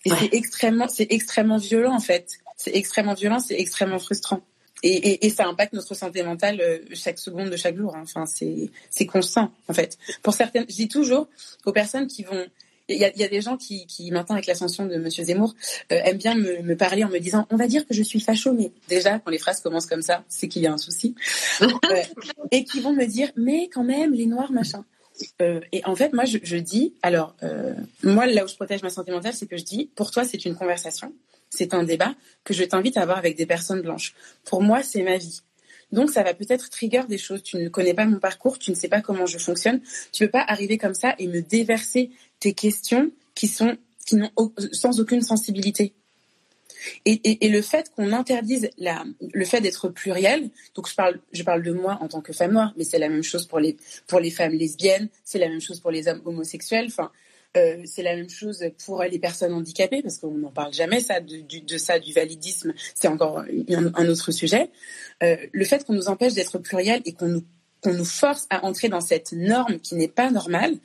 Et 0.05 0.11
c'est 0.11 0.35
extrêmement 0.35 0.89
c'est 0.89 1.07
extrêmement 1.11 1.59
violent 1.59 1.95
en 1.95 2.01
fait. 2.01 2.39
C'est 2.57 2.75
extrêmement 2.75 3.15
violent, 3.15 3.41
c'est 3.41 3.59
extrêmement 3.59 3.99
frustrant. 3.99 4.41
Et, 4.83 4.93
et, 4.93 5.27
et, 5.27 5.31
ça 5.31 5.47
impacte 5.47 5.75
notre 5.75 5.95
santé 5.95 6.23
mentale 6.23 6.61
euh, 6.61 6.79
chaque 6.95 7.19
seconde 7.19 7.51
de 7.51 7.57
chaque 7.57 7.77
jour. 7.77 7.95
Hein. 7.95 8.03
Enfin, 8.03 8.25
c'est 8.27 8.71
c'est 8.89 9.07
constant 9.07 9.53
en 9.69 9.75
fait. 9.75 9.99
Pour 10.23 10.35
certaines, 10.35 10.65
je 10.69 10.75
dis 10.75 10.89
toujours 10.89 11.29
aux 11.67 11.73
personnes 11.73 12.07
qui 12.07 12.23
vont 12.23 12.47
il 12.91 13.01
y 13.01 13.05
a, 13.05 13.17
y 13.17 13.25
a, 13.25 13.29
des 13.29 13.41
gens 13.41 13.57
qui, 13.57 13.87
qui 13.87 14.11
maintenant, 14.11 14.35
avec 14.35 14.47
l'ascension 14.47 14.87
de 14.87 14.97
Monsieur 14.97 15.25
Zemmour, 15.25 15.55
euh, 15.93 16.01
aiment 16.05 16.19
bien 16.19 16.35
me, 16.35 16.63
me, 16.63 16.77
parler 16.77 17.05
en 17.05 17.09
me 17.09 17.19
disant 17.19 17.47
on 17.51 17.57
va 17.57 17.67
dire 17.67 17.87
que 17.87 17.95
je 17.95 18.03
suis 18.03 18.21
facho, 18.21 18.53
mais 18.53 18.73
déjà, 18.89 19.19
quand 19.19 19.31
les 19.31 19.39
phrases 19.39 19.61
commencent 19.61 19.87
comme 19.87 20.03
ça, 20.03 20.25
c'est 20.29 20.49
qu'il 20.49 20.63
y 20.63 20.67
a 20.67 20.73
un 20.73 20.79
souci. 20.79 21.15
euh, 21.63 21.67
et 22.51 22.65
qui 22.65 22.81
vont 22.81 22.93
me 22.93 23.07
dire 23.07 23.31
mais 23.37 23.69
quand 23.73 23.85
même, 23.85 24.13
les 24.13 24.27
noirs, 24.27 24.53
machin. 24.53 24.85
Euh, 25.43 25.61
et 25.73 25.83
en 25.85 25.95
fait, 25.95 26.13
moi, 26.13 26.25
je, 26.25 26.39
je 26.43 26.57
dis 26.57 26.95
alors, 27.03 27.35
moi, 28.03 28.27
là 28.27 28.45
où 28.45 28.49
je 28.49 28.55
protège 28.55 28.83
ma 28.83 28.91
santé 28.91 29.13
mentale, 29.13 29.35
c'est 29.35 29.47
que 29.47 29.57
je 29.57 29.65
dis 29.65 29.91
pour 29.95 30.11
toi, 30.11 30.25
c'est 30.25 30.45
une 30.45 30.57
conversation, 30.57 31.13
c'est 31.51 31.75
un 31.75 31.83
débat 31.83 32.15
que 32.45 32.55
je 32.55 32.65
t'invite 32.65 32.97
à 32.97 33.03
avoir 33.03 33.19
avec 33.19 33.37
des 33.37 33.47
personnes 33.47 33.83
blanches. 33.83 34.15
Pour 34.45 34.63
moi, 34.63 34.83
c'est 34.83 35.03
ma 35.03 35.19
vie. 35.19 35.43
Donc, 35.93 36.11
ça 36.11 36.23
va 36.23 36.35
peut-être 36.35 36.71
trigger 36.71 37.03
des 37.09 37.19
choses. 37.19 37.43
Tu 37.43 37.57
ne 37.57 37.69
connais 37.69 37.95
pas 37.95 38.07
mon 38.07 38.21
parcours, 38.21 38.59
tu 38.59 38.71
ne 38.71 38.77
sais 38.77 38.89
pas 38.89 39.01
comment 39.01 39.27
je 39.27 39.39
fonctionne. 39.39 39.81
Tu 40.13 40.25
peux 40.25 40.31
pas 40.31 40.45
arriver 40.47 40.79
comme 40.79 40.95
ça 40.95 41.15
et 41.19 41.27
me 41.27 41.43
déverser 41.43 42.11
tes 42.39 42.55
questions 42.55 43.11
qui 43.35 43.49
sont 43.49 43.77
qui 44.07 44.17
n'ont 44.17 44.31
sans 44.73 44.99
aucune 45.01 45.23
sensibilité. 45.23 45.93
Et, 47.05 47.49
le 47.49 47.61
fait 47.61 47.91
qu'on 47.95 48.13
interdise 48.13 48.71
le 48.79 49.45
fait 49.45 49.61
d'être 49.61 49.89
pluriel, 49.89 50.51
donc 50.75 50.89
je 50.89 50.95
parle, 50.95 51.21
je 51.33 51.43
parle 51.43 51.63
de 51.63 51.73
moi 51.73 51.99
en 52.01 52.09
tant 52.09 52.23
que 52.23 52.33
femme 52.33 52.53
noire, 52.53 52.73
mais 52.77 52.85
c'est 52.85 52.99
la 52.99 53.09
même 53.09 53.23
chose 53.23 53.47
pour 53.47 53.61
les, 53.61 53.77
les 54.21 54.31
femmes 54.31 54.53
lesbiennes, 54.53 55.09
c'est 55.25 55.39
la 55.39 55.49
même 55.49 55.61
chose 55.61 55.81
pour 55.81 55.91
les 55.91 56.09
hommes 56.09 56.23
homosexuels. 56.25 56.87
Enfin, 56.87 57.13
euh, 57.57 57.83
c'est 57.85 58.03
la 58.03 58.15
même 58.15 58.31
chose 58.31 58.65
pour 58.85 59.03
les 59.03 59.19
personnes 59.19 59.53
handicapées, 59.53 60.03
parce 60.03 60.19
qu'on 60.19 60.31
n'en 60.31 60.53
parle 60.53 60.73
jamais 60.73 61.01
ça 61.01 61.21
de, 61.21 61.79
ça, 61.79 61.99
du 61.99 62.13
validisme, 62.13 62.73
c'est 62.95 63.09
encore 63.09 63.43
un, 63.69 64.09
autre 64.09 64.31
sujet. 64.31 64.71
Euh, 65.23 65.37
le 65.51 65.65
fait 65.65 65.85
qu'on 65.85 65.95
nous 65.95 66.09
empêche 66.09 66.35
d'être 66.35 66.59
pluriel 66.59 67.03
et 67.05 67.13
qu'on 67.13 67.27
nous, 67.27 67.45
qu'on 67.83 67.93
nous 67.93 68.05
force 68.05 68.47
à 68.51 68.65
entrer 68.65 68.89
dans 68.89 69.01
cette 69.01 69.33
norme 69.33 69.81
qui 69.81 69.97
n'est 69.97 70.09
pas 70.09 70.31
normale, 70.31 70.77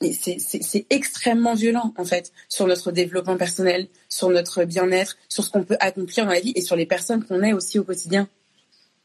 c'est 0.00 0.86
extrêmement 0.90 1.54
violent 1.54 1.94
en 1.96 2.04
fait 2.04 2.32
sur 2.48 2.66
notre 2.66 2.92
développement 2.92 3.36
personnel, 3.36 3.88
sur 4.08 4.28
notre 4.28 4.64
bien-être, 4.64 5.16
sur 5.28 5.42
ce 5.42 5.50
qu'on 5.50 5.64
peut 5.64 5.78
accomplir 5.80 6.26
dans 6.26 6.32
la 6.32 6.40
vie 6.40 6.52
et 6.54 6.60
sur 6.60 6.76
les 6.76 6.86
personnes 6.86 7.24
qu'on 7.24 7.42
est 7.42 7.54
aussi 7.54 7.78
au 7.78 7.84
quotidien. 7.84 8.28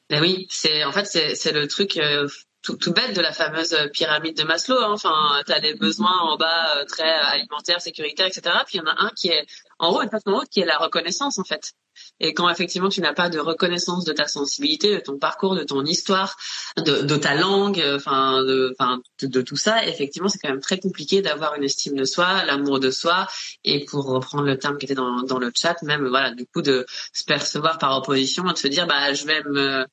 Ben 0.10 0.22
oui, 0.22 0.48
c'est 0.50 0.84
en 0.84 0.92
fait 0.92 1.06
c'est 1.06 1.54
le 1.54 1.68
truc 1.68 1.96
euh, 1.98 2.28
tout, 2.62 2.76
tout, 2.76 2.94
bête 2.94 3.16
de 3.16 3.22
la 3.22 3.32
fameuse 3.32 3.76
pyramide 3.94 4.38
de 4.38 4.44
Maslow. 4.44 4.78
Hein. 4.78 4.92
Enfin, 4.92 5.42
tu 5.46 5.52
as 5.52 5.60
des 5.60 5.74
besoins 5.74 6.18
en 6.22 6.38
bas 6.38 6.78
euh, 6.78 6.86
très 6.86 7.10
alimentaires, 7.10 7.82
sécuritaires, 7.82 8.28
etc. 8.28 8.56
Puis 8.66 8.78
il 8.78 8.82
y 8.82 8.82
en 8.82 8.92
a 8.92 9.06
un 9.06 9.10
qui 9.16 9.30
est 9.30 9.46
en 9.80 9.92
haut 9.92 10.02
et 10.02 10.08
pas 10.08 10.20
en 10.26 10.40
haut 10.40 10.44
qui 10.50 10.62
est 10.62 10.66
la 10.66 10.78
reconnaissance 10.78 11.40
en 11.40 11.44
fait. 11.44 11.74
Et 12.20 12.34
quand 12.34 12.50
effectivement 12.50 12.90
tu 12.90 13.02
n'as 13.02 13.14
pas 13.14 13.30
de 13.30 13.40
reconnaissance 13.40 14.06
de 14.06 14.14
ta 14.14 14.28
sensibilité, 14.28 14.96
de 14.96 15.00
ton 15.00 15.18
parcours, 15.18 15.56
de 15.56 15.64
ton 15.64 15.84
histoire, 15.84 16.38
de, 16.78 17.02
de 17.02 17.16
ta 17.18 17.36
langue, 17.36 17.84
enfin 17.96 18.42
de, 18.44 18.76
de, 19.22 19.28
de, 19.28 19.42
tout 19.42 19.58
ça, 19.58 19.86
effectivement 19.86 20.30
c'est 20.30 20.40
quand 20.40 20.50
même 20.50 20.62
très 20.62 20.80
compliqué 20.80 21.22
d'avoir 21.22 21.56
une 21.56 21.64
estime 21.64 21.96
de 21.96 22.06
soi, 22.06 22.46
l'amour 22.46 22.80
de 22.80 22.92
soi, 22.92 23.28
et 23.64 23.84
pour 23.86 24.06
reprendre 24.06 24.46
le 24.46 24.58
terme 24.58 24.78
qui 24.78 24.86
était 24.86 24.96
dans, 24.96 25.24
dans 25.24 25.40
le 25.40 25.52
chat, 25.54 25.82
même 25.84 26.08
voilà 26.08 26.32
du 26.32 26.46
coup 26.46 26.62
de 26.62 26.86
se 27.14 27.24
percevoir 27.26 27.78
par 27.78 27.98
opposition, 27.98 28.44
de 28.44 28.58
se 28.58 28.68
dire 28.68 28.88
bah 28.88 29.14
je 29.14 29.26
vais 29.26 29.44
me 29.44 29.86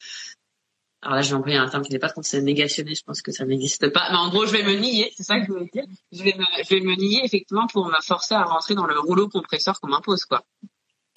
alors 1.03 1.17
là, 1.17 1.23
je 1.23 1.31
vais 1.31 1.37
employer 1.37 1.59
un 1.59 1.69
terme 1.69 1.85
qui 1.85 1.93
n'est 1.93 1.99
pas 1.99 2.11
quand 2.11 2.25
c'est 2.25 2.43
négationné, 2.43 2.95
je 2.95 3.05
pense 3.05 3.23
que 3.23 3.31
ça 3.31 3.45
n'existe 3.45 3.89
pas. 3.91 4.09
Mais 4.11 4.17
en 4.17 4.31
gros, 4.31 4.47
je 4.47 4.53
vais 4.53 4.65
me 4.65 4.75
nier, 4.75 5.13
c'est 5.17 5.23
ça 5.23 5.39
que 5.39 5.47
je 5.47 5.53
voulais 5.53 5.71
dire. 5.73 5.85
Je 6.11 6.23
vais, 6.25 6.35
me, 6.37 6.45
je 6.65 6.75
vais 6.75 6.81
me 6.81 6.97
nier 6.97 7.21
effectivement 7.25 7.67
pour 7.69 7.87
me 7.87 8.01
forcer 8.03 8.35
à 8.35 8.43
rentrer 8.43 8.75
dans 8.75 8.87
le 8.87 8.99
rouleau 8.99 9.29
compresseur 9.29 9.81
qu'on 9.81 9.89
m'impose, 9.89 10.25
quoi 10.25 10.45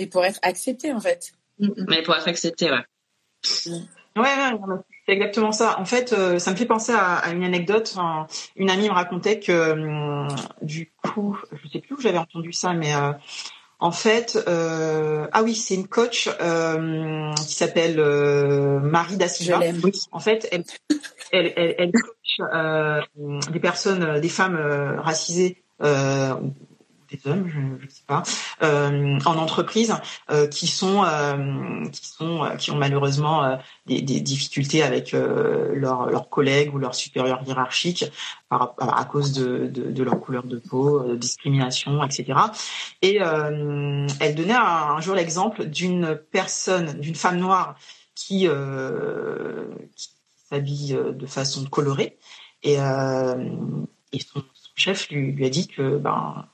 et 0.01 0.07
pour 0.07 0.25
être 0.25 0.39
accepté 0.41 0.91
en 0.91 0.99
fait. 0.99 1.31
Mais 1.59 2.01
pour 2.01 2.15
être 2.15 2.27
accepté, 2.27 2.71
ouais. 2.71 2.85
Ouais, 4.17 4.23
ouais, 4.23 4.75
c'est 5.05 5.13
exactement 5.13 5.51
ça. 5.51 5.79
En 5.79 5.85
fait, 5.85 6.11
euh, 6.11 6.37
ça 6.39 6.51
me 6.51 6.55
fait 6.57 6.65
penser 6.65 6.91
à, 6.91 7.15
à 7.17 7.31
une 7.31 7.43
anecdote. 7.43 7.93
Enfin, 7.95 8.27
une 8.55 8.69
amie 8.69 8.89
me 8.89 8.93
racontait 8.93 9.39
que 9.39 9.51
euh, 9.51 10.27
du 10.61 10.91
coup, 11.03 11.37
je 11.63 11.69
sais 11.69 11.79
plus 11.79 11.95
où 11.95 12.01
j'avais 12.01 12.17
entendu 12.17 12.51
ça, 12.51 12.73
mais 12.73 12.93
euh, 12.93 13.13
en 13.81 13.91
fait, 13.91 14.37
euh, 14.47 15.27
ah 15.31 15.43
oui, 15.43 15.55
c'est 15.55 15.75
une 15.75 15.87
coach 15.87 16.29
qui 16.29 17.53
s'appelle 17.53 17.99
Marie 18.81 19.17
da 19.17 19.27
Silva. 19.27 19.59
Oui. 19.83 19.91
En 20.11 20.19
fait, 20.19 20.47
elle, 20.51 20.63
elle, 21.31 21.53
elle, 21.55 21.75
elle 21.77 21.91
coach 21.91 22.41
des 23.51 23.59
personnes, 23.59 24.19
des 24.19 24.29
femmes 24.29 24.55
racisées 24.97 25.63
des 27.11 27.29
hommes, 27.29 27.49
je 27.49 27.59
ne 27.59 27.89
sais 27.89 28.03
pas, 28.07 28.23
euh, 28.63 29.19
en 29.25 29.37
entreprise 29.37 29.93
euh, 30.29 30.47
qui 30.47 30.67
sont 30.67 31.03
euh, 31.03 31.83
qui 31.91 32.07
sont 32.07 32.49
qui 32.57 32.71
ont 32.71 32.77
malheureusement 32.77 33.59
des, 33.85 34.01
difficultés 34.01 34.83
avec 34.83 35.11
leurs 35.11 36.29
collègues 36.29 36.73
ou 36.73 36.77
leurs 36.77 36.95
supérieurs 36.95 37.41
hiérarchiques 37.45 38.05
à 38.49 39.05
cause 39.09 39.33
de, 39.33 40.03
leur 40.03 40.19
couleur 40.19 40.43
de 40.43 40.57
peau, 40.57 41.03
de 41.03 41.15
discrimination, 41.15 42.03
etc. 42.03 42.39
Et 43.01 43.17
elle 43.17 44.35
donnait 44.35 44.53
un, 44.53 44.99
jour 45.01 45.15
l'exemple 45.15 45.65
d'une 45.65 46.19
personne, 46.31 46.99
d'une 46.99 47.15
femme 47.15 47.37
noire 47.37 47.75
qui, 48.15 48.47
s'habille 50.49 50.99
de 51.13 51.25
façon 51.25 51.65
colorée 51.65 52.17
et, 52.63 52.77
son 52.77 54.43
chef 54.75 55.09
lui, 55.09 55.31
lui 55.31 55.45
a 55.45 55.49
dit 55.49 55.67
que 55.67 55.97
ben 55.97 56.45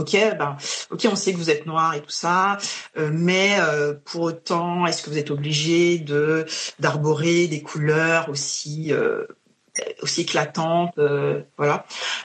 Ok, 0.00 0.12
ben, 0.12 0.56
ok, 0.90 1.06
on 1.12 1.14
sait 1.14 1.32
que 1.34 1.36
vous 1.36 1.50
êtes 1.50 1.66
noir 1.66 1.92
et 1.94 2.00
tout 2.00 2.08
ça, 2.08 2.56
euh, 2.96 3.10
mais 3.12 3.58
euh, 3.60 3.92
pour 4.06 4.22
autant, 4.22 4.86
est-ce 4.86 5.02
que 5.02 5.10
vous 5.10 5.18
êtes 5.18 5.30
obligé 5.30 5.98
de 5.98 6.46
d'arborer 6.78 7.48
des 7.48 7.62
couleurs 7.62 8.30
aussi 8.30 8.94
euh, 8.94 9.26
aussi 10.02 10.22
éclatantes, 10.22 10.98
euh, 10.98 11.42
voilà. 11.56 11.84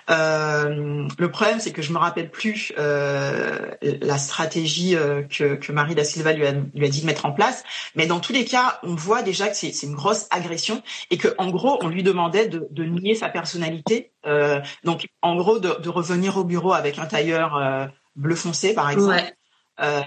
Euh, 0.10 1.08
le 1.17 1.31
problème, 1.31 1.60
c'est 1.60 1.71
que 1.71 1.81
je 1.81 1.91
me 1.91 1.97
rappelle 1.97 2.29
plus 2.29 2.73
la 2.77 4.17
stratégie 4.17 4.95
que, 5.29 5.55
que 5.55 5.71
Marie 5.71 5.95
da 5.95 6.03
Silva 6.03 6.34
lui 6.34 6.45
a, 6.45 6.51
lui 6.51 6.86
a 6.86 6.89
dit 6.89 7.01
de 7.01 7.05
mettre 7.05 7.25
en 7.25 7.31
place, 7.31 7.63
mais 7.95 8.08
dans 8.08 8.19
tous 8.19 8.34
les 8.34 8.45
cas, 8.45 8.79
on 8.84 8.95
voit 8.95 9.21
déjà 9.21 9.47
que 9.47 9.55
c'est 9.55 9.84
une 9.84 9.95
grosse 9.95 10.27
agression 10.29 10.81
et 11.12 11.17
que 11.17 11.29
en 11.38 11.49
gros, 11.49 11.77
on 11.81 11.88
lui 11.88 12.03
demandait 12.03 12.47
de, 12.47 12.67
de 12.71 12.84
nier 12.84 13.15
sa 13.15 13.29
personnalité 13.29 14.12
euh, 14.25 14.62
donc, 14.84 15.08
en 15.21 15.36
gros, 15.36 15.60
de, 15.60 15.79
de, 15.81 15.89
revenir 15.89 16.38
au 16.38 16.43
bureau 16.43 16.73
avec 16.73 16.97
un 16.97 17.05
tailleur 17.05 17.55
euh, 17.55 17.86
bleu 18.15 18.36
foncé, 18.36 18.73
par 18.73 18.89
exemple, 18.89 19.13
ouais. 19.13 19.34
euh, 19.81 20.01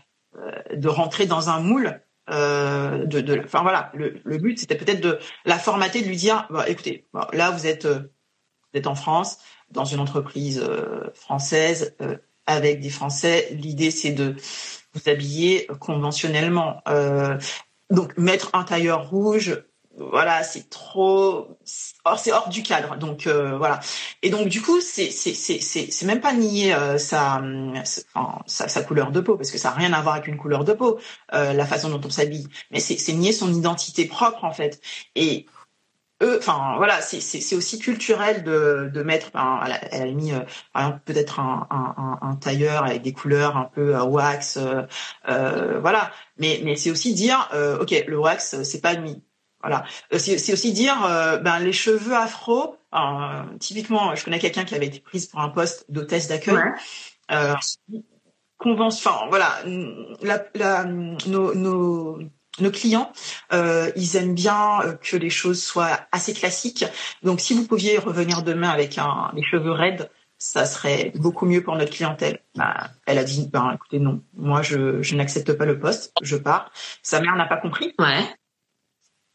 de 0.75 0.89
rentrer 0.89 1.27
dans 1.27 1.51
un 1.51 1.61
moule. 1.61 2.01
Euh, 2.31 3.07
de, 3.07 3.21
de, 3.21 3.41
enfin 3.45 3.63
voilà, 3.63 3.91
le, 3.95 4.21
le 4.25 4.39
but 4.39 4.59
c'était 4.59 4.77
peut-être 4.77 5.01
de 5.01 5.19
la 5.45 5.59
formater, 5.59 6.03
de 6.03 6.09
lui 6.09 6.17
dire, 6.17 6.47
bah, 6.51 6.69
écoutez, 6.69 7.07
là 7.33 7.51
vous 7.51 7.67
êtes, 7.67 7.87
euh, 7.87 8.01
vous 8.73 8.79
êtes 8.79 8.87
en 8.87 8.95
France, 8.95 9.39
dans 9.71 9.85
une 9.85 10.01
entreprise 10.01 10.63
euh, 10.63 11.11
française 11.15 11.97
avec 12.47 12.81
des 12.81 12.91
Français. 12.91 13.49
L'idée 13.53 13.91
c'est 13.91 14.13
de 14.13 14.37
vous 14.95 15.09
habiller 15.09 15.67
conventionnellement. 15.81 16.83
donc 17.91 18.17
mettre 18.19 18.51
un 18.53 18.65
tailleur 18.65 19.09
rouge, 19.09 19.63
voilà, 19.99 20.43
c'est 20.43 20.71
trop, 20.71 21.59
c'est 21.65 22.33
hors 22.33 22.49
du 22.49 22.63
cadre. 22.63 22.97
Donc 22.97 23.27
euh, 23.27 23.57
voilà. 23.57 23.81
Et 24.23 24.31
donc 24.31 24.49
du 24.49 24.63
coup, 24.63 24.81
c'est 24.81 25.11
c'est 25.11 25.35
c'est 25.35 25.61
c'est 25.61 26.07
même 26.07 26.21
pas 26.21 26.33
nier 26.33 26.75
euh, 26.75 26.99
sa, 26.99 27.43
enfin, 28.15 28.43
sa, 28.47 28.83
couleur 28.83 29.11
de 29.11 29.21
peau 29.21 29.37
parce 29.37 29.51
que 29.51 29.59
ça 29.59 29.71
a 29.71 29.73
rien 29.75 29.93
à 29.93 30.01
voir 30.03 30.15
avec 30.17 30.29
une 30.29 30.37
couleur 30.37 30.65
de 30.65 30.73
peau, 30.73 30.99
euh, 31.35 31.53
la 31.53 31.67
façon 31.67 31.89
dont 31.91 32.01
on 32.05 32.11
s'habille. 32.11 32.49
Mais 32.71 32.81
c'est 32.81 32.97
c'est 32.99 33.13
nier 33.13 33.33
son 33.33 33.53
identité 33.53 34.07
propre 34.07 34.45
en 34.45 34.53
fait. 34.53 34.81
Et 35.15 35.47
eux, 36.23 36.39
enfin 36.39 36.75
voilà, 36.77 37.01
c'est 37.01 37.21
c'est 37.21 37.57
aussi 37.57 37.79
culturel 37.79 38.43
de 38.43 38.91
de 38.93 39.03
mettre, 39.03 39.29
enfin, 39.35 39.61
elle, 39.65 39.73
a, 39.73 39.95
elle 39.95 40.09
a 40.09 40.13
mis 40.13 40.33
euh, 40.33 40.41
peut-être 41.05 41.39
un, 41.41 41.67
un, 41.71 42.19
un, 42.23 42.37
tailleur 42.37 42.85
avec 42.85 43.03
des 43.03 43.13
couleurs 43.13 43.57
un 43.57 43.65
peu 43.65 43.95
euh, 43.95 44.03
wax, 44.05 44.59
euh, 44.59 45.81
voilà. 45.81 46.11
Mais 46.39 46.61
mais 46.65 46.77
c'est 46.77 46.91
aussi 46.91 47.15
dire, 47.15 47.49
ok, 47.81 48.05
le 48.07 48.19
wax 48.19 48.63
c'est 48.63 48.81
pas 48.81 48.91
admis 48.91 49.23
voilà. 49.61 49.85
Euh, 50.13 50.19
c'est 50.19 50.53
aussi 50.53 50.73
dire, 50.73 51.05
euh, 51.05 51.39
ben 51.39 51.59
les 51.59 51.73
cheveux 51.73 52.15
afro. 52.15 52.77
Euh, 52.95 53.43
typiquement, 53.59 54.15
je 54.15 54.25
connais 54.25 54.39
quelqu'un 54.39 54.65
qui 54.65 54.75
avait 54.75 54.87
été 54.87 55.01
prise 55.01 55.27
pour 55.27 55.41
un 55.41 55.49
poste 55.49 55.85
d'hôtesse 55.91 56.29
d'accueil. 56.29 56.57
Ouais. 56.57 56.73
Euh, 57.33 57.55
convention. 58.57 59.11
Enfin, 59.11 59.27
voilà. 59.29 59.57
La, 60.23 60.45
la, 60.55 60.85
nos, 60.85 61.55
nos, 61.55 62.19
nos 62.61 62.71
clients, 62.71 63.13
euh, 63.53 63.91
ils 63.95 64.17
aiment 64.17 64.35
bien 64.35 64.97
que 65.03 65.17
les 65.17 65.31
choses 65.31 65.63
soient 65.63 66.01
assez 66.13 66.33
classiques. 66.33 66.85
Donc, 67.23 67.41
si 67.41 67.55
vous 67.55 67.67
pouviez 67.67 67.99
revenir 67.99 68.43
demain 68.43 68.71
avec 68.71 68.97
un, 68.99 69.31
les 69.35 69.45
cheveux 69.45 69.73
raides, 69.73 70.11
ça 70.39 70.67
serait 70.67 71.13
beaucoup 71.17 71.47
mieux 71.47 71.63
pour 71.63 71.77
notre 71.77 71.93
clientèle. 71.93 72.41
Bah, 72.55 72.91
elle 73.07 73.19
a 73.19 73.25
dit, 73.25 73.49
ben, 73.53 73.73
écoutez, 73.75 73.99
non, 73.99 74.23
moi, 74.35 74.63
je, 74.63 75.03
je 75.03 75.17
n'accepte 75.17 75.53
pas 75.53 75.65
le 75.67 75.79
poste, 75.79 76.13
je 76.23 76.37
pars. 76.37 76.71
Sa 77.03 77.21
mère 77.21 77.35
n'a 77.37 77.47
pas 77.47 77.57
compris. 77.57 77.93
Ouais. 77.99 78.25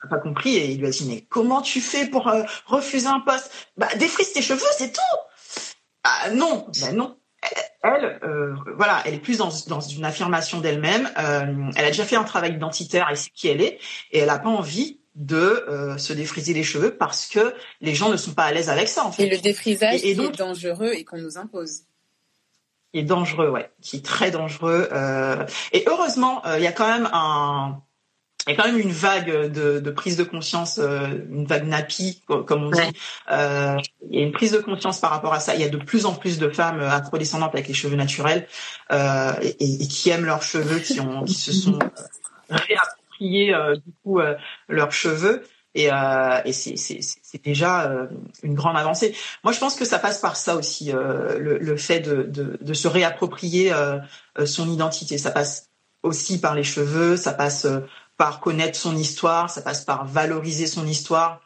N'a 0.04 0.10
pas 0.10 0.20
compris 0.20 0.56
et 0.56 0.72
il 0.72 0.80
lui 0.80 0.88
a 0.88 0.90
dit, 0.90 1.06
mais 1.08 1.22
comment 1.30 1.62
tu 1.62 1.80
fais 1.80 2.08
pour 2.08 2.28
euh, 2.28 2.44
refuser 2.66 3.08
un 3.08 3.22
poste? 3.22 3.52
Bah, 3.78 3.88
défrise 3.98 4.34
tes 4.34 4.42
cheveux, 4.42 4.60
c'est 4.78 4.92
tout. 4.92 5.02
Ah 6.04 6.30
non, 6.32 6.68
ben 6.82 6.96
non. 6.96 7.18
Elle, 7.84 8.20
euh, 8.24 8.54
voilà, 8.76 9.02
elle 9.06 9.16
est 9.16 9.20
plus 9.20 9.38
dans, 9.38 9.50
dans 9.68 9.80
une 9.80 10.06
affirmation 10.06 10.60
d'elle-même. 10.60 11.10
Euh, 11.18 11.72
elle 11.76 11.86
a 11.86 11.90
déjà 11.90 12.06
fait 12.06 12.16
un 12.16 12.24
travail 12.24 12.54
identitaire 12.54 13.10
et 13.12 13.16
c'est 13.16 13.30
qui 13.32 13.48
elle 13.48 13.62
est, 13.62 13.80
et 14.12 14.20
elle 14.20 14.28
n'a 14.28 14.40
pas 14.40 14.50
envie 14.50 15.00
de 15.16 15.96
se 15.98 16.12
défriser 16.12 16.54
les 16.54 16.64
cheveux 16.64 16.98
parce 16.98 17.28
que 17.28 17.54
les 17.82 17.94
gens 17.94 18.10
ne 18.10 18.18
sont 18.18 18.34
pas 18.34 18.46
à 18.46 18.52
l'aise 18.52 18.70
avec 18.70 18.88
ça 18.88 19.06
en 19.06 19.12
fait. 19.12 19.28
Et 19.28 19.30
le 19.30 19.38
défrisage 19.38 20.04
et, 20.04 20.16
donc, 20.16 20.34
est 20.34 20.38
dangereux 20.38 20.92
et 20.94 21.06
qu'on 21.06 21.20
nous 21.20 21.38
impose. 21.38 21.84
Il 22.94 23.00
est 23.00 23.04
dangereux, 23.04 23.50
ouais, 23.50 23.72
qui 23.82 23.98
est 23.98 24.06
très 24.06 24.30
dangereux. 24.30 24.88
Euh, 24.92 25.46
et 25.72 25.84
heureusement, 25.88 26.46
euh, 26.46 26.60
il 26.60 26.64
y 26.64 26.68
a 26.68 26.72
quand 26.72 26.88
même 26.88 27.10
un, 27.12 27.82
il 28.48 28.52
y 28.52 28.54
a 28.54 28.62
quand 28.62 28.70
même 28.70 28.80
une 28.80 28.92
vague 28.92 29.52
de, 29.52 29.80
de 29.80 29.92
prise 29.92 30.18
de 30.18 30.24
conscience, 30.24 30.78
une 30.78 31.46
vague 31.46 31.66
nappy, 31.66 32.22
comme 32.28 32.64
on 32.66 32.72
dit. 32.72 32.80
Euh, 33.32 33.78
il 34.10 34.20
y 34.20 34.22
a 34.22 34.26
une 34.26 34.34
prise 34.34 34.52
de 34.52 34.58
conscience 34.58 35.00
par 35.00 35.12
rapport 35.12 35.34
à 35.34 35.40
ça. 35.40 35.56
Il 35.56 35.62
y 35.62 35.64
a 35.64 35.70
de 35.70 35.78
plus 35.78 36.06
en 36.06 36.14
plus 36.14 36.40
de 36.40 36.50
femmes 36.50 36.82
afrodescendantes 36.82 37.54
avec 37.54 37.70
les 37.70 37.74
cheveux 37.74 37.96
naturels 37.96 38.48
euh, 38.92 39.32
et, 39.42 39.84
et, 39.84 39.88
qui 39.88 40.10
aiment 40.10 40.26
leurs 40.26 40.44
cheveux, 40.44 40.80
qui 40.80 41.00
ont, 41.00 41.24
qui 41.24 41.36
se 41.36 41.54
sont 41.54 41.80
euh, 43.32 43.76
du 43.76 43.92
coup 44.04 44.20
euh, 44.20 44.36
leurs 44.68 44.92
cheveux 44.92 45.44
et, 45.76 45.92
euh, 45.92 46.42
et 46.46 46.54
c'est 46.54 47.44
déjà 47.44 48.08
une 48.44 48.54
grande 48.54 48.78
avancée. 48.78 49.16
Moi, 49.44 49.54
je 49.54 49.60
pense 49.60 49.76
que 49.76 49.86
ça 49.86 49.98
passe 49.98 50.20
par 50.20 50.36
ça 50.36 50.56
aussi, 50.56 50.92
le, 50.92 51.58
le, 51.58 51.78
fait 51.78 52.00
de, 52.00 52.24
de, 52.24 52.60
de, 52.62 52.74
se 52.76 52.88
réapproprier 52.88 53.74
son 54.46 54.70
identité. 54.70 55.18
Ça 55.18 55.32
passe 55.32 55.72
aussi 56.04 56.40
par 56.40 56.54
les 56.54 56.64
cheveux, 56.64 57.18
ça 57.18 57.34
passe 57.34 57.66
par 58.18 58.40
connaître 58.40 58.78
son 58.78 58.96
histoire, 58.96 59.50
ça 59.50 59.62
passe 59.62 59.86
par 59.86 60.06
valoriser 60.06 60.68
son 60.68 60.86
histoire. 60.88 61.42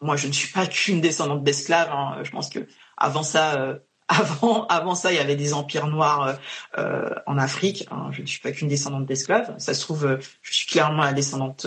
Moi, 0.00 0.16
je 0.16 0.26
ne 0.26 0.32
suis 0.32 0.52
pas 0.52 0.66
qu'une 0.66 1.00
descendante 1.00 1.44
d'esclaves. 1.44 1.90
Hein. 1.90 2.18
Je 2.22 2.30
pense 2.30 2.48
que 2.50 2.66
avant 2.96 3.22
ça, 3.22 3.78
avant, 4.08 4.66
avant 4.66 4.94
ça, 4.94 5.12
il 5.12 5.16
y 5.16 5.20
avait 5.20 5.36
des 5.36 5.54
empires 5.54 5.86
noirs 5.86 6.22
euh, 6.26 6.34
euh, 6.78 7.14
en 7.26 7.38
Afrique. 7.38 7.86
Hein, 7.90 8.08
je 8.10 8.22
ne 8.22 8.26
suis 8.26 8.40
pas 8.40 8.52
qu'une 8.52 8.68
descendante 8.68 9.06
d'esclaves. 9.06 9.54
Ça 9.58 9.74
se 9.74 9.80
trouve, 9.80 10.06
euh, 10.06 10.18
je 10.42 10.52
suis 10.52 10.66
clairement 10.66 11.02
la 11.02 11.12
descendante 11.12 11.66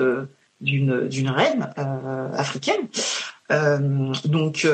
d'une 0.61 1.07
d'une 1.09 1.29
reine 1.29 1.73
africaine. 2.33 2.87
Donc, 3.49 4.67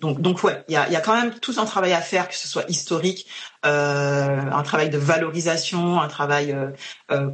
donc, 0.00 0.20
donc 0.20 0.44
ouais, 0.44 0.64
il 0.68 0.72
y 0.72 0.76
a, 0.76 1.00
quand 1.00 1.20
même 1.20 1.38
tout 1.40 1.54
un 1.58 1.64
travail 1.64 1.92
à 1.92 2.00
faire, 2.00 2.28
que 2.28 2.34
ce 2.34 2.46
soit 2.46 2.68
historique, 2.68 3.26
un 3.62 4.62
travail 4.62 4.90
de 4.90 4.98
valorisation, 4.98 6.00
un 6.00 6.08
travail 6.08 6.54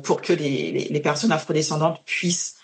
pour 0.02 0.22
que 0.22 0.32
les, 0.32 1.00
personnes 1.00 1.32
afrodescendantes 1.32 2.02
puissent 2.04 2.56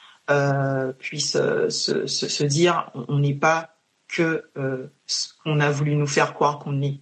puissent 0.98 1.32
se, 1.68 2.06
se, 2.06 2.44
dire, 2.44 2.90
on 2.94 3.18
n'est 3.18 3.34
pas 3.34 3.78
que 4.08 4.50
euh, 4.56 4.88
ce 5.06 5.28
qu'on 5.44 5.60
a 5.60 5.70
voulu 5.70 5.94
nous 5.94 6.06
faire 6.06 6.34
croire 6.34 6.58
qu'on 6.58 6.82
est. 6.82 7.00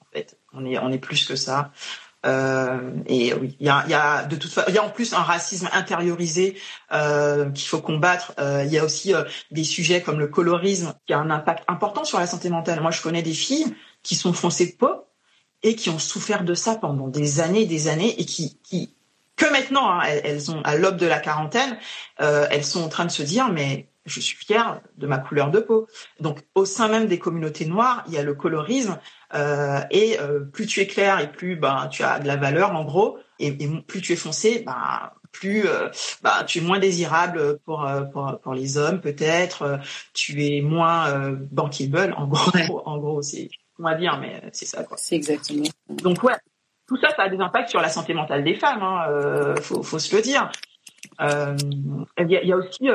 En 0.00 0.06
fait, 0.12 0.38
on 0.52 0.64
est, 0.64 0.78
on 0.78 0.90
est 0.90 0.98
plus 0.98 1.26
que 1.26 1.36
ça. 1.36 1.72
Euh, 2.24 2.90
et 3.06 3.34
oui, 3.34 3.56
il 3.60 3.66
y 3.66 3.68
a, 3.68 3.84
y 3.86 3.94
a, 3.94 4.24
de 4.24 4.36
toute 4.36 4.50
façon, 4.50 4.66
il 4.68 4.74
y 4.74 4.78
a 4.78 4.84
en 4.84 4.90
plus 4.90 5.12
un 5.12 5.22
racisme 5.22 5.68
intériorisé 5.72 6.56
euh, 6.92 7.50
qu'il 7.50 7.68
faut 7.68 7.80
combattre. 7.80 8.32
Euh, 8.38 8.64
il 8.64 8.72
y 8.72 8.78
a 8.78 8.84
aussi 8.84 9.14
euh, 9.14 9.24
des 9.50 9.64
sujets 9.64 10.02
comme 10.02 10.18
le 10.18 10.28
colorisme 10.28 10.94
qui 11.06 11.12
a 11.12 11.18
un 11.18 11.30
impact 11.30 11.64
important 11.68 12.04
sur 12.04 12.18
la 12.18 12.26
santé 12.26 12.48
mentale. 12.48 12.80
Moi, 12.80 12.90
je 12.90 13.02
connais 13.02 13.22
des 13.22 13.34
filles 13.34 13.74
qui 14.02 14.14
sont 14.14 14.32
foncées 14.32 14.66
de 14.66 14.76
peau 14.76 15.04
et 15.62 15.76
qui 15.76 15.90
ont 15.90 15.98
souffert 15.98 16.44
de 16.44 16.54
ça 16.54 16.76
pendant 16.76 17.08
des 17.08 17.40
années, 17.40 17.64
des 17.64 17.88
années, 17.88 18.20
et 18.20 18.24
qui, 18.26 18.58
qui 18.62 18.94
que 19.36 19.50
maintenant, 19.50 19.90
hein, 19.90 20.02
elles, 20.04 20.50
ont 20.50 20.60
à 20.62 20.76
l'aube 20.76 20.96
de 20.96 21.06
la 21.06 21.18
quarantaine, 21.18 21.76
euh, 22.20 22.46
elles 22.50 22.64
sont 22.64 22.82
en 22.82 22.88
train 22.88 23.04
de 23.04 23.10
se 23.10 23.22
dire 23.22 23.48
mais 23.48 23.88
je 24.06 24.20
suis 24.20 24.36
fière 24.36 24.80
de 24.96 25.06
ma 25.06 25.18
couleur 25.18 25.50
de 25.50 25.60
peau. 25.60 25.86
Donc, 26.20 26.40
au 26.54 26.64
sein 26.64 26.88
même 26.88 27.06
des 27.06 27.18
communautés 27.18 27.66
noires, 27.66 28.04
il 28.06 28.14
y 28.14 28.18
a 28.18 28.22
le 28.22 28.34
colorisme. 28.34 28.98
Euh, 29.34 29.80
et 29.90 30.18
euh, 30.20 30.40
plus 30.40 30.66
tu 30.66 30.80
es 30.80 30.86
clair 30.86 31.20
et 31.20 31.30
plus 31.30 31.56
ben, 31.56 31.88
tu 31.90 32.02
as 32.02 32.20
de 32.20 32.26
la 32.26 32.36
valeur, 32.36 32.74
en 32.74 32.84
gros, 32.84 33.18
et, 33.38 33.56
plus 33.86 34.00
tu 34.00 34.12
es 34.12 34.16
foncé, 34.16 34.62
ben, 34.64 35.10
plus 35.32 35.66
euh, 35.66 35.88
ben, 36.22 36.44
tu 36.46 36.58
es 36.58 36.60
moins 36.60 36.78
désirable 36.78 37.58
pour, 37.64 37.86
euh, 37.86 38.02
pour, 38.02 38.38
pour 38.40 38.54
les 38.54 38.78
hommes, 38.78 39.00
peut-être. 39.00 39.80
tu 40.12 40.44
es 40.44 40.60
moins 40.60 41.32
bankable, 41.50 42.14
en 42.16 42.26
gros. 42.26 42.50
En 42.84 42.98
gros, 42.98 43.22
c'est 43.22 43.48
on 43.80 43.82
va 43.82 43.96
dire, 43.96 44.18
mais 44.20 44.40
c'est 44.52 44.66
ça. 44.66 44.84
C'est 44.96 45.16
exactement. 45.16 45.66
Donc, 45.88 46.22
ouais, 46.22 46.36
tout 46.86 46.96
ça, 46.96 47.10
ça 47.16 47.22
a 47.22 47.28
des 47.28 47.40
impacts 47.40 47.70
sur 47.70 47.80
la 47.80 47.88
santé 47.88 48.14
mentale 48.14 48.44
des 48.44 48.54
femmes. 48.54 48.82
Hein, 48.82 49.54
faut, 49.60 49.82
faut 49.82 49.98
se 49.98 50.14
le 50.14 50.22
dire. 50.22 50.52
Il 51.20 52.30
y, 52.30 52.46
y, 52.46 52.52
a 52.52 52.56
aussi 52.56 52.88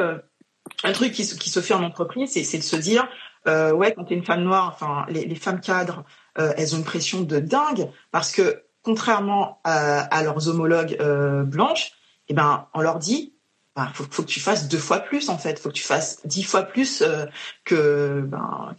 un 0.83 0.91
truc 0.91 1.13
qui, 1.13 1.25
qui, 1.37 1.49
se 1.49 1.59
fait 1.59 1.73
en 1.73 1.83
entreprise, 1.83 2.31
c'est 2.31 2.57
de 2.57 2.63
se 2.63 2.75
dire, 2.75 3.07
euh, 3.47 3.71
ouais, 3.71 3.93
quand 3.93 4.05
tu 4.05 4.13
es 4.13 4.17
une 4.17 4.25
femme 4.25 4.43
noire, 4.43 4.71
enfin, 4.73 5.05
les, 5.09 5.25
les 5.25 5.35
femmes 5.35 5.59
cadres, 5.59 6.03
euh, 6.37 6.53
elles 6.57 6.75
ont 6.75 6.77
une 6.77 6.83
pression 6.83 7.21
de 7.21 7.39
dingue 7.39 7.89
parce 8.11 8.31
que 8.31 8.63
contrairement 8.83 9.59
à, 9.63 9.99
à 9.99 10.23
leurs 10.23 10.47
homologues 10.47 10.97
euh, 10.99 11.43
blanches, 11.43 11.91
eh 12.27 12.33
ben, 12.33 12.67
on 12.73 12.81
leur 12.81 12.99
dit, 12.99 13.33
bah, 13.75 13.89
faut, 13.93 14.05
faut 14.09 14.23
que 14.23 14.27
tu 14.27 14.39
fasses 14.39 14.67
deux 14.67 14.77
fois 14.77 14.99
plus 14.99 15.29
en 15.29 15.37
fait, 15.37 15.59
faut 15.59 15.69
que 15.69 15.75
tu 15.75 15.83
fasses 15.83 16.19
dix 16.25 16.43
fois 16.43 16.63
plus 16.63 17.01
euh, 17.01 17.25
que 17.65 18.21
ben, 18.25 18.75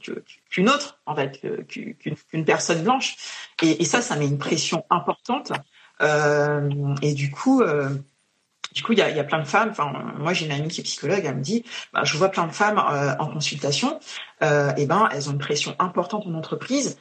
qu'une 0.51 0.69
autre 0.69 1.01
en 1.07 1.15
fait, 1.15 1.41
qu'une 1.69 2.45
personne 2.45 2.83
blanche. 2.83 3.17
Et, 3.63 3.83
et, 3.83 3.85
ça, 3.85 4.03
ça 4.03 4.17
met 4.17 4.27
une 4.27 4.39
pression 4.39 4.85
importante. 4.91 5.53
Euh, 6.03 6.95
et 7.03 7.15
du 7.15 7.31
coup, 7.31 7.63
euh, 7.63 7.91
du 8.73 8.83
coup, 8.83 8.93
il 8.93 8.99
y 8.99 9.03
a, 9.03 9.11
y 9.11 9.19
a, 9.19 9.25
plein 9.25 9.41
de 9.41 9.47
femmes. 9.47 9.71
Enfin, 9.71 9.93
moi, 10.19 10.33
j'ai 10.33 10.47
une 10.47 10.53
amie 10.53 10.69
qui 10.69 10.81
est 10.81 10.85
psychologue. 10.85 11.23
Elle 11.25 11.37
me 11.37 11.43
dit, 11.43 11.65
bah, 11.93 12.03
je 12.05 12.17
vois 12.17 12.29
plein 12.29 12.47
de 12.47 12.53
femmes 12.53 12.79
euh, 12.79 13.15
en 13.19 13.27
consultation. 13.27 13.99
Euh, 14.43 14.73
et 14.77 14.87
ben, 14.87 15.09
elles 15.13 15.29
ont 15.29 15.33
une 15.33 15.39
pression 15.39 15.75
importante 15.79 16.27
en 16.27 16.35
entreprise. 16.35 16.99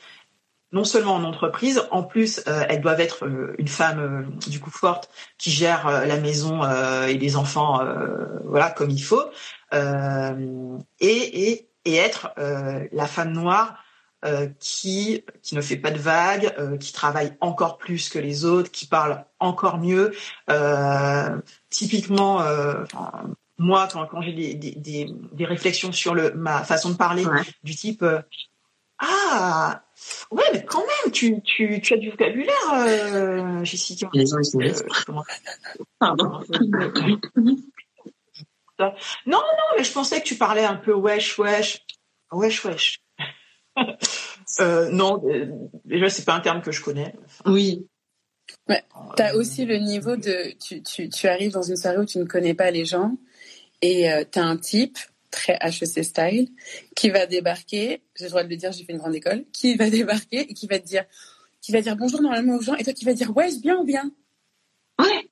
Non 0.72 0.84
seulement 0.84 1.15
en 1.15 1.24
entreprise, 1.24 1.88
en 1.89 2.03
plus, 2.03 2.43
euh, 2.47 2.63
elles 2.70 2.82
doivent 2.82 3.01
être 3.01 3.26
euh, 3.26 3.55
une 3.57 3.67
femme 3.67 3.99
euh, 3.99 4.49
du 4.49 4.59
coup 4.59 4.70
forte 4.70 5.09
qui 5.39 5.49
gère 5.49 6.05
la 6.05 6.17
maison 6.17 6.61
et 7.07 7.17
les 7.17 7.36
enfants, 7.38 7.82
voilà, 8.43 8.70
comme 8.70 8.89
il 8.89 9.01
faut, 9.01 9.24
et, 9.72 10.30
et, 10.99 11.70
et 11.86 11.95
être 11.95 12.34
la 12.91 13.07
femme 13.07 13.32
noire 13.32 13.84
euh, 14.26 14.49
qui 14.59 15.24
qui 15.41 15.55
ne 15.55 15.61
fait 15.61 15.78
pas 15.78 15.91
de 15.91 15.97
vagues, 15.97 16.53
euh, 16.57 16.76
qui 16.76 16.91
travaille 16.91 17.38
encore 17.39 17.78
plus 17.78 18.09
que 18.09 18.20
les 18.20 18.43
autres, 18.43 18.70
qui 18.70 18.86
parle 18.86 19.24
encore 19.39 19.78
mieux. 19.78 20.13
Euh, 20.49 21.39
typiquement, 21.70 22.43
moi, 23.57 23.88
quand, 23.91 24.05
quand 24.07 24.22
j'ai 24.22 24.34
des, 24.34 24.53
des, 24.55 25.09
des, 25.32 25.45
réflexions 25.45 25.93
sur 25.93 26.15
le 26.15 26.34
ma 26.34 26.63
façon 26.65 26.89
de 26.89 26.95
parler, 26.95 27.26
ouais. 27.26 27.43
du 27.63 27.76
type 27.76 28.03
ah 28.99 29.84
ouais, 30.32 30.43
mais 30.51 30.65
quand 30.65 30.80
même, 30.82 31.13
tu 31.13 31.41
tu, 31.41 31.80
tu 31.80 31.93
as 31.93 31.97
du 31.97 32.09
vocabulaire, 32.09 33.63
Jessica. 33.63 34.09
Les 34.13 34.26
gens 34.26 34.39
ils 34.39 34.76
sont 34.76 34.84
comment... 35.05 35.24
Pardon. 35.97 36.41
non 38.78 38.91
non, 39.26 39.41
mais 39.78 39.84
je 39.86 39.93
pensais 39.93 40.22
que 40.22 40.28
tu 40.28 40.36
parlais 40.36 40.65
un 40.65 40.76
peu 40.76 40.93
wesh 40.93 41.39
wesh 41.39 41.86
wesh 42.34 42.65
wesh. 42.65 42.99
Euh, 44.59 44.89
non, 44.89 45.22
déjà, 45.86 46.09
c'est 46.09 46.26
pas 46.26 46.34
un 46.34 46.39
terme 46.39 46.61
que 46.61 46.72
je 46.72 46.82
connais. 46.82 47.13
Oui. 47.45 47.88
Ouais. 48.67 48.84
Tu 49.15 49.24
as 49.24 49.36
aussi 49.36 49.65
le 49.65 49.78
niveau 49.78 50.15
de. 50.15 50.57
Tu, 50.59 50.82
tu, 50.82 51.09
tu, 51.09 51.28
arrives 51.28 51.51
dans 51.51 51.61
une 51.61 51.76
soirée 51.76 51.97
où 51.97 52.05
tu 52.05 52.17
ne 52.17 52.26
connais 52.26 52.53
pas 52.53 52.72
les 52.72 52.86
gens 52.86 53.17
et 53.82 54.11
euh, 54.11 54.24
tu 54.30 54.39
as 54.39 54.43
un 54.43 54.57
type 54.57 54.97
très 55.32 55.57
HEC 55.61 56.03
style 56.03 56.49
qui 56.95 57.09
va 57.09 57.26
débarquer. 57.26 58.01
J'ai 58.15 58.26
le 58.26 58.30
droit 58.30 58.43
de 58.43 58.49
le 58.49 58.55
dire, 58.55 58.72
j'ai 58.72 58.84
fait 58.84 58.93
une 58.93 58.99
grande 58.99 59.15
école. 59.15 59.45
Qui 59.53 59.76
va 59.76 59.89
débarquer 59.89 60.41
et 60.41 60.53
qui 60.53 60.67
va 60.67 60.80
te 60.80 60.86
dire, 60.86 61.05
qui 61.61 61.72
va 61.72 61.82
dire 61.82 61.95
bonjour 61.95 62.22
normalement 62.22 62.55
aux 62.55 62.61
gens 62.61 62.76
et 62.76 62.84
toi 62.84 62.93
qui 62.93 63.05
vas 63.05 63.13
dire 63.13 63.36
ouais, 63.36 63.49
bien 63.61 63.78
ou 63.78 63.84
bien. 63.84 64.11
Ouais. 64.99 65.30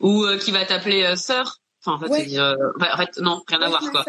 Ou 0.00 0.24
euh, 0.24 0.38
qui 0.38 0.50
va 0.50 0.64
t'appeler 0.64 1.02
euh, 1.04 1.16
sœur. 1.16 1.60
Enfin, 1.84 1.96
en 1.96 1.98
fait, 1.98 2.10
ouais. 2.10 2.26
dire, 2.26 2.44
euh, 2.44 2.72
en 2.80 2.96
fait, 2.96 3.18
non, 3.18 3.42
rien 3.46 3.58
ouais, 3.58 3.64
à 3.64 3.68
voir, 3.68 3.90
quoi. 3.90 4.04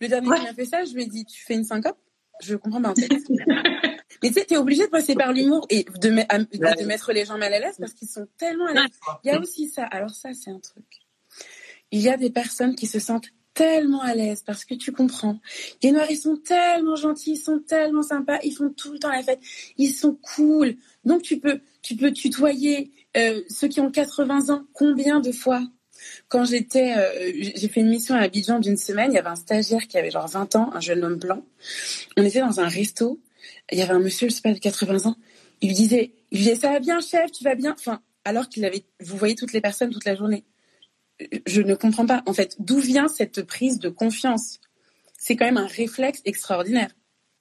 Le 0.00 0.08
dernier 0.08 0.28
ouais. 0.28 0.38
qui 0.38 0.44
m'a 0.44 0.54
fait 0.54 0.64
ça, 0.64 0.84
je 0.84 0.94
lui 0.94 1.02
ai 1.02 1.06
dit, 1.06 1.26
tu 1.26 1.42
fais 1.44 1.54
une 1.54 1.64
syncope? 1.64 1.98
Je 2.42 2.56
comprends 2.56 2.82
pas 2.82 2.90
en 2.90 2.94
fait. 2.94 3.08
Mais 4.22 4.28
tu 4.28 4.34
sais, 4.34 4.44
t'es 4.44 4.56
obligé 4.56 4.84
de 4.84 4.90
passer 4.90 5.14
par 5.14 5.32
l'humour 5.32 5.66
et 5.70 5.84
de, 5.84 6.10
mettre 6.84 7.12
les 7.12 7.24
gens 7.24 7.38
mal 7.38 7.54
à 7.54 7.58
l'aise 7.58 7.76
parce 7.78 7.94
qu'ils 7.94 8.08
sont 8.08 8.26
tellement 8.36 8.66
à 8.66 8.74
l'aise. 8.74 8.90
Il 9.24 9.28
y 9.28 9.30
a 9.30 9.40
aussi 9.40 9.68
ça. 9.68 9.84
Alors 9.84 10.10
ça, 10.10 10.30
c'est 10.34 10.50
un 10.50 10.58
truc. 10.58 10.84
Il 11.90 12.00
y 12.00 12.08
a 12.08 12.16
des 12.16 12.30
personnes 12.30 12.74
qui 12.74 12.86
se 12.86 12.98
sentent 12.98 13.28
tellement 13.54 14.02
à 14.02 14.14
l'aise 14.14 14.42
parce 14.44 14.64
que 14.64 14.74
tu 14.74 14.92
comprends. 14.92 15.38
Les 15.82 15.92
Noirs, 15.92 16.10
ils 16.10 16.16
sont 16.16 16.36
tellement 16.36 16.96
gentils, 16.96 17.32
ils 17.32 17.36
sont 17.36 17.60
tellement 17.60 18.02
sympas, 18.02 18.38
ils 18.42 18.52
font 18.52 18.70
tout 18.70 18.92
le 18.92 18.98
temps 18.98 19.10
la 19.10 19.22
fête, 19.22 19.40
ils 19.76 19.92
sont 19.92 20.16
cool. 20.34 20.76
Donc 21.04 21.22
tu 21.22 21.40
peux, 21.40 21.60
tu 21.82 21.96
peux 21.96 22.12
tutoyer 22.12 22.90
euh, 23.16 23.42
ceux 23.48 23.68
qui 23.68 23.80
ont 23.80 23.90
80 23.90 24.50
ans 24.50 24.66
combien 24.72 25.20
de 25.20 25.32
fois? 25.32 25.62
Quand 26.28 26.44
j'étais, 26.44 26.94
euh, 26.96 27.32
j'ai 27.56 27.68
fait 27.68 27.80
une 27.80 27.88
mission 27.88 28.14
à 28.14 28.20
Abidjan 28.20 28.58
d'une 28.60 28.76
semaine, 28.76 29.12
il 29.12 29.14
y 29.14 29.18
avait 29.18 29.28
un 29.28 29.36
stagiaire 29.36 29.86
qui 29.88 29.98
avait 29.98 30.10
genre 30.10 30.28
20 30.28 30.56
ans, 30.56 30.70
un 30.74 30.80
jeune 30.80 31.04
homme 31.04 31.16
blanc. 31.16 31.44
On 32.16 32.24
était 32.24 32.40
dans 32.40 32.60
un 32.60 32.68
resto. 32.68 33.20
il 33.72 33.78
y 33.78 33.82
avait 33.82 33.92
un 33.92 34.00
monsieur, 34.00 34.28
je 34.28 34.34
sais 34.34 34.42
pas, 34.42 34.52
de 34.52 34.58
80 34.58 35.06
ans, 35.06 35.16
il 35.60 35.68
lui 35.68 35.74
disait, 35.74 36.12
il 36.30 36.38
disait, 36.38 36.56
ça 36.56 36.70
va 36.70 36.80
bien, 36.80 37.00
chef, 37.00 37.30
tu 37.32 37.44
vas 37.44 37.54
bien? 37.54 37.74
Enfin, 37.78 38.00
alors 38.24 38.48
qu'il 38.48 38.64
avait, 38.64 38.84
vous 39.00 39.16
voyez 39.16 39.34
toutes 39.34 39.52
les 39.52 39.60
personnes 39.60 39.90
toute 39.90 40.04
la 40.04 40.14
journée. 40.14 40.44
Je 41.46 41.60
ne 41.60 41.74
comprends 41.74 42.06
pas. 42.06 42.22
En 42.26 42.32
fait, 42.32 42.56
d'où 42.58 42.78
vient 42.78 43.08
cette 43.08 43.42
prise 43.42 43.78
de 43.78 43.88
confiance? 43.90 44.60
C'est 45.18 45.36
quand 45.36 45.44
même 45.44 45.58
un 45.58 45.66
réflexe 45.66 46.22
extraordinaire. 46.24 46.90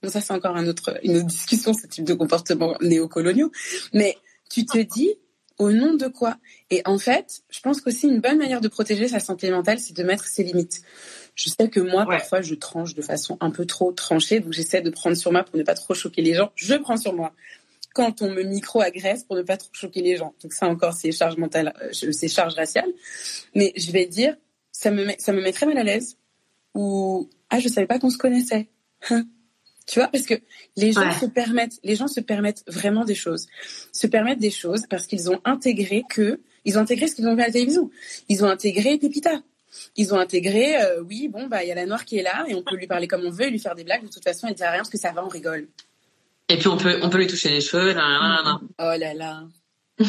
Bon, 0.02 0.10
ça, 0.10 0.20
c'est 0.22 0.34
encore 0.34 0.58
une 0.58 0.68
autre 0.68 1.00
discussion, 1.04 1.74
ce 1.74 1.88
type 1.88 2.04
de 2.04 2.14
comportement 2.14 2.76
néocoloniaux. 2.82 3.52
Mais 3.94 4.18
tu 4.50 4.66
te 4.66 4.80
dis, 4.80 5.16
au 5.60 5.72
nom 5.72 5.94
de 5.94 6.08
quoi? 6.08 6.38
Et 6.72 6.82
en 6.86 6.98
fait, 6.98 7.42
je 7.50 7.60
pense 7.60 7.82
qu'aussi 7.82 8.08
une 8.08 8.22
bonne 8.22 8.38
manière 8.38 8.62
de 8.62 8.68
protéger 8.68 9.08
sa 9.08 9.20
santé 9.20 9.52
mentale, 9.52 9.80
c'est 9.80 9.96
de 9.96 10.04
mettre 10.04 10.26
ses 10.26 10.44
limites. 10.44 10.82
Je 11.36 11.50
sais 11.50 11.70
que 11.70 11.80
moi, 11.80 12.06
parfois, 12.06 12.42
je 12.42 12.56
tranche 12.56 12.96
de 12.96 13.02
façon 13.02 13.38
un 13.40 13.52
peu 13.52 13.66
trop 13.66 13.92
tranchée, 13.92 14.40
donc 14.40 14.54
j'essaie 14.54 14.82
de 14.82 14.90
prendre 14.90 15.16
sur 15.16 15.32
moi 15.32 15.44
pour 15.44 15.58
ne 15.58 15.64
pas 15.64 15.76
trop 15.76 15.94
choquer 15.94 16.22
les 16.22 16.34
gens. 16.34 16.52
Je 16.56 16.76
prends 16.76 16.98
sur 16.98 17.14
moi 17.14 17.34
quand 17.94 18.22
on 18.22 18.32
me 18.32 18.44
micro-agresse 18.44 19.24
pour 19.24 19.36
ne 19.36 19.42
pas 19.42 19.58
trop 19.58 19.70
choquer 19.74 20.02
les 20.02 20.16
gens. 20.16 20.34
Donc 20.42 20.54
ça 20.54 20.68
encore, 20.68 20.94
c'est 20.94 21.12
charge 21.12 21.38
mentale, 21.38 21.74
euh, 21.82 21.92
c'est 21.92 22.28
charge 22.28 22.54
raciale. 22.54 22.90
Mais 23.56 23.74
je 23.76 23.92
vais 23.92 24.06
dire, 24.06 24.36
ça 24.72 24.92
me 24.92 25.06
met, 25.06 25.18
ça 25.20 25.34
me 25.34 25.42
met 25.42 25.52
très 25.52 25.66
mal 25.66 25.78
à 25.78 25.84
l'aise. 25.84 26.18
Ou 26.76 27.30
ah, 27.50 27.60
je 27.60 27.68
savais 27.68 27.88
pas 27.88 28.00
qu'on 28.00 28.10
se 28.10 28.18
connaissait. 28.18 28.70
Tu 29.90 29.98
vois, 29.98 30.08
parce 30.08 30.26
que 30.26 30.36
les 30.76 30.92
gens 30.92 31.12
se 31.20 31.26
permettent, 31.26 31.80
les 31.84 31.96
gens 31.96 32.08
se 32.08 32.20
permettent 32.20 32.64
vraiment 32.68 33.06
des 33.06 33.16
choses, 33.16 33.48
se 33.92 34.06
permettent 34.06 34.40
des 34.40 34.52
choses 34.52 34.84
parce 34.88 35.08
qu'ils 35.08 35.32
ont 35.32 35.42
intégré 35.46 36.04
que, 36.08 36.42
ils 36.64 36.78
ont 36.78 36.82
intégré 36.82 37.08
ce 37.08 37.16
qu'ils 37.16 37.28
ont 37.28 37.34
vu 37.34 37.42
à 37.42 37.48
la 37.48 37.52
télévision. 37.52 37.90
Ils 38.28 38.46
ont 38.46 38.48
intégré 38.48 39.00
Pépita. 39.00 39.42
Ils 39.96 40.14
ont 40.14 40.20
intégré, 40.20 40.80
euh, 40.80 41.02
oui, 41.02 41.28
bon, 41.28 41.48
bah, 41.48 41.64
il 41.64 41.70
y 41.70 41.72
a 41.72 41.76
la 41.76 41.88
noire 41.88 42.06
qui 42.06 42.20
est 42.20 42.22
là 42.22 42.46
et 42.48 42.54
on 42.54 42.62
peut 42.62 42.76
lui 42.76 42.86
parler 42.86 43.08
comme 43.08 43.26
on 43.26 43.32
veut 43.32 43.48
et 43.48 43.50
lui 43.50 43.58
faire 43.58 43.74
des 43.74 43.84
blagues. 43.84 44.04
De 44.04 44.10
toute 44.10 44.24
façon, 44.24 44.48
il 44.48 44.54
dit 44.54 44.64
rien 44.64 44.78
parce 44.78 44.90
que 44.90 45.00
ça 45.00 45.12
va, 45.12 45.26
on 45.26 45.28
rigole. 45.28 45.68
Et 46.50 46.58
puis 46.58 46.68
on 46.68 46.78
peut, 46.78 47.00
on 47.02 47.10
peut 47.10 47.18
lui 47.18 47.28
toucher 47.28 47.50
les 47.50 47.62
cheveux. 47.62 47.94
Là, 47.94 48.60
Oh 48.78 48.94
là 48.96 49.16
là. 49.16 49.44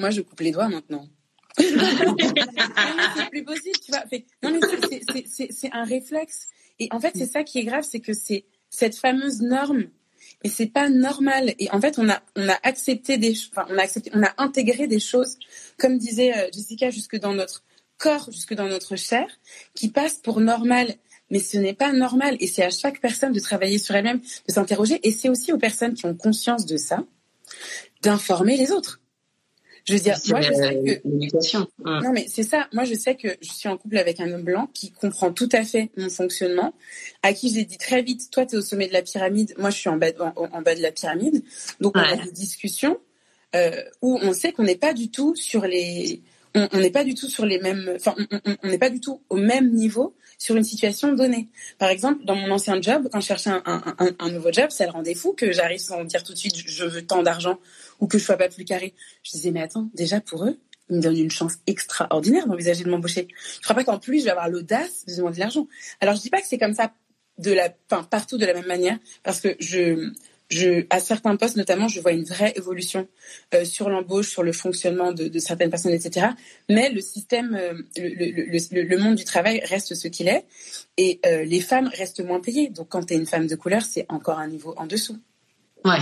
Moi, 0.00 0.10
je 0.10 0.22
coupe 0.22 0.40
les 0.40 0.50
doigts 0.50 0.68
maintenant. 0.68 1.06
c'est 1.56 3.30
plus 3.30 3.44
possible, 3.44 3.78
tu 3.84 3.92
vois. 3.92 4.02
non, 4.42 4.58
mais 4.58 5.00
c'est 5.28 5.70
un 5.72 5.84
réflexe. 5.84 6.48
Et 6.80 6.88
en 6.90 6.98
fait, 6.98 7.12
c'est 7.14 7.26
ça 7.26 7.44
qui 7.44 7.58
est 7.58 7.64
grave, 7.64 7.84
c'est 7.88 8.00
que 8.00 8.12
c'est 8.12 8.44
cette 8.70 8.96
fameuse 8.96 9.40
norme. 9.40 9.86
Et 10.42 10.48
c'est 10.48 10.66
pas 10.72 10.88
normal. 10.88 11.54
Et 11.58 11.70
en 11.70 11.80
fait, 11.80 11.98
on 11.98 12.08
a, 12.08 12.22
on 12.36 12.48
a 12.48 12.58
accepté 12.62 13.18
des, 13.18 13.34
on 13.68 13.76
a 13.76 13.82
accepté, 13.82 14.10
on 14.14 14.22
a 14.22 14.32
intégré 14.38 14.86
des 14.86 15.00
choses, 15.00 15.36
comme 15.78 15.98
disait 15.98 16.34
euh, 16.34 16.48
Jessica, 16.52 16.88
jusque 16.90 17.18
dans 17.18 17.34
notre 17.34 17.62
corps, 17.98 18.30
jusque 18.32 18.54
dans 18.54 18.68
notre 18.68 18.96
chair, 18.96 19.26
qui 19.74 19.90
passent 19.90 20.18
pour 20.18 20.40
normal 20.40 20.96
mais 21.30 21.38
ce 21.38 21.56
n'est 21.58 21.74
pas 21.74 21.92
normal. 21.92 22.36
Et 22.40 22.46
c'est 22.46 22.64
à 22.64 22.70
chaque 22.70 23.00
personne 23.00 23.32
de 23.32 23.40
travailler 23.40 23.78
sur 23.78 23.94
elle-même, 23.94 24.20
de 24.20 24.52
s'interroger. 24.52 25.00
Et 25.06 25.12
c'est 25.12 25.28
aussi 25.28 25.52
aux 25.52 25.58
personnes 25.58 25.94
qui 25.94 26.06
ont 26.06 26.14
conscience 26.14 26.66
de 26.66 26.76
ça 26.76 27.04
d'informer 28.02 28.56
les 28.56 28.72
autres. 28.72 29.00
Je 29.90 29.96
veux 29.96 30.00
dire, 30.00 30.16
moi, 30.28 30.40
je 30.40 30.52
sais 30.52 30.74
que. 30.76 32.04
Non, 32.04 32.12
mais 32.12 32.26
c'est 32.28 32.44
ça. 32.44 32.68
Moi, 32.72 32.84
je 32.84 32.94
sais 32.94 33.16
que 33.16 33.28
je 33.40 33.52
suis 33.52 33.68
en 33.68 33.76
couple 33.76 33.98
avec 33.98 34.20
un 34.20 34.30
homme 34.32 34.42
blanc 34.42 34.68
qui 34.72 34.92
comprend 34.92 35.32
tout 35.32 35.48
à 35.52 35.64
fait 35.64 35.90
mon 35.96 36.08
fonctionnement, 36.08 36.74
à 37.22 37.32
qui 37.32 37.52
j'ai 37.52 37.64
dit 37.64 37.76
très 37.78 38.02
vite, 38.02 38.30
toi, 38.30 38.46
tu 38.46 38.54
es 38.54 38.58
au 38.58 38.62
sommet 38.62 38.86
de 38.86 38.92
la 38.92 39.02
pyramide, 39.02 39.54
moi, 39.58 39.70
je 39.70 39.78
suis 39.78 39.88
en 39.88 39.96
bas, 39.96 40.12
en, 40.36 40.62
bas 40.62 40.74
de 40.74 40.82
la 40.82 40.92
pyramide. 40.92 41.42
Donc, 41.80 41.96
on 41.96 42.00
a 42.00 42.16
des 42.16 42.30
discussions 42.30 42.98
euh, 43.56 43.82
où 44.00 44.18
on 44.22 44.32
sait 44.32 44.52
qu'on 44.52 44.62
n'est 44.62 44.76
pas 44.76 44.94
du 44.94 45.10
tout 45.10 45.34
sur 45.34 45.66
les. 45.66 46.22
On 46.54 46.78
n'est 46.78 46.90
pas 46.90 47.04
du 47.04 47.14
tout 47.14 47.28
sur 47.28 47.46
les 47.46 47.60
mêmes. 47.60 47.92
Enfin, 47.96 48.14
on 48.62 48.68
n'est 48.68 48.78
pas 48.78 48.90
du 48.90 49.00
tout 49.00 49.20
au 49.28 49.36
même 49.36 49.72
niveau 49.72 50.14
sur 50.40 50.56
une 50.56 50.64
situation 50.64 51.12
donnée. 51.12 51.48
Par 51.78 51.90
exemple, 51.90 52.24
dans 52.24 52.34
mon 52.34 52.50
ancien 52.50 52.80
job, 52.80 53.08
quand 53.12 53.20
je 53.20 53.26
cherchais 53.26 53.50
un, 53.50 54.30
nouveau 54.30 54.50
job, 54.50 54.70
ça 54.70 54.86
le 54.86 54.90
rendait 54.90 55.14
fou 55.14 55.32
que 55.32 55.52
j'arrive 55.52 55.78
sans 55.78 56.02
dire 56.02 56.24
tout 56.24 56.32
de 56.32 56.38
suite 56.38 56.56
je 56.56 56.84
veux 56.84 57.06
tant 57.06 57.22
d'argent 57.22 57.58
ou 58.00 58.06
que 58.06 58.18
je 58.18 58.24
sois 58.24 58.36
pas 58.36 58.48
plus 58.48 58.64
carré. 58.64 58.94
Je 59.22 59.32
disais 59.32 59.50
mais 59.50 59.62
attends, 59.62 59.88
déjà 59.94 60.20
pour 60.20 60.44
eux, 60.44 60.58
ils 60.88 60.96
me 60.96 61.02
donnent 61.02 61.16
une 61.16 61.30
chance 61.30 61.54
extraordinaire 61.66 62.46
d'envisager 62.46 62.84
de 62.84 62.90
m'embaucher. 62.90 63.28
Je 63.56 63.62
crois 63.62 63.76
pas 63.76 63.84
qu'en 63.84 63.98
plus 63.98 64.20
je 64.20 64.24
vais 64.24 64.30
avoir 64.30 64.48
l'audace 64.48 65.04
de 65.06 65.16
demander 65.16 65.36
de 65.36 65.40
l'argent. 65.40 65.66
Alors 66.00 66.16
je 66.16 66.20
dis 66.20 66.30
pas 66.30 66.40
que 66.40 66.46
c'est 66.46 66.58
comme 66.58 66.74
ça 66.74 66.92
de 67.38 67.52
la, 67.52 67.72
enfin, 67.90 68.02
partout 68.04 68.38
de 68.38 68.44
la 68.46 68.54
même 68.54 68.66
manière 68.66 68.98
parce 69.22 69.40
que 69.40 69.56
je 69.60 70.12
je, 70.50 70.84
à 70.90 70.98
certains 70.98 71.36
postes 71.36 71.56
notamment, 71.56 71.88
je 71.88 72.00
vois 72.00 72.12
une 72.12 72.24
vraie 72.24 72.52
évolution 72.56 73.08
euh, 73.54 73.64
sur 73.64 73.88
l'embauche, 73.88 74.28
sur 74.28 74.42
le 74.42 74.52
fonctionnement 74.52 75.12
de, 75.12 75.28
de, 75.28 75.38
certaines 75.38 75.70
personnes, 75.70 75.92
etc. 75.92 76.26
Mais 76.68 76.90
le 76.90 77.00
système, 77.00 77.54
euh, 77.54 77.74
le, 77.96 78.72
le, 78.72 78.82
le, 78.82 78.98
monde 78.98 79.14
du 79.14 79.24
travail 79.24 79.62
reste 79.64 79.94
ce 79.94 80.08
qu'il 80.08 80.28
est, 80.28 80.44
et 80.96 81.20
euh, 81.24 81.44
les 81.44 81.60
femmes 81.60 81.88
restent 81.88 82.24
moins 82.24 82.40
payées. 82.40 82.68
Donc, 82.68 82.88
quand 82.88 83.06
tu 83.06 83.14
es 83.14 83.16
une 83.16 83.26
femme 83.26 83.46
de 83.46 83.54
couleur, 83.54 83.82
c'est 83.82 84.06
encore 84.08 84.38
un 84.38 84.48
niveau 84.48 84.74
en 84.76 84.86
dessous. 84.86 85.18
Ouais. 85.84 85.98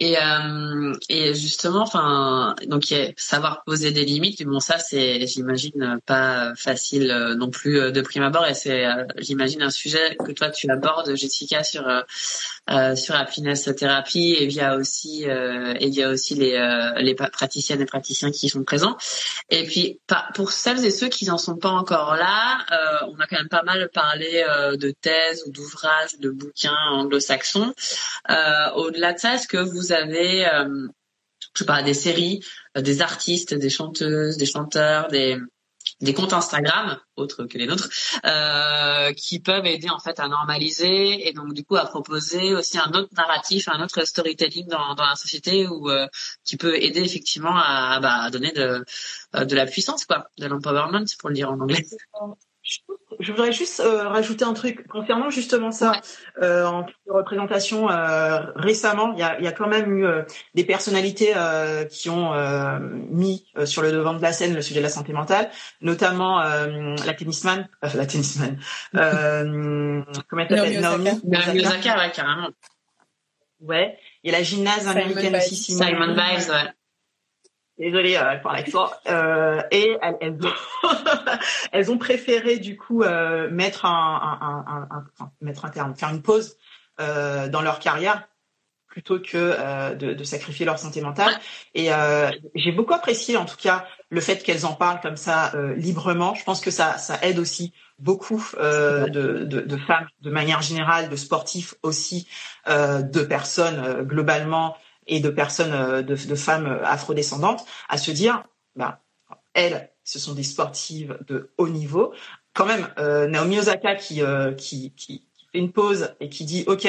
Et, 0.00 0.16
euh, 0.16 0.94
et 1.08 1.34
justement, 1.34 1.82
enfin, 1.82 2.54
donc 2.66 2.84
savoir 3.16 3.64
poser 3.64 3.90
des 3.90 4.04
limites. 4.04 4.44
Bon, 4.44 4.60
ça, 4.60 4.78
c'est, 4.78 5.26
j'imagine, 5.26 6.00
pas 6.06 6.54
facile 6.54 7.10
euh, 7.10 7.34
non 7.34 7.50
plus 7.50 7.80
euh, 7.80 7.90
de 7.90 8.00
prime 8.00 8.22
abord. 8.22 8.46
Et 8.46 8.54
c'est, 8.54 8.86
euh, 8.86 9.04
j'imagine, 9.18 9.62
un 9.62 9.70
sujet 9.70 10.16
que 10.16 10.32
toi 10.32 10.50
tu 10.50 10.70
abordes, 10.70 11.14
Jessica, 11.16 11.64
sur 11.64 11.88
euh, 11.88 12.94
sur 12.96 13.14
Happiness 13.14 13.70
Thérapie 13.76 14.36
et 14.38 14.46
via 14.46 14.76
aussi 14.76 15.24
et 15.24 15.88
via 15.88 16.10
aussi 16.10 16.34
les 16.34 16.92
les 16.98 17.14
praticiennes 17.14 17.80
et 17.80 17.86
praticiens 17.86 18.30
qui 18.30 18.50
sont 18.50 18.62
présents. 18.62 18.96
Et 19.48 19.64
puis, 19.64 20.00
pour 20.34 20.52
celles 20.52 20.84
et 20.84 20.90
ceux 20.90 21.08
qui 21.08 21.24
n'en 21.24 21.38
sont 21.38 21.56
pas 21.56 21.70
encore 21.70 22.14
là, 22.16 22.58
on 23.08 23.18
a 23.18 23.26
quand 23.26 23.38
même 23.38 23.48
pas 23.48 23.62
mal 23.62 23.88
parlé 23.94 24.44
de 24.76 24.90
thèses 24.90 25.44
ou 25.46 25.50
d'ouvrages, 25.50 26.18
de 26.20 26.28
bouquins 26.28 26.76
anglo-saxons. 26.90 27.72
Au-delà 28.76 29.14
de 29.14 29.18
ça, 29.18 29.34
est-ce 29.36 29.48
que 29.48 29.56
vous 29.56 29.87
vous 29.88 29.92
avez, 29.92 30.46
euh, 30.46 30.88
je 31.54 31.60
sais 31.60 31.64
pas, 31.64 31.82
des 31.82 31.94
séries, 31.94 32.44
euh, 32.76 32.82
des 32.82 33.00
artistes, 33.02 33.54
des 33.54 33.70
chanteuses, 33.70 34.36
des 34.36 34.46
chanteurs, 34.46 35.08
des 35.08 35.38
des 36.00 36.12
comptes 36.12 36.34
Instagram 36.34 37.00
autres 37.16 37.44
que 37.44 37.56
les 37.56 37.66
nôtres 37.66 37.88
euh, 38.26 39.12
qui 39.14 39.40
peuvent 39.40 39.64
aider 39.64 39.88
en 39.88 39.98
fait 39.98 40.20
à 40.20 40.28
normaliser 40.28 41.26
et 41.26 41.32
donc 41.32 41.54
du 41.54 41.64
coup 41.64 41.76
à 41.76 41.86
proposer 41.86 42.54
aussi 42.54 42.78
un 42.78 42.90
autre 42.92 43.08
narratif, 43.16 43.68
un 43.68 43.82
autre 43.82 44.04
storytelling 44.06 44.68
dans, 44.68 44.94
la 44.94 45.16
société 45.16 45.66
ou 45.66 45.88
qui 46.44 46.58
peut 46.58 46.76
aider 46.76 47.00
effectivement 47.00 47.56
à, 47.56 48.00
bah, 48.00 48.28
donner 48.30 48.52
de 48.52 48.84
de 49.32 49.56
la 49.56 49.64
puissance 49.64 50.04
quoi, 50.04 50.28
de 50.36 50.46
l'empowerment 50.46 51.06
pour 51.18 51.30
le 51.30 51.36
dire 51.36 51.50
en 51.50 51.58
anglais. 51.58 51.86
Je 53.20 53.32
voudrais 53.32 53.52
juste 53.52 53.80
euh, 53.80 54.08
rajouter 54.08 54.44
un 54.44 54.54
truc 54.54 54.86
concernant 54.86 55.30
justement 55.30 55.72
ça. 55.72 55.92
Euh, 56.40 56.64
en 56.64 56.86
représentation, 57.06 57.90
euh, 57.90 58.40
récemment, 58.54 59.12
il 59.12 59.18
y 59.18 59.22
a, 59.22 59.40
y 59.40 59.46
a, 59.46 59.52
quand 59.52 59.66
même 59.66 59.98
eu 59.98 60.06
euh, 60.06 60.22
des 60.54 60.64
personnalités 60.64 61.32
euh, 61.36 61.84
qui 61.84 62.10
ont 62.10 62.32
mis 63.10 63.46
sur 63.64 63.82
le 63.82 63.92
devant 63.92 64.14
de 64.14 64.22
la 64.22 64.32
scène 64.32 64.54
le 64.54 64.62
sujet 64.62 64.80
de 64.80 64.84
la 64.84 64.90
santé 64.90 65.12
mentale, 65.12 65.50
notamment 65.80 66.38
la 66.38 67.14
tennisman, 67.14 67.68
la 67.82 68.06
tennisman, 68.06 68.58
comment 68.92 70.42
elle 70.48 70.56
s'appelle 70.56 70.80
Naomi, 70.80 71.10
Naomi 71.24 71.60
Osaka, 71.60 71.98
ouais, 71.98 72.12
carrément. 72.12 72.48
Ouais, 73.60 73.98
il 74.22 74.30
y 74.30 74.34
a 74.34 74.38
la 74.38 74.44
gymnase 74.44 74.86
américaine 74.86 75.34
aussi, 75.34 75.56
Simon 75.56 76.14
Biles, 76.14 76.50
ouais. 76.50 76.72
Désolée 77.78 78.16
euh, 78.16 78.36
pour 78.38 78.50
l'accent. 78.50 78.90
Euh, 79.08 79.62
et 79.70 79.96
elles, 81.72 81.90
ont 81.90 81.98
préféré 81.98 82.58
du 82.58 82.76
coup 82.76 83.02
euh, 83.02 83.48
mettre 83.50 83.84
un, 83.84 84.96
mettre 85.40 85.64
un 85.64 85.70
terme, 85.70 85.94
faire 85.94 86.10
une 86.10 86.22
pause 86.22 86.56
euh, 87.00 87.48
dans 87.48 87.62
leur 87.62 87.78
carrière 87.78 88.26
plutôt 88.88 89.20
que 89.20 89.36
euh, 89.36 89.94
de, 89.94 90.24
sacrifier 90.24 90.66
leur 90.66 90.78
santé 90.78 91.00
mentale. 91.00 91.32
Et 91.74 91.90
j'ai 92.56 92.72
beaucoup 92.72 92.94
apprécié 92.94 93.36
en 93.36 93.44
tout 93.44 93.56
cas 93.56 93.86
le 94.10 94.20
fait 94.20 94.42
qu'elles 94.42 94.66
en 94.66 94.74
parlent 94.74 95.00
comme 95.00 95.16
ça 95.16 95.52
librement. 95.76 96.34
Je 96.34 96.42
pense 96.42 96.60
que 96.60 96.72
ça, 96.72 96.98
ça 96.98 97.18
aide 97.22 97.38
aussi 97.38 97.72
beaucoup 98.00 98.44
de, 98.56 99.44
de, 99.44 99.76
femmes 99.76 100.08
de 100.20 100.30
manière 100.30 100.62
générale, 100.62 101.10
de 101.10 101.16
sportifs 101.16 101.74
aussi, 101.82 102.26
de 102.66 103.22
personnes 103.22 104.02
globalement 104.02 104.76
et 105.08 105.20
de 105.20 105.30
personnes, 105.30 105.72
euh, 105.72 106.02
de, 106.02 106.14
de 106.14 106.34
femmes 106.34 106.80
afrodescendantes, 106.84 107.64
à 107.88 107.98
se 107.98 108.10
dire, 108.10 108.44
bah, 108.76 109.00
elles, 109.54 109.90
ce 110.04 110.18
sont 110.18 110.34
des 110.34 110.42
sportives 110.42 111.18
de 111.26 111.50
haut 111.58 111.68
niveau. 111.68 112.12
Quand 112.54 112.66
même, 112.66 112.88
euh, 112.98 113.26
Naomi 113.26 113.58
Osaka 113.58 113.96
qui, 113.96 114.22
euh, 114.22 114.52
qui, 114.52 114.92
qui, 114.92 115.24
fait 115.52 115.58
une 115.58 115.72
pause 115.72 116.14
et 116.20 116.28
qui 116.28 116.44
dit, 116.44 116.64
ok, 116.66 116.86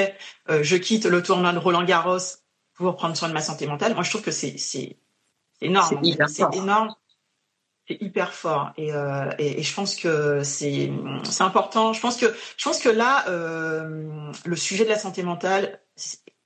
euh, 0.49 0.63
je 0.63 0.75
quitte 0.75 1.05
le 1.05 1.23
tournoi 1.23 1.53
de 1.53 1.57
Roland 1.57 1.83
Garros 1.83 2.17
pour 2.73 2.95
prendre 2.95 3.15
soin 3.15 3.29
de 3.29 3.33
ma 3.33 3.41
santé 3.41 3.67
mentale. 3.67 3.93
Moi, 3.93 4.03
je 4.03 4.09
trouve 4.09 4.21
que 4.21 4.31
c'est 4.31 4.57
c'est 4.57 4.97
énorme. 5.61 6.01
C'est 6.27 6.55
énorme. 6.55 6.93
C'est 7.87 8.01
hyper 8.01 8.33
fort 8.33 8.71
et, 8.77 8.93
euh, 8.93 9.31
et, 9.39 9.59
et, 9.59 9.63
je 9.63 9.73
pense 9.73 9.95
que 9.95 10.43
c'est 10.43 10.91
c'est 11.23 11.43
important. 11.43 11.91
Je 11.91 11.99
pense 11.99 12.17
que 12.17 12.27
je 12.55 12.63
pense 12.63 12.77
que 12.77 12.89
là, 12.89 13.27
euh, 13.29 14.31
le 14.45 14.55
sujet 14.55 14.83
de 14.83 14.89
la 14.89 14.97
santé 14.99 15.23
mentale 15.23 15.81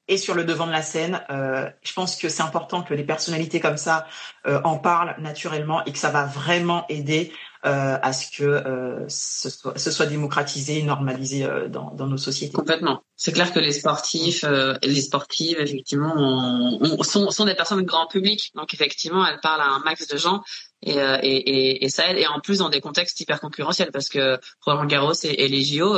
et 0.07 0.17
sur 0.17 0.35
le 0.35 0.43
devant 0.43 0.67
de 0.67 0.71
la 0.71 0.81
scène. 0.81 1.21
Euh, 1.29 1.69
je 1.81 1.93
pense 1.93 2.15
que 2.15 2.29
c'est 2.29 2.43
important 2.43 2.83
que 2.83 2.93
les 2.93 3.03
personnalités 3.03 3.59
comme 3.59 3.77
ça 3.77 4.05
euh, 4.47 4.61
en 4.63 4.77
parlent 4.77 5.15
naturellement 5.19 5.83
et 5.85 5.91
que 5.91 5.97
ça 5.97 6.09
va 6.09 6.25
vraiment 6.25 6.85
aider 6.89 7.31
à 7.65 8.11
ce 8.11 8.29
que 8.29 9.05
ce 9.07 9.49
soit, 9.49 9.79
ce, 9.79 9.89
soit, 9.89 10.05
démocratisé, 10.05 10.83
normalisé 10.83 11.47
dans, 11.69 11.91
dans, 11.91 12.07
nos 12.07 12.17
sociétés. 12.17 12.51
Complètement. 12.51 13.05
C'est 13.15 13.31
clair 13.31 13.53
que 13.53 13.59
les 13.61 13.71
sportifs, 13.71 14.43
les 14.83 15.01
sportives, 15.01 15.61
effectivement, 15.61 16.13
on, 16.17 17.01
sont, 17.03 17.31
sont, 17.31 17.45
des 17.45 17.55
personnes 17.55 17.79
de 17.79 17.85
grand 17.85 18.05
public. 18.07 18.51
Donc 18.53 18.73
effectivement, 18.73 19.25
elles 19.25 19.39
parlent 19.39 19.61
à 19.61 19.69
un 19.69 19.79
max 19.79 20.09
de 20.09 20.17
gens. 20.17 20.43
Et, 20.81 20.97
et, 20.97 20.97
et, 21.21 21.85
et, 21.85 21.89
ça 21.89 22.11
aide. 22.11 22.17
Et 22.17 22.27
en 22.27 22.41
plus, 22.41 22.57
dans 22.57 22.67
des 22.67 22.81
contextes 22.81 23.17
hyper 23.21 23.39
concurrentiels, 23.39 23.91
parce 23.93 24.09
que 24.09 24.37
Roland 24.59 24.83
Garros 24.83 25.13
et, 25.23 25.47
les 25.47 25.63
JO, 25.63 25.95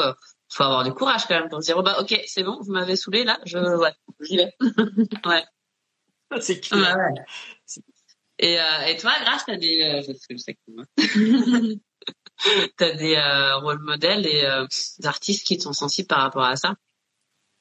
faut 0.55 0.63
avoir 0.63 0.83
du 0.83 0.93
courage 0.93 1.25
quand 1.27 1.37
même 1.37 1.49
pour 1.49 1.59
dire 1.59 1.75
oh 1.77 1.83
bah 1.83 1.97
ok 1.99 2.19
c'est 2.27 2.43
bon 2.43 2.57
vous 2.61 2.71
m'avez 2.71 2.95
saoulé 2.95 3.25
là 3.25 3.39
je 3.45 3.57
ouais 3.57 3.93
j'y 4.21 4.37
vais. 4.37 4.53
Ouais. 5.25 5.43
Ah, 6.31 6.41
c'est 6.41 6.59
clair. 6.59 6.97
Et, 8.39 8.59
euh, 8.59 8.85
et 8.87 8.97
toi 8.97 9.11
Grace 9.21 9.43
t'as 9.45 9.57
des 9.57 9.81
euh, 9.81 10.13
je 10.29 10.37
sais 10.37 10.53
que 10.55 10.71
t'as 12.77 12.93
des 12.93 13.15
euh, 13.15 13.57
rôles 13.57 13.81
modèles 13.81 14.25
et 14.25 14.45
euh, 14.45 14.65
des 14.99 15.05
artistes 15.07 15.45
qui 15.45 15.59
sont 15.59 15.73
sensibles 15.73 16.07
par 16.07 16.21
rapport 16.21 16.43
à 16.43 16.55
ça? 16.55 16.75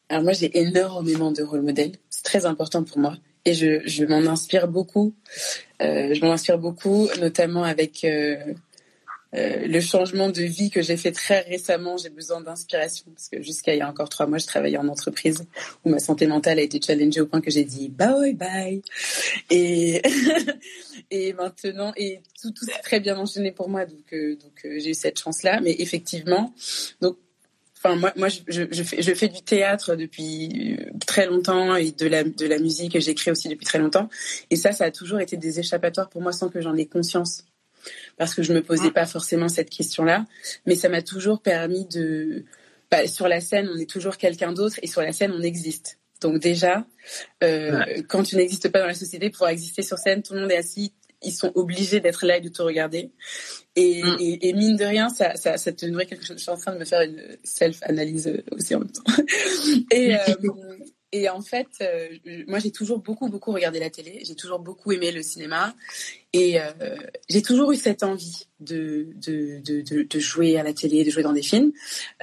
Alors 0.08 0.22
moi 0.22 0.32
j'ai 0.32 0.56
énormément 0.56 1.32
de 1.32 1.42
rôles 1.42 1.62
modèles. 1.62 1.96
C'est 2.10 2.24
très 2.24 2.46
important 2.46 2.84
pour 2.84 2.98
moi. 2.98 3.16
Et 3.44 3.54
je, 3.54 3.86
je 3.86 4.04
m'en 4.04 4.30
inspire 4.30 4.68
beaucoup. 4.68 5.14
Euh, 5.82 6.14
je 6.14 6.24
m'en 6.24 6.32
inspire 6.32 6.58
beaucoup 6.58 7.08
notamment 7.20 7.64
avec 7.64 8.06
euh, 9.34 9.66
le 9.66 9.80
changement 9.80 10.28
de 10.28 10.42
vie 10.42 10.70
que 10.70 10.82
j'ai 10.82 10.96
fait 10.96 11.12
très 11.12 11.40
récemment, 11.40 11.96
j'ai 11.96 12.10
besoin 12.10 12.40
d'inspiration 12.40 13.06
parce 13.14 13.28
que 13.28 13.42
jusqu'à 13.42 13.74
il 13.74 13.78
y 13.78 13.80
a 13.80 13.88
encore 13.88 14.08
trois 14.08 14.26
mois, 14.26 14.38
je 14.38 14.46
travaillais 14.46 14.76
en 14.76 14.88
entreprise 14.88 15.46
où 15.84 15.90
ma 15.90 15.98
santé 15.98 16.26
mentale 16.26 16.58
a 16.58 16.62
été 16.62 16.80
challengée 16.80 17.20
au 17.20 17.26
point 17.26 17.40
que 17.40 17.50
j'ai 17.50 17.64
dit 17.64 17.88
bye 17.88 18.34
bye. 18.34 18.82
Et 19.50 20.02
et 21.10 21.32
maintenant 21.32 21.92
et 21.96 22.20
tout 22.40 22.52
tout 22.52 22.64
s'est 22.64 22.80
très 22.82 23.00
bien 23.00 23.16
enchaîné 23.18 23.50
pour 23.50 23.68
moi, 23.68 23.86
donc 23.86 24.12
euh, 24.12 24.36
donc 24.36 24.64
euh, 24.64 24.78
j'ai 24.78 24.90
eu 24.90 24.94
cette 24.94 25.18
chance 25.18 25.42
là. 25.42 25.60
Mais 25.60 25.74
effectivement, 25.78 26.52
donc 27.00 27.18
Enfin, 27.86 27.96
moi, 27.96 28.14
moi, 28.16 28.28
je, 28.28 28.40
je, 28.48 28.82
fais, 28.82 29.02
je 29.02 29.12
fais 29.12 29.28
du 29.28 29.42
théâtre 29.42 29.94
depuis 29.94 30.78
très 31.06 31.26
longtemps 31.26 31.76
et 31.76 31.92
de 31.92 32.06
la, 32.06 32.24
de 32.24 32.46
la 32.46 32.58
musique, 32.58 32.98
j'écris 32.98 33.30
aussi 33.30 33.50
depuis 33.50 33.66
très 33.66 33.78
longtemps. 33.78 34.08
Et 34.48 34.56
ça, 34.56 34.72
ça 34.72 34.84
a 34.84 34.90
toujours 34.90 35.20
été 35.20 35.36
des 35.36 35.60
échappatoires 35.60 36.08
pour 36.08 36.22
moi 36.22 36.32
sans 36.32 36.48
que 36.48 36.62
j'en 36.62 36.74
ai 36.76 36.86
conscience 36.86 37.44
parce 38.16 38.34
que 38.34 38.42
je 38.42 38.52
me 38.52 38.62
posais 38.62 38.90
pas 38.90 39.06
forcément 39.06 39.48
cette 39.48 39.70
question-là, 39.70 40.26
mais 40.66 40.76
ça 40.76 40.88
m'a 40.88 41.02
toujours 41.02 41.40
permis 41.40 41.86
de. 41.86 42.44
Bah, 42.90 43.06
sur 43.06 43.28
la 43.28 43.40
scène, 43.40 43.68
on 43.74 43.78
est 43.78 43.88
toujours 43.88 44.16
quelqu'un 44.18 44.52
d'autre, 44.52 44.78
et 44.82 44.86
sur 44.86 45.02
la 45.02 45.12
scène, 45.12 45.32
on 45.32 45.42
existe. 45.42 45.98
Donc 46.20 46.40
déjà, 46.40 46.86
euh, 47.42 48.02
quand 48.08 48.22
tu 48.22 48.36
n'existes 48.36 48.68
pas 48.70 48.80
dans 48.80 48.86
la 48.86 48.94
société, 48.94 49.30
pour 49.30 49.48
exister 49.48 49.82
sur 49.82 49.98
scène, 49.98 50.22
tout 50.22 50.34
le 50.34 50.40
monde 50.40 50.52
est 50.52 50.56
assis, 50.56 50.92
ils 51.22 51.32
sont 51.32 51.52
obligés 51.54 52.00
d'être 52.00 52.24
là 52.26 52.36
et 52.36 52.40
de 52.40 52.48
te 52.48 52.62
regarder. 52.62 53.10
Et, 53.76 54.02
mm. 54.02 54.16
et, 54.20 54.48
et 54.48 54.52
mine 54.52 54.76
de 54.76 54.84
rien, 54.84 55.08
ça, 55.08 55.36
ça, 55.36 55.56
ça 55.56 55.72
te 55.72 55.86
nourrit 55.86 56.06
quelque 56.06 56.24
chose. 56.24 56.36
Je 56.36 56.42
suis 56.42 56.50
en 56.50 56.56
train 56.56 56.72
de 56.72 56.78
me 56.78 56.84
faire 56.84 57.02
une 57.02 57.36
self-analyse 57.42 58.42
aussi 58.52 58.74
en 58.74 58.80
même 58.80 58.90
temps. 58.90 59.02
et, 59.90 60.14
euh, 60.14 60.18
et 61.14 61.28
en 61.28 61.42
fait, 61.42 61.68
euh, 61.80 62.08
moi, 62.48 62.58
j'ai 62.58 62.72
toujours 62.72 62.98
beaucoup, 62.98 63.28
beaucoup 63.28 63.52
regardé 63.52 63.78
la 63.78 63.88
télé. 63.88 64.22
J'ai 64.24 64.34
toujours 64.34 64.58
beaucoup 64.58 64.90
aimé 64.90 65.12
le 65.12 65.22
cinéma. 65.22 65.72
Et 66.32 66.60
euh, 66.60 66.72
j'ai 67.28 67.40
toujours 67.40 67.70
eu 67.70 67.76
cette 67.76 68.02
envie 68.02 68.48
de, 68.58 69.06
de, 69.14 69.60
de, 70.02 70.18
jouer 70.18 70.58
à 70.58 70.64
la 70.64 70.72
télé, 70.72 71.04
de 71.04 71.10
jouer 71.10 71.22
dans 71.22 71.32
des 71.32 71.44
films. 71.44 71.70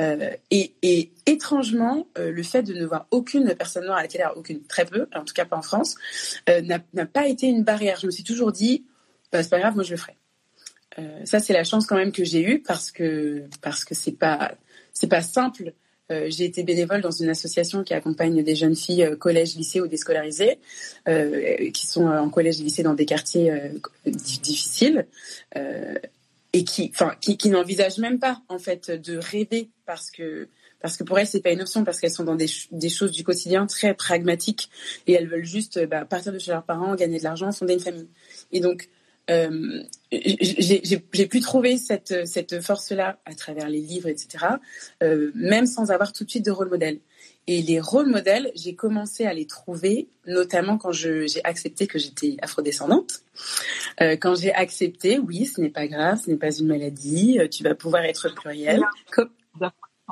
Euh, 0.02 0.32
et, 0.52 1.14
étrangement, 1.26 2.06
le 2.18 2.44
fait 2.44 2.64
de 2.64 2.74
ne 2.74 2.86
voir 2.86 3.08
aucune 3.12 3.56
personne 3.56 3.86
noire 3.86 4.00
à 4.00 4.02
la 4.02 4.10
télé, 4.10 4.26
aucune, 4.36 4.62
très 4.64 4.84
peu, 4.84 5.08
en 5.16 5.24
tout 5.24 5.34
cas 5.34 5.46
pas 5.46 5.56
en 5.56 5.62
France, 5.62 5.96
n'a 6.50 7.06
pas 7.06 7.30
été 7.30 7.48
une 7.48 7.64
barrière. 7.64 7.98
Je 7.98 8.08
me 8.08 8.12
suis 8.12 8.26
toujours 8.26 8.52
dit, 8.52 8.84
bah, 9.32 9.42
c'est 9.42 9.50
pas 9.50 9.60
grave, 9.60 9.76
moi 9.76 9.86
je 9.86 9.92
le 9.92 9.98
ferai. 9.98 10.18
ça, 11.24 11.40
c'est 11.40 11.54
la 11.54 11.64
chance 11.64 11.86
quand 11.86 11.96
même 11.96 12.12
que 12.12 12.26
j'ai 12.26 12.44
eue 12.44 12.60
parce 12.60 12.92
que 12.92 13.46
parce 13.62 13.86
que 13.86 13.94
pas 14.10 14.52
pas 15.10 15.22
simple 15.22 15.74
euh, 16.12 16.28
j'ai 16.30 16.46
été 16.46 16.64
bénévole 16.64 17.02
dans 17.02 17.12
une 17.12 17.30
association 17.30 17.84
qui 17.84 17.94
accompagne 17.94 18.44
des 18.44 18.56
jeunes 18.56 18.76
filles 18.76 19.04
euh, 19.04 19.16
collège, 19.16 19.56
lycée 19.56 19.80
ou 19.82 19.88
déscolarisées, 19.88 20.60
euh, 21.08 21.72
qui 21.72 21.88
sont 21.88 22.06
en 22.06 22.30
collège 22.30 22.60
et 22.60 22.64
lycée 22.64 22.84
dans 22.84 22.94
des 22.94 23.06
quartiers 23.06 23.52
difficiles 24.06 25.08
et 26.54 26.64
qui, 26.66 26.92
enfin, 26.94 27.16
qui, 27.22 27.50
n'envisagent 27.50 28.00
même 28.00 28.20
pas 28.20 28.42
en 28.50 28.60
fait 28.60 28.92
de 28.92 29.18
rêver 29.18 29.70
parce 29.86 30.12
que 30.12 30.50
parce 30.82 30.98
que 30.98 31.04
pour 31.04 31.18
elles 31.20 31.28
c'est 31.28 31.42
pas 31.42 31.52
une 31.52 31.62
option 31.62 31.84
parce 31.84 32.00
qu'elles 32.00 32.12
sont 32.12 32.24
dans 32.24 32.36
des, 32.36 32.50
des, 32.72 32.90
choses 32.90 33.12
du 33.12 33.24
quotidien 33.24 33.68
très 33.68 33.94
pragmatiques 33.94 34.70
et 35.08 35.14
elles 35.14 35.28
veulent 35.28 35.46
juste 35.46 35.80
bah, 35.86 36.06
partir 36.06 36.34
de 36.34 36.40
chez 36.40 36.52
leurs 36.52 36.64
parents, 36.64 36.96
gagner 36.96 37.20
de 37.20 37.24
l'argent, 37.24 37.52
fonder 37.52 37.76
une 37.76 37.80
famille. 37.80 38.10
Et 38.52 38.60
donc 38.60 38.90
euh, 39.30 39.84
j'ai 40.12 41.28
pu 41.28 41.40
trouver 41.40 41.78
cette, 41.78 42.28
cette 42.28 42.62
force-là 42.62 43.20
à 43.26 43.34
travers 43.34 43.70
les 43.70 43.80
livres, 43.80 44.10
etc., 44.10 44.46
euh, 45.04 45.32
même 45.36 45.66
sans 45.66 45.92
avoir 45.92 46.12
tout 46.12 46.24
de 46.24 46.30
suite 46.30 46.46
de 46.46 46.52
rôle 46.52 46.70
modèle. 46.70 47.00
Et 47.48 47.62
les 47.62 47.80
rôles 47.80 48.08
modèles, 48.08 48.52
j'ai 48.56 48.76
commencé 48.76 49.26
à 49.26 49.34
les 49.34 49.48
trouver, 49.48 50.10
notamment 50.28 50.78
quand 50.78 50.92
j'ai 50.92 51.26
accepté 51.44 51.88
que 51.88 51.98
j'étais 51.98 52.38
afrodescendante. 52.42 53.24
Euh, 54.00 54.16
quand 54.16 54.36
j'ai 54.36 54.54
accepté, 54.54 55.18
oui, 55.18 55.46
ce 55.46 55.60
n'est 55.60 55.70
pas 55.70 55.88
grave, 55.88 56.22
ce 56.24 56.30
n'est 56.30 56.38
pas 56.38 56.56
une 56.56 56.68
maladie, 56.68 57.40
euh, 57.40 57.48
tu 57.48 57.64
vas 57.64 57.74
pouvoir 57.74 58.04
être 58.04 58.34
pluriel. 58.36 58.84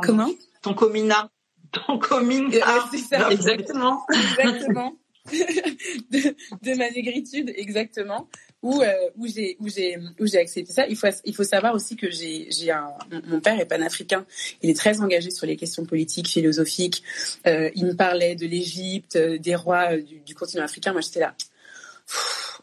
comment? 0.02 0.32
Ton 0.62 0.74
comina. 0.74 1.30
Ton 1.72 2.00
comina. 2.00 2.58
Euh, 2.58 2.80
c'est 2.92 2.98
ça, 2.98 3.30
exactement. 3.30 4.06
exactement. 4.12 4.98
de, 5.32 6.36
de 6.64 6.78
ma 6.78 6.90
négritude, 6.90 7.54
exactement 7.56 8.28
où 8.62 8.82
euh, 8.82 8.94
où 9.18 9.28
j'ai 9.28 9.56
où 9.60 9.70
j'ai 9.70 9.98
où 10.20 10.28
j'ai 10.28 10.40
accepté 10.40 10.74
ça. 10.74 10.86
Il 10.88 10.98
faut 10.98 11.08
il 11.24 11.34
faut 11.34 11.44
savoir 11.44 11.74
aussi 11.74 11.96
que 11.96 12.10
j'ai 12.10 12.50
j'ai 12.52 12.72
un 12.72 12.90
mon 13.28 13.40
père 13.40 13.60
est 13.60 13.66
panafricain. 13.66 14.26
Il 14.62 14.70
est 14.70 14.78
très 14.78 15.02
engagé 15.02 15.32
sur 15.32 15.48
les 15.48 15.56
questions 15.56 15.86
politiques, 15.86 16.28
philosophiques. 16.28 17.04
Euh, 17.48 17.70
il 17.76 17.86
me 17.86 17.94
parlait 17.94 18.36
de 18.36 18.46
l'Égypte, 18.46 19.16
euh, 19.16 19.38
des 19.38 19.56
rois 19.56 19.94
euh, 19.94 20.02
du, 20.02 20.20
du 20.20 20.36
continent 20.36 20.64
africain. 20.64 20.92
Moi, 20.92 21.02
j'étais 21.02 21.22
là. 21.22 21.36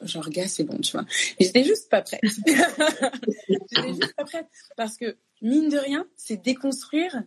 genre 0.02 0.28
gars, 0.28 0.48
c'est 0.48 0.64
bon, 0.64 0.78
tu 0.78 0.92
vois. 0.92 1.06
Et 1.38 1.44
j'étais 1.44 1.64
juste 1.64 1.88
pas 1.88 2.02
prête. 2.02 2.20
j'étais 2.46 3.88
juste 3.88 4.14
pas 4.16 4.24
prête 4.24 4.46
parce 4.76 4.96
que 4.96 5.16
mine 5.40 5.68
de 5.68 5.78
rien, 5.78 6.06
c'est 6.16 6.42
déconstruire 6.42 7.22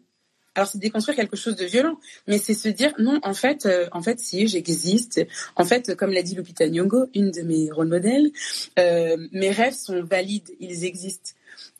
alors 0.55 0.67
c'est 0.67 0.79
déconstruire 0.79 1.15
quelque 1.15 1.35
chose 1.35 1.55
de 1.55 1.65
violent, 1.65 1.99
mais 2.27 2.37
c'est 2.37 2.53
se 2.53 2.69
dire 2.69 2.93
non, 2.99 3.19
en 3.23 3.33
fait, 3.33 3.65
euh, 3.65 3.87
en 3.91 4.01
fait, 4.01 4.19
si 4.19 4.47
j'existe, 4.47 5.25
en 5.55 5.65
fait, 5.65 5.95
comme 5.95 6.11
l'a 6.11 6.23
dit 6.23 6.35
Lupita 6.35 6.67
Nyong'o, 6.67 7.07
une 7.13 7.31
de 7.31 7.41
mes 7.41 7.71
rôles 7.71 7.87
modèles, 7.87 8.31
euh, 8.77 9.17
mes 9.31 9.51
rêves 9.51 9.75
sont 9.75 10.03
valides, 10.03 10.49
ils 10.59 10.85
existent. 10.85 11.31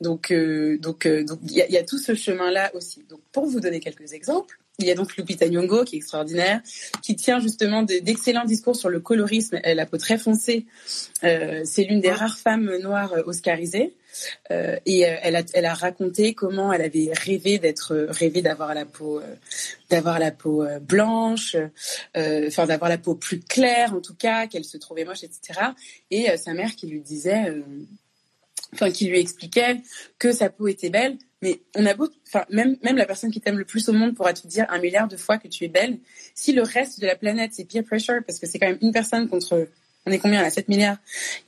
Donc, 0.02 0.32
euh, 0.32 0.78
donc, 0.78 1.08
donc, 1.08 1.40
il 1.44 1.56
y, 1.56 1.78
a 1.78 1.84
tout 1.84 1.98
ce 1.98 2.16
chemin-là 2.16 2.72
aussi. 2.74 3.04
Donc, 3.10 3.20
pour 3.32 3.46
vous 3.46 3.60
donner 3.60 3.80
quelques 3.80 4.14
exemples, 4.14 4.59
il 4.80 4.86
y 4.86 4.92
a 4.92 4.96
donc 4.96 5.16
Lupita 5.16 5.48
Nyong'o 5.48 5.84
qui 5.84 5.96
est 5.96 6.00
extraordinaire, 6.00 6.62
qui 7.04 7.16
tient 7.16 7.40
justement 7.40 7.84
d'excellents 7.84 8.46
discours 8.46 8.76
sur 8.76 8.90
le 8.90 9.00
colorisme. 9.00 9.60
Elle 9.64 9.80
a 9.80 9.84
la 9.84 9.86
peau 9.86 9.98
très 9.98 10.18
foncée. 10.18 10.66
c'est 11.22 11.84
l'une 11.84 12.02
des 12.02 12.12
rares 12.12 12.38
femmes 12.38 12.78
noires 12.82 13.14
oscarisées. 13.26 13.94
Euh, 14.52 14.78
et 14.86 15.06
euh, 15.06 15.16
elle 15.22 15.36
a, 15.36 15.44
a 15.72 15.74
raconté 15.74 16.34
comment 16.34 16.74
elle 16.74 16.82
avait 16.82 17.12
rêvé 17.14 17.60
d'être, 17.60 17.96
rêvé 18.10 18.42
d'avoir 18.42 18.74
la 18.74 18.86
peau, 18.86 19.20
euh, 19.20 19.36
d'avoir 19.90 20.20
la 20.20 20.32
peau 20.32 20.66
blanche, 20.82 21.56
enfin 22.16 22.66
d'avoir 22.66 22.90
la 22.90 22.98
peau 22.98 23.16
plus 23.16 23.40
claire 23.40 23.94
en 23.94 24.02
tout 24.02 24.16
cas, 24.16 24.48
qu'elle 24.48 24.66
se 24.66 24.78
trouvait 24.78 25.06
moche, 25.06 25.24
etc. 25.24 25.60
Et 26.12 26.36
sa 26.38 26.54
mère 26.54 26.76
qui 26.76 26.88
lui 26.88 27.02
disait, 27.02 27.54
enfin 28.74 28.92
qui 28.92 29.08
lui 29.08 29.20
expliquait 29.20 29.78
que 30.18 30.32
sa 30.32 30.50
peau 30.50 30.68
était 30.68 30.90
belle, 30.90 31.18
mais 31.42 31.62
on 31.76 31.86
a 31.86 31.94
beau, 31.94 32.10
enfin 32.28 32.46
même 32.50 32.78
même 32.84 32.98
la 32.98 33.06
personne 33.06 33.32
qui 33.32 33.42
t'aime 33.42 33.58
le 33.58 33.66
plus 33.66 33.90
au 33.90 33.94
monde 33.94 34.16
pourra 34.16 34.34
te 34.34 34.46
dire 34.48 34.66
un 34.70 34.80
milliard 34.80 35.08
de 35.08 35.18
fois 35.18 35.38
que 35.38 35.48
tu 35.48 35.64
es 35.64 35.70
belle. 35.70 36.00
Si 36.36 36.52
le 36.54 36.62
reste 36.62 37.00
de 37.00 37.08
la 37.08 37.16
planète 37.16 37.52
c'est 37.54 37.66
peer 37.66 37.84
pressure, 37.84 38.22
parce 38.26 38.40
que 38.40 38.48
c'est 38.48 38.60
quand 38.60 38.68
même 38.68 38.80
une 38.82 38.92
personne 38.92 39.28
contre 39.30 39.68
on 40.06 40.12
est 40.12 40.20
combien 40.20 40.42
là 40.42 40.50
7 40.50 40.68
milliards, 40.70 40.98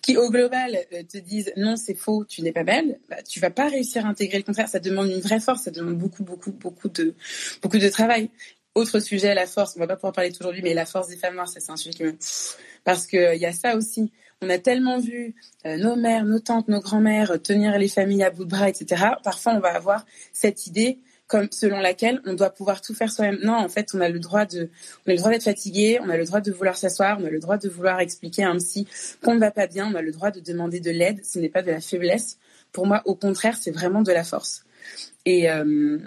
qui 0.01 0.17
au 0.17 0.29
global 0.29 0.77
euh, 0.93 1.03
te 1.03 1.17
disent 1.17 1.51
non, 1.57 1.75
c'est 1.75 1.95
faux, 1.95 2.25
tu 2.25 2.41
n'es 2.41 2.51
pas 2.51 2.63
belle, 2.63 2.99
bah, 3.09 3.21
tu 3.23 3.39
vas 3.39 3.49
pas 3.49 3.67
réussir 3.67 4.05
à 4.05 4.09
intégrer 4.09 4.37
le 4.37 4.43
contraire. 4.43 4.67
Ça 4.67 4.79
demande 4.79 5.09
une 5.09 5.19
vraie 5.19 5.39
force, 5.39 5.63
ça 5.63 5.71
demande 5.71 5.97
beaucoup, 5.97 6.23
beaucoup, 6.23 6.51
beaucoup 6.51 6.89
de, 6.89 7.15
beaucoup 7.61 7.77
de 7.77 7.89
travail. 7.89 8.29
Autre 8.75 8.99
sujet, 8.99 9.33
la 9.33 9.47
force. 9.47 9.73
On 9.75 9.79
va 9.79 9.87
pas 9.87 9.95
pouvoir 9.95 10.13
parler 10.13 10.31
aujourd'hui, 10.39 10.61
mais 10.61 10.73
la 10.73 10.85
force 10.85 11.07
des 11.07 11.17
femmes 11.17 11.35
noires, 11.35 11.49
c'est 11.49 11.69
un 11.69 11.75
sujet 11.75 11.93
qui 11.93 12.03
me... 12.03 12.15
Parce 12.83 13.05
que 13.05 13.35
il 13.35 13.41
y 13.41 13.45
a 13.45 13.51
ça 13.51 13.75
aussi. 13.75 14.11
On 14.41 14.49
a 14.49 14.57
tellement 14.57 14.99
vu 14.99 15.35
euh, 15.65 15.77
nos 15.77 15.95
mères, 15.95 16.25
nos 16.25 16.39
tantes, 16.39 16.67
nos 16.67 16.79
grands-mères 16.79 17.41
tenir 17.41 17.77
les 17.77 17.87
familles 17.87 18.23
à 18.23 18.31
bout 18.31 18.45
de 18.45 18.49
bras, 18.49 18.69
etc. 18.69 19.05
Parfois, 19.23 19.53
on 19.53 19.59
va 19.59 19.75
avoir 19.75 20.05
cette 20.33 20.65
idée 20.65 20.99
comme 21.27 21.47
selon 21.49 21.79
laquelle 21.79 22.21
on 22.25 22.33
doit 22.33 22.49
pouvoir 22.49 22.81
tout 22.81 22.93
faire 22.93 23.09
soi-même. 23.09 23.39
Non, 23.41 23.53
en 23.53 23.69
fait, 23.69 23.91
on 23.93 24.01
a 24.01 24.09
le 24.09 24.19
droit 24.19 24.45
de, 24.45 24.69
on 25.05 25.11
a 25.11 25.13
le 25.13 25.17
droit 25.17 25.31
d'être 25.31 25.43
fatigué, 25.43 25.97
on 26.01 26.09
a 26.09 26.17
le 26.17 26.25
droit 26.25 26.41
de 26.41 26.51
vouloir 26.51 26.75
s'asseoir, 26.75 27.19
on 27.21 27.25
a 27.25 27.29
le 27.29 27.39
droit 27.39 27.57
de 27.57 27.69
vouloir 27.69 28.01
expliquer 28.01 28.43
à 28.43 28.49
un 28.49 28.57
psy 28.57 28.85
qu'on 29.23 29.35
ne 29.35 29.39
va 29.39 29.49
pas 29.49 29.65
bien, 29.65 29.89
on 29.89 29.95
a 29.95 30.01
le 30.01 30.11
droit 30.11 30.31
de 30.31 30.41
demander 30.41 30.81
de 30.81 30.91
l'aide. 30.91 31.23
Ce 31.23 31.39
n'est 31.39 31.47
pas 31.47 31.61
de 31.61 31.71
la 31.71 31.79
faiblesse. 31.79 32.37
Pour 32.73 32.85
moi, 32.85 33.01
au 33.05 33.15
contraire, 33.15 33.55
c'est 33.55 33.71
vraiment 33.71 34.01
de 34.01 34.11
la 34.11 34.25
force. 34.25 34.65
Et 35.25 35.49
euh, 35.49 35.99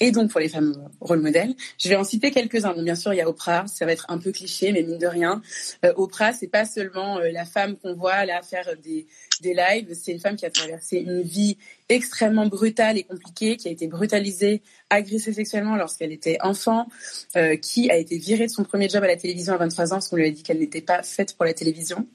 et 0.00 0.10
donc 0.10 0.30
pour 0.30 0.40
les 0.40 0.48
femmes 0.48 0.88
rôle 1.00 1.20
modèles. 1.20 1.54
Je 1.78 1.88
vais 1.88 1.96
en 1.96 2.04
citer 2.04 2.30
quelques-uns. 2.30 2.74
bien 2.82 2.94
sûr, 2.94 3.12
il 3.14 3.18
y 3.18 3.20
a 3.20 3.28
Oprah, 3.28 3.66
ça 3.66 3.86
va 3.86 3.92
être 3.92 4.06
un 4.08 4.18
peu 4.18 4.32
cliché, 4.32 4.72
mais 4.72 4.82
mine 4.82 4.98
de 4.98 5.06
rien, 5.06 5.40
euh, 5.84 5.92
Oprah, 5.96 6.32
c'est 6.32 6.48
pas 6.48 6.64
seulement 6.64 7.18
euh, 7.18 7.30
la 7.30 7.44
femme 7.44 7.76
qu'on 7.76 7.94
voit 7.94 8.24
là 8.24 8.42
faire 8.42 8.68
des, 8.82 9.06
des 9.40 9.54
lives, 9.54 9.94
c'est 9.94 10.12
une 10.12 10.18
femme 10.18 10.36
qui 10.36 10.46
a 10.46 10.50
traversé 10.50 10.98
une 10.98 11.22
vie 11.22 11.58
extrêmement 11.88 12.46
brutale 12.46 12.98
et 12.98 13.04
compliquée, 13.04 13.56
qui 13.56 13.68
a 13.68 13.70
été 13.70 13.86
brutalisée, 13.86 14.62
agressée 14.90 15.32
sexuellement 15.32 15.76
lorsqu'elle 15.76 16.12
était 16.12 16.38
enfant, 16.40 16.88
euh, 17.36 17.56
qui 17.56 17.90
a 17.90 17.96
été 17.96 18.18
virée 18.18 18.46
de 18.46 18.52
son 18.52 18.64
premier 18.64 18.88
job 18.88 19.04
à 19.04 19.08
la 19.08 19.16
télévision 19.16 19.54
à 19.54 19.58
23 19.58 19.92
ans 19.92 19.96
parce 19.96 20.08
qu'on 20.08 20.16
lui 20.16 20.26
a 20.26 20.30
dit 20.30 20.42
qu'elle 20.42 20.58
n'était 20.58 20.82
pas 20.82 21.02
faite 21.02 21.36
pour 21.36 21.44
la 21.44 21.54
télévision. 21.54 22.06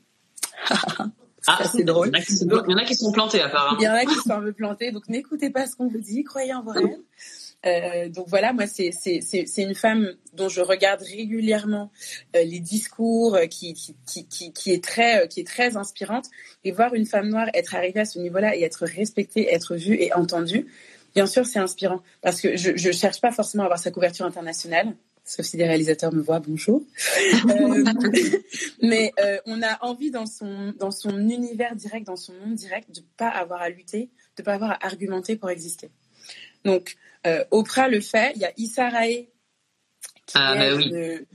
Ah, 1.47 1.63
c'est 1.71 1.84
drôle. 1.84 2.11
Il 2.13 2.71
y 2.71 2.73
en 2.73 2.77
a 2.77 2.84
qui 2.84 2.95
sont 2.95 3.11
plantés 3.11 3.41
apparemment. 3.41 3.80
Il 3.80 3.84
y 3.84 3.88
en 3.88 3.93
a 3.93 4.05
qui 4.05 4.13
sont 4.13 4.32
un 4.32 4.41
peu 4.41 4.53
plantés, 4.53 4.91
donc 4.91 5.07
n'écoutez 5.07 5.49
pas 5.49 5.65
ce 5.67 5.75
qu'on 5.75 5.88
vous 5.88 5.97
dit, 5.99 6.23
croyez 6.23 6.53
en 6.53 6.61
vos 6.61 6.71
rêves. 6.73 6.99
Euh, 7.66 8.07
donc 8.10 8.28
voilà, 8.28 8.53
moi 8.53 8.66
c'est 8.68 8.91
une 9.57 9.76
femme 9.76 10.14
dont 10.34 10.47
je 10.47 10.62
regarde 10.62 11.01
régulièrement 11.01 11.91
euh, 12.36 12.43
les 12.43 12.60
discours, 12.60 13.36
euh, 13.36 13.47
qui, 13.47 13.74
qui 13.74 13.95
qui 14.05 14.53
qui 14.53 14.72
est 14.72 14.84
très 14.84 15.28
qui 15.28 15.41
est 15.41 15.47
très 15.47 15.76
inspirante 15.76 16.26
et 16.64 16.72
voir 16.72 16.93
une 16.93 17.05
femme 17.05 17.30
noire 17.30 17.47
être 17.53 17.76
arrivée 17.76 17.99
à 17.99 18.05
ce 18.05 18.20
niveau-là 18.20 18.55
et 18.55 18.64
être 18.64 18.86
respectée, 18.86 19.53
être 19.53 19.76
vue 19.76 19.95
et 19.95 20.14
entendue. 20.14 20.68
Bien 21.16 21.26
sûr, 21.26 21.45
c'est 21.45 21.60
inspirant 21.60 22.01
parce 22.22 22.39
que 22.39 22.55
je 22.55 22.78
je 22.78 22.91
cherche 22.91 23.20
pas 23.20 23.32
forcément 23.32 23.64
à 23.64 23.66
avoir 23.66 23.80
sa 23.80 23.91
couverture 23.91 24.26
internationale 24.26 24.95
sauf 25.30 25.45
si 25.45 25.57
des 25.57 25.66
réalisateurs 25.66 26.12
me 26.12 26.22
voient, 26.22 26.39
bonjour. 26.39 26.82
euh, 27.49 27.84
mais 28.82 29.14
euh, 29.20 29.38
on 29.45 29.62
a 29.62 29.78
envie 29.86 30.10
dans 30.10 30.26
son, 30.26 30.74
dans 30.78 30.91
son 30.91 31.18
univers 31.30 31.76
direct, 31.76 32.07
dans 32.07 32.16
son 32.16 32.34
monde 32.34 32.55
direct, 32.55 32.91
de 32.93 33.01
pas 33.16 33.30
avoir 33.30 33.62
à 33.62 33.70
lutter, 33.70 34.10
de 34.38 34.43
pas 34.43 34.55
avoir 34.55 34.72
à 34.72 34.86
argumenter 34.86 35.36
pour 35.36 35.49
exister. 35.49 35.91
Donc, 36.66 36.95
euh, 37.28 37.43
Oprah 37.51 37.88
le 37.88 38.01
fait. 38.01 38.34
Il 38.36 38.41
y 38.41 38.45
a 38.45 38.51
Issa 38.57 38.89
Rae, 38.89 39.28
qui 40.26 40.36
ah, 40.36 40.55
est 40.55 40.72
bah 40.72 40.76
oui. 40.78 41.26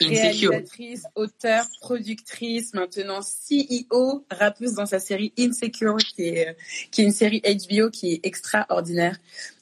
réalisatrice, 0.00 1.04
auteure, 1.14 1.66
productrice, 1.80 2.74
maintenant 2.74 3.20
CEO, 3.20 4.26
rappeuse 4.30 4.74
dans 4.74 4.86
sa 4.86 4.98
série 4.98 5.32
Insecure, 5.38 5.96
qui 5.98 6.22
est, 6.22 6.56
qui 6.90 7.02
est 7.02 7.04
une 7.04 7.12
série 7.12 7.40
HBO 7.40 7.90
qui 7.90 8.12
est 8.12 8.26
extraordinaire. 8.26 9.18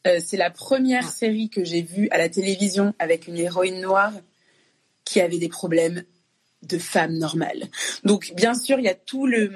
Euh, 0.06 0.18
c'est 0.24 0.36
la 0.36 0.50
première 0.50 1.06
ah. 1.06 1.10
série 1.10 1.50
que 1.50 1.64
j'ai 1.64 1.82
vue 1.82 2.08
à 2.10 2.18
la 2.18 2.28
télévision 2.28 2.94
avec 2.98 3.26
une 3.26 3.36
héroïne 3.36 3.80
noire 3.80 4.12
qui 5.04 5.20
avait 5.20 5.38
des 5.38 5.48
problèmes 5.48 6.04
de 6.62 6.78
femme 6.78 7.16
normale. 7.16 7.68
Donc, 8.04 8.32
bien 8.34 8.54
sûr, 8.54 8.78
il 8.78 8.84
y 8.84 8.88
a 8.88 8.94
tout 8.94 9.26
le, 9.26 9.50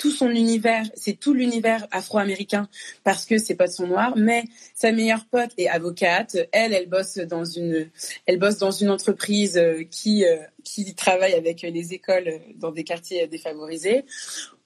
tout 0.00 0.10
son 0.10 0.30
univers, 0.30 0.86
c'est 0.94 1.12
tout 1.12 1.34
l'univers 1.34 1.86
afro-américain 1.90 2.68
parce 3.04 3.26
que 3.26 3.36
ses 3.36 3.54
potes 3.54 3.72
sont 3.72 3.86
noirs, 3.86 4.14
mais 4.16 4.44
sa 4.74 4.92
meilleure 4.92 5.26
pote 5.26 5.50
est 5.58 5.68
avocate. 5.68 6.38
Elle, 6.52 6.72
elle 6.72 6.88
bosse 6.88 7.18
dans 7.18 7.44
une, 7.44 7.90
elle 8.24 8.38
bosse 8.38 8.56
dans 8.56 8.70
une 8.70 8.88
entreprise 8.88 9.58
euh, 9.58 9.84
qui 9.90 10.24
euh, 10.24 10.38
qui 10.64 10.94
travaille 10.94 11.34
avec 11.34 11.62
les 11.62 11.92
écoles 11.92 12.40
dans 12.56 12.70
des 12.70 12.84
quartiers 12.84 13.26
défavorisés 13.26 14.04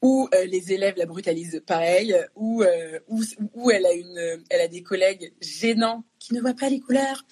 où 0.04 0.28
euh, 0.34 0.44
les 0.44 0.70
élèves 0.70 0.96
la 0.98 1.06
brutalisent 1.06 1.62
pareil, 1.66 2.14
où, 2.36 2.62
euh, 2.62 3.00
où, 3.08 3.22
où, 3.54 3.70
elle 3.70 3.86
a 3.86 3.92
une, 3.94 4.44
elle 4.50 4.60
a 4.60 4.68
des 4.68 4.82
collègues 4.82 5.32
gênants 5.40 6.04
qui 6.18 6.34
ne 6.34 6.42
voient 6.42 6.52
pas 6.52 6.68
les 6.68 6.78
couleurs, 6.78 7.24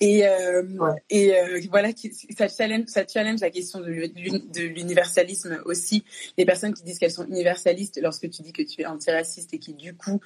et, 0.00 0.26
euh, 0.26 0.62
et 1.08 1.32
voilà, 1.70 1.88
ça 2.36 2.46
challenge, 2.48 2.88
ça 2.88 3.06
challenge 3.06 3.40
la 3.40 3.48
question 3.48 3.80
de, 3.80 3.86
de 3.86 4.60
l'universalisme 4.60 5.62
aussi. 5.64 6.04
Les 6.36 6.44
personnes 6.44 6.74
qui 6.74 6.82
disent 6.82 6.98
qu'elles 6.98 7.10
sont 7.10 7.26
universalistes 7.26 7.98
lorsque 8.02 8.28
tu 8.28 8.42
dis 8.42 8.52
que 8.52 8.62
tu 8.62 8.82
es 8.82 8.86
antiraciste 8.86 9.54
et 9.54 9.58
qui 9.58 9.72
du 9.72 9.94
coup 9.96 10.20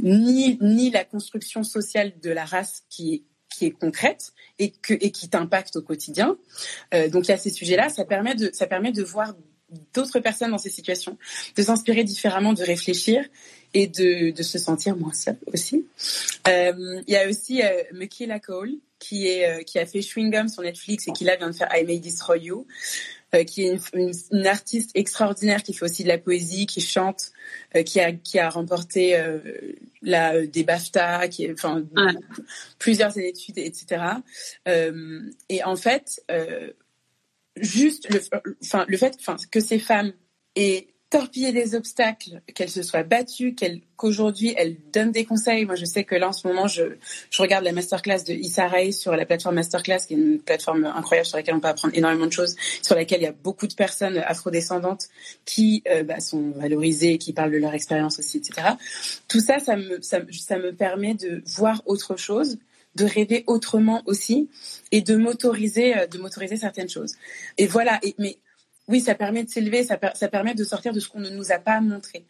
ni 0.00 0.58
ni 0.60 0.90
la 0.90 1.04
construction 1.04 1.62
sociale 1.62 2.12
de 2.20 2.30
la 2.30 2.44
race 2.44 2.82
qui 2.90 3.14
est 3.14 3.22
qui 3.48 3.66
est 3.66 3.70
concrète 3.70 4.32
et 4.58 4.70
que 4.70 4.94
et 4.94 5.12
qui 5.12 5.28
t'impacte 5.28 5.76
au 5.76 5.82
quotidien. 5.82 6.36
Donc 7.10 7.28
il 7.28 7.30
y 7.30 7.34
a 7.34 7.38
ces 7.38 7.50
sujets-là, 7.50 7.88
ça 7.88 8.04
permet 8.04 8.34
de 8.34 8.50
ça 8.52 8.66
permet 8.66 8.92
de 8.92 9.02
voir 9.02 9.34
d'autres 9.94 10.20
personnes 10.20 10.50
dans 10.50 10.58
ces 10.58 10.70
situations, 10.70 11.16
de 11.56 11.62
s'inspirer 11.62 12.04
différemment, 12.04 12.52
de 12.52 12.62
réfléchir 12.62 13.24
et 13.74 13.86
de, 13.86 14.30
de 14.30 14.42
se 14.42 14.58
sentir 14.58 14.96
moins 14.96 15.14
seul 15.14 15.36
aussi. 15.52 15.86
Euh, 16.48 17.02
il 17.06 17.12
y 17.12 17.16
a 17.16 17.28
aussi 17.28 17.62
euh, 17.62 17.82
Michaela 17.92 18.38
Cole 18.38 18.74
qui 18.98 19.26
est 19.26 19.48
euh, 19.48 19.62
qui 19.62 19.78
a 19.78 19.86
fait 19.86 20.02
Chewing 20.02 20.30
Gum 20.30 20.48
sur 20.48 20.62
Netflix 20.62 21.08
et 21.08 21.12
qui 21.12 21.24
là 21.24 21.36
vient 21.36 21.50
de 21.50 21.54
faire 21.54 21.68
I 21.74 21.84
May 21.84 21.98
Destroy 21.98 22.40
You, 22.40 22.66
euh, 23.34 23.44
qui 23.44 23.66
est 23.66 23.78
une, 23.94 24.12
une, 24.30 24.46
artiste 24.46 24.90
extraordinaire 24.94 25.62
qui 25.62 25.72
fait 25.72 25.84
aussi 25.84 26.04
de 26.04 26.08
la 26.08 26.18
poésie, 26.18 26.66
qui 26.66 26.80
chante, 26.80 27.32
qui 27.84 27.98
a 27.98 28.12
qui 28.12 28.38
a 28.38 28.48
remporté 28.48 29.20
la 30.02 30.46
des 30.46 30.62
BAFTA, 30.62 31.26
qui 31.28 31.50
enfin 31.50 31.82
plusieurs 32.78 33.16
études, 33.18 33.58
etc. 33.58 34.02
et 35.48 35.64
en 35.64 35.76
fait 35.76 36.22
juste 37.56 38.08
le, 38.12 38.20
enfin, 38.62 38.84
le 38.88 38.96
fait 38.96 39.16
enfin, 39.20 39.36
que 39.50 39.60
ces 39.60 39.78
femmes 39.78 40.12
aient 40.56 40.88
torpillé 41.12 41.52
des 41.52 41.74
obstacles, 41.74 42.40
qu'elles 42.54 42.70
se 42.70 42.82
soient 42.82 43.02
battues, 43.02 43.54
qu'aujourd'hui 43.96 44.54
elles 44.56 44.78
donnent 44.94 45.12
des 45.12 45.26
conseils. 45.26 45.66
Moi, 45.66 45.74
je 45.74 45.84
sais 45.84 46.04
que 46.04 46.14
là, 46.14 46.30
en 46.30 46.32
ce 46.32 46.48
moment, 46.48 46.66
je, 46.66 46.84
je 47.30 47.42
regarde 47.42 47.64
la 47.64 47.72
masterclass 47.72 48.24
de 48.26 48.32
Issa 48.32 48.66
Rae 48.66 48.92
sur 48.92 49.14
la 49.14 49.26
plateforme 49.26 49.56
Masterclass, 49.56 50.06
qui 50.08 50.14
est 50.14 50.16
une 50.16 50.40
plateforme 50.40 50.86
incroyable 50.86 51.26
sur 51.26 51.36
laquelle 51.36 51.54
on 51.54 51.60
peut 51.60 51.68
apprendre 51.68 51.94
énormément 51.94 52.24
de 52.24 52.32
choses, 52.32 52.56
sur 52.80 52.94
laquelle 52.94 53.20
il 53.20 53.24
y 53.24 53.28
a 53.28 53.32
beaucoup 53.32 53.66
de 53.66 53.74
personnes 53.74 54.16
afrodescendantes 54.26 55.08
qui 55.44 55.82
euh, 55.86 56.02
bah, 56.02 56.20
sont 56.20 56.52
valorisées, 56.52 57.18
qui 57.18 57.34
parlent 57.34 57.52
de 57.52 57.58
leur 57.58 57.74
expérience 57.74 58.18
aussi, 58.18 58.38
etc. 58.38 58.68
Tout 59.28 59.40
ça, 59.40 59.58
ça 59.58 59.76
me, 59.76 60.00
ça, 60.00 60.20
ça 60.32 60.56
me 60.56 60.72
permet 60.72 61.12
de 61.12 61.42
voir 61.44 61.82
autre 61.84 62.16
chose 62.16 62.56
de 62.94 63.04
rêver 63.04 63.44
autrement 63.46 64.02
aussi 64.06 64.50
et 64.90 65.00
de 65.00 65.16
m'autoriser 65.16 65.96
euh, 65.96 66.06
de 66.06 66.56
certaines 66.56 66.88
choses. 66.88 67.14
Et 67.58 67.66
voilà. 67.66 67.98
Et, 68.02 68.14
mais 68.18 68.38
oui, 68.88 69.00
ça 69.00 69.14
permet 69.14 69.44
de 69.44 69.48
s'élever, 69.48 69.84
ça, 69.84 69.98
ça 70.14 70.28
permet 70.28 70.54
de 70.54 70.64
sortir 70.64 70.92
de 70.92 71.00
ce 71.00 71.08
qu'on 71.08 71.20
ne 71.20 71.30
nous 71.30 71.52
a 71.52 71.58
pas 71.58 71.80
montré. 71.80 72.24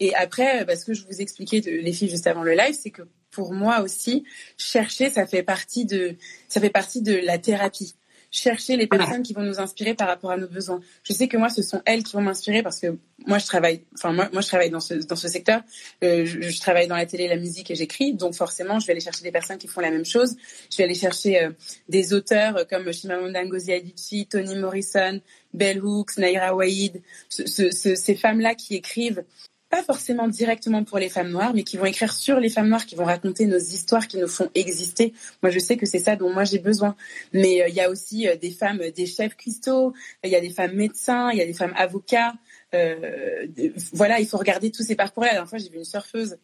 Et 0.00 0.14
après, 0.14 0.64
parce 0.66 0.82
euh, 0.82 0.86
que 0.86 0.94
je 0.94 1.06
vous 1.06 1.20
expliquais 1.20 1.60
de, 1.60 1.70
les 1.70 1.92
filles 1.92 2.10
juste 2.10 2.26
avant 2.26 2.42
le 2.42 2.52
live, 2.52 2.76
c'est 2.78 2.90
que 2.90 3.02
pour 3.30 3.54
moi 3.54 3.80
aussi, 3.80 4.24
chercher, 4.58 5.10
ça 5.10 5.26
fait 5.26 5.42
partie 5.42 5.86
de, 5.86 6.16
ça 6.48 6.60
fait 6.60 6.70
partie 6.70 7.02
de 7.02 7.14
la 7.14 7.38
thérapie 7.38 7.94
chercher 8.32 8.76
les 8.76 8.86
personnes 8.86 9.22
qui 9.22 9.34
vont 9.34 9.42
nous 9.42 9.60
inspirer 9.60 9.94
par 9.94 10.08
rapport 10.08 10.30
à 10.30 10.38
nos 10.38 10.48
besoins. 10.48 10.80
Je 11.04 11.12
sais 11.12 11.28
que 11.28 11.36
moi, 11.36 11.50
ce 11.50 11.62
sont 11.62 11.82
elles 11.84 12.02
qui 12.02 12.14
vont 12.14 12.22
m'inspirer 12.22 12.62
parce 12.62 12.80
que 12.80 12.98
moi, 13.26 13.36
je 13.36 13.44
travaille, 13.44 13.84
enfin 13.94 14.12
moi, 14.12 14.30
moi, 14.32 14.40
je 14.40 14.48
travaille 14.48 14.70
dans 14.70 14.80
ce 14.80 14.94
dans 14.94 15.16
ce 15.16 15.28
secteur. 15.28 15.60
Euh, 16.02 16.24
je, 16.24 16.60
travaille 16.60 16.88
dans 16.88 16.96
la 16.96 17.04
télé, 17.04 17.28
la 17.28 17.36
musique 17.36 17.70
et 17.70 17.74
j'écris, 17.74 18.14
donc 18.14 18.34
forcément, 18.34 18.80
je 18.80 18.86
vais 18.86 18.92
aller 18.92 19.00
chercher 19.00 19.22
des 19.22 19.30
personnes 19.30 19.58
qui 19.58 19.68
font 19.68 19.82
la 19.82 19.90
même 19.90 20.06
chose. 20.06 20.34
Je 20.70 20.78
vais 20.78 20.84
aller 20.84 20.94
chercher 20.94 21.44
euh, 21.44 21.50
des 21.90 22.14
auteurs 22.14 22.66
comme 22.68 22.90
Chimamanda 22.90 23.44
Ngozi 23.44 23.74
Adichie, 23.74 24.26
Toni 24.26 24.56
Morrison, 24.56 25.20
Bell 25.52 25.84
Hooks, 25.84 26.16
Naira 26.16 26.54
Waid, 26.54 27.02
ce, 27.28 27.46
ce, 27.46 27.94
ces 27.94 28.14
femmes-là 28.14 28.54
qui 28.54 28.74
écrivent 28.74 29.24
pas 29.72 29.82
forcément 29.82 30.28
directement 30.28 30.84
pour 30.84 30.98
les 30.98 31.08
femmes 31.08 31.30
noires, 31.30 31.54
mais 31.54 31.62
qui 31.62 31.78
vont 31.78 31.86
écrire 31.86 32.12
sur 32.12 32.38
les 32.38 32.50
femmes 32.50 32.68
noires, 32.68 32.84
qui 32.84 32.94
vont 32.94 33.06
raconter 33.06 33.46
nos 33.46 33.56
histoires, 33.56 34.06
qui 34.06 34.18
nous 34.18 34.28
font 34.28 34.50
exister. 34.54 35.14
Moi, 35.42 35.50
je 35.50 35.58
sais 35.58 35.78
que 35.78 35.86
c'est 35.86 35.98
ça 35.98 36.14
dont 36.14 36.30
moi 36.30 36.44
j'ai 36.44 36.58
besoin. 36.58 36.94
Mais 37.32 37.62
euh, 37.62 37.68
il 37.68 37.74
y 37.74 37.80
a 37.80 37.88
aussi 37.88 38.28
euh, 38.28 38.36
des 38.36 38.50
femmes, 38.50 38.82
des 38.94 39.06
chefs 39.06 39.34
cuistots, 39.34 39.94
il 40.22 40.28
y 40.30 40.36
a 40.36 40.42
des 40.42 40.50
femmes 40.50 40.74
médecins, 40.74 41.30
il 41.32 41.38
y 41.38 41.40
a 41.40 41.46
des 41.46 41.54
femmes 41.54 41.72
avocats. 41.74 42.34
Euh, 42.74 43.46
voilà, 43.94 44.20
il 44.20 44.26
faut 44.26 44.36
regarder 44.36 44.70
tous 44.70 44.82
ces 44.82 44.94
parcours-là. 44.94 45.30
La 45.30 45.34
dernière 45.36 45.48
fois, 45.48 45.58
j'ai 45.58 45.70
vu 45.70 45.78
une 45.78 45.84
surfeuse. 45.84 46.36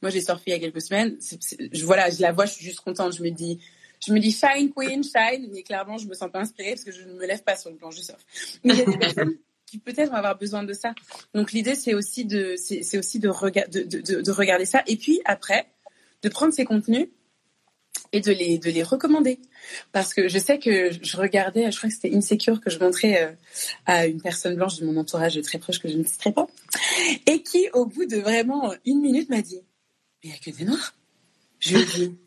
Moi, 0.00 0.12
j'ai 0.12 0.20
surfé 0.20 0.44
il 0.46 0.52
y 0.52 0.56
a 0.56 0.60
quelques 0.60 0.82
semaines. 0.82 1.16
je, 1.72 1.84
voilà, 1.84 2.10
je 2.10 2.22
la 2.22 2.30
vois, 2.30 2.46
je 2.46 2.52
suis 2.52 2.64
juste 2.64 2.82
contente. 2.82 3.12
Je 3.16 3.24
me 3.24 3.30
dis, 3.30 3.58
je 4.06 4.12
me 4.12 4.20
dis 4.20 4.30
shine 4.30 4.72
queen, 4.72 5.02
shine, 5.02 5.50
mais 5.52 5.64
clairement, 5.64 5.98
je 5.98 6.06
me 6.06 6.14
sens 6.14 6.30
pas 6.30 6.38
inspirée 6.38 6.74
parce 6.74 6.84
que 6.84 6.92
je 6.92 7.02
ne 7.02 7.14
me 7.14 7.26
lève 7.26 7.42
pas 7.42 7.56
sur 7.56 7.70
le 7.70 7.76
planche 7.76 7.96
du 7.96 8.04
surf. 8.04 8.24
Mais 8.62 8.74
il 8.74 8.78
y 8.78 8.82
a 8.82 8.84
des 8.84 8.98
personnes 8.98 9.36
qui 9.68 9.78
peut-être 9.78 10.10
vont 10.10 10.16
avoir 10.16 10.38
besoin 10.38 10.62
de 10.62 10.72
ça. 10.72 10.94
Donc 11.34 11.52
l'idée 11.52 11.74
c'est 11.74 11.94
aussi 11.94 12.24
de 12.24 12.54
c'est 12.56 12.98
aussi 12.98 13.18
de, 13.18 13.28
de, 13.28 14.20
de, 14.22 14.30
regarder 14.30 14.64
ça. 14.64 14.82
Et 14.86 14.96
puis 14.96 15.20
après 15.24 15.66
de 16.22 16.28
prendre 16.28 16.52
ces 16.52 16.64
contenus 16.64 17.08
et 18.12 18.20
de 18.20 18.32
les 18.32 18.58
de 18.58 18.70
les 18.70 18.82
recommander. 18.82 19.40
Parce 19.92 20.14
que 20.14 20.26
je 20.28 20.38
sais 20.38 20.58
que 20.58 20.90
je 21.02 21.16
regardais 21.16 21.70
je 21.70 21.76
crois 21.76 21.90
que 21.90 21.94
c'était 21.94 22.14
Insecure 22.14 22.60
que 22.60 22.70
je 22.70 22.78
montrais 22.78 23.22
euh, 23.22 23.32
à 23.84 24.06
une 24.06 24.22
personne 24.22 24.56
blanche 24.56 24.78
de 24.78 24.86
mon 24.86 24.96
entourage 24.96 25.40
très 25.42 25.58
proche 25.58 25.80
que 25.80 25.88
je 25.88 25.98
ne 25.98 26.04
citerai 26.04 26.32
pas 26.32 26.46
et 27.26 27.42
qui 27.42 27.68
au 27.74 27.84
bout 27.84 28.06
de 28.06 28.16
vraiment 28.16 28.72
une 28.86 29.00
minute 29.00 29.28
m'a 29.28 29.42
dit 29.42 29.60
mais 30.24 30.30
il 30.30 30.30
n'y 30.30 30.36
a 30.36 30.38
que 30.38 30.50
des 30.50 30.64
noirs 30.64 30.94
je 31.60 31.76
lui 31.76 31.82
ai 31.82 31.84
dit 31.84 32.18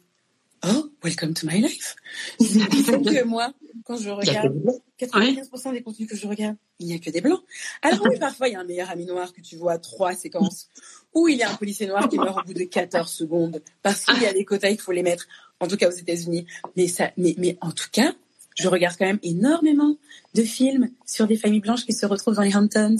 oh 0.65 0.89
welcome 1.03 1.33
to 1.33 1.45
my 1.47 1.59
life 1.59 1.95
c'est 2.39 2.59
que 2.59 3.23
moi 3.23 3.53
quand 3.83 3.97
je 3.97 4.09
regarde 4.09 4.53
95% 4.99 5.73
des 5.73 5.81
contenus 5.81 6.09
que 6.09 6.15
je 6.15 6.27
regarde, 6.27 6.55
il 6.79 6.87
n'y 6.87 6.93
a 6.93 6.99
que 6.99 7.09
des 7.09 7.21
blancs. 7.21 7.41
Alors 7.81 8.01
oui, 8.09 8.19
parfois 8.19 8.47
il 8.47 8.53
y 8.53 8.55
a 8.55 8.59
un 8.59 8.63
meilleur 8.63 8.89
ami 8.89 9.05
noir 9.05 9.33
que 9.33 9.41
tu 9.41 9.55
vois 9.55 9.77
trois 9.77 10.13
séquences, 10.13 10.69
ou 11.13 11.27
il 11.27 11.37
y 11.37 11.43
a 11.43 11.49
un 11.49 11.55
policier 11.55 11.87
noir 11.87 12.07
qui 12.09 12.17
meurt 12.17 12.37
au 12.39 12.43
bout 12.45 12.53
de 12.53 12.63
14 12.63 13.11
secondes 13.11 13.61
parce 13.81 14.05
qu'il 14.05 14.21
y 14.21 14.25
a 14.25 14.33
des 14.33 14.45
quotas 14.45 14.69
qu'il 14.69 14.79
faut 14.79 14.91
les 14.91 15.03
mettre, 15.03 15.27
en 15.59 15.67
tout 15.67 15.77
cas 15.77 15.89
aux 15.89 15.95
États-Unis. 15.95 16.45
Mais 16.75 16.87
ça, 16.87 17.11
mais, 17.17 17.35
mais 17.37 17.57
en 17.61 17.71
tout 17.71 17.89
cas, 17.91 18.13
je 18.55 18.67
regarde 18.67 18.95
quand 18.97 19.05
même 19.05 19.19
énormément 19.23 19.97
de 20.35 20.43
films 20.43 20.89
sur 21.05 21.27
des 21.27 21.37
familles 21.37 21.61
blanches 21.61 21.85
qui 21.85 21.93
se 21.93 22.05
retrouvent 22.05 22.35
dans 22.35 22.41
les 22.41 22.55
Hamptons 22.55 22.97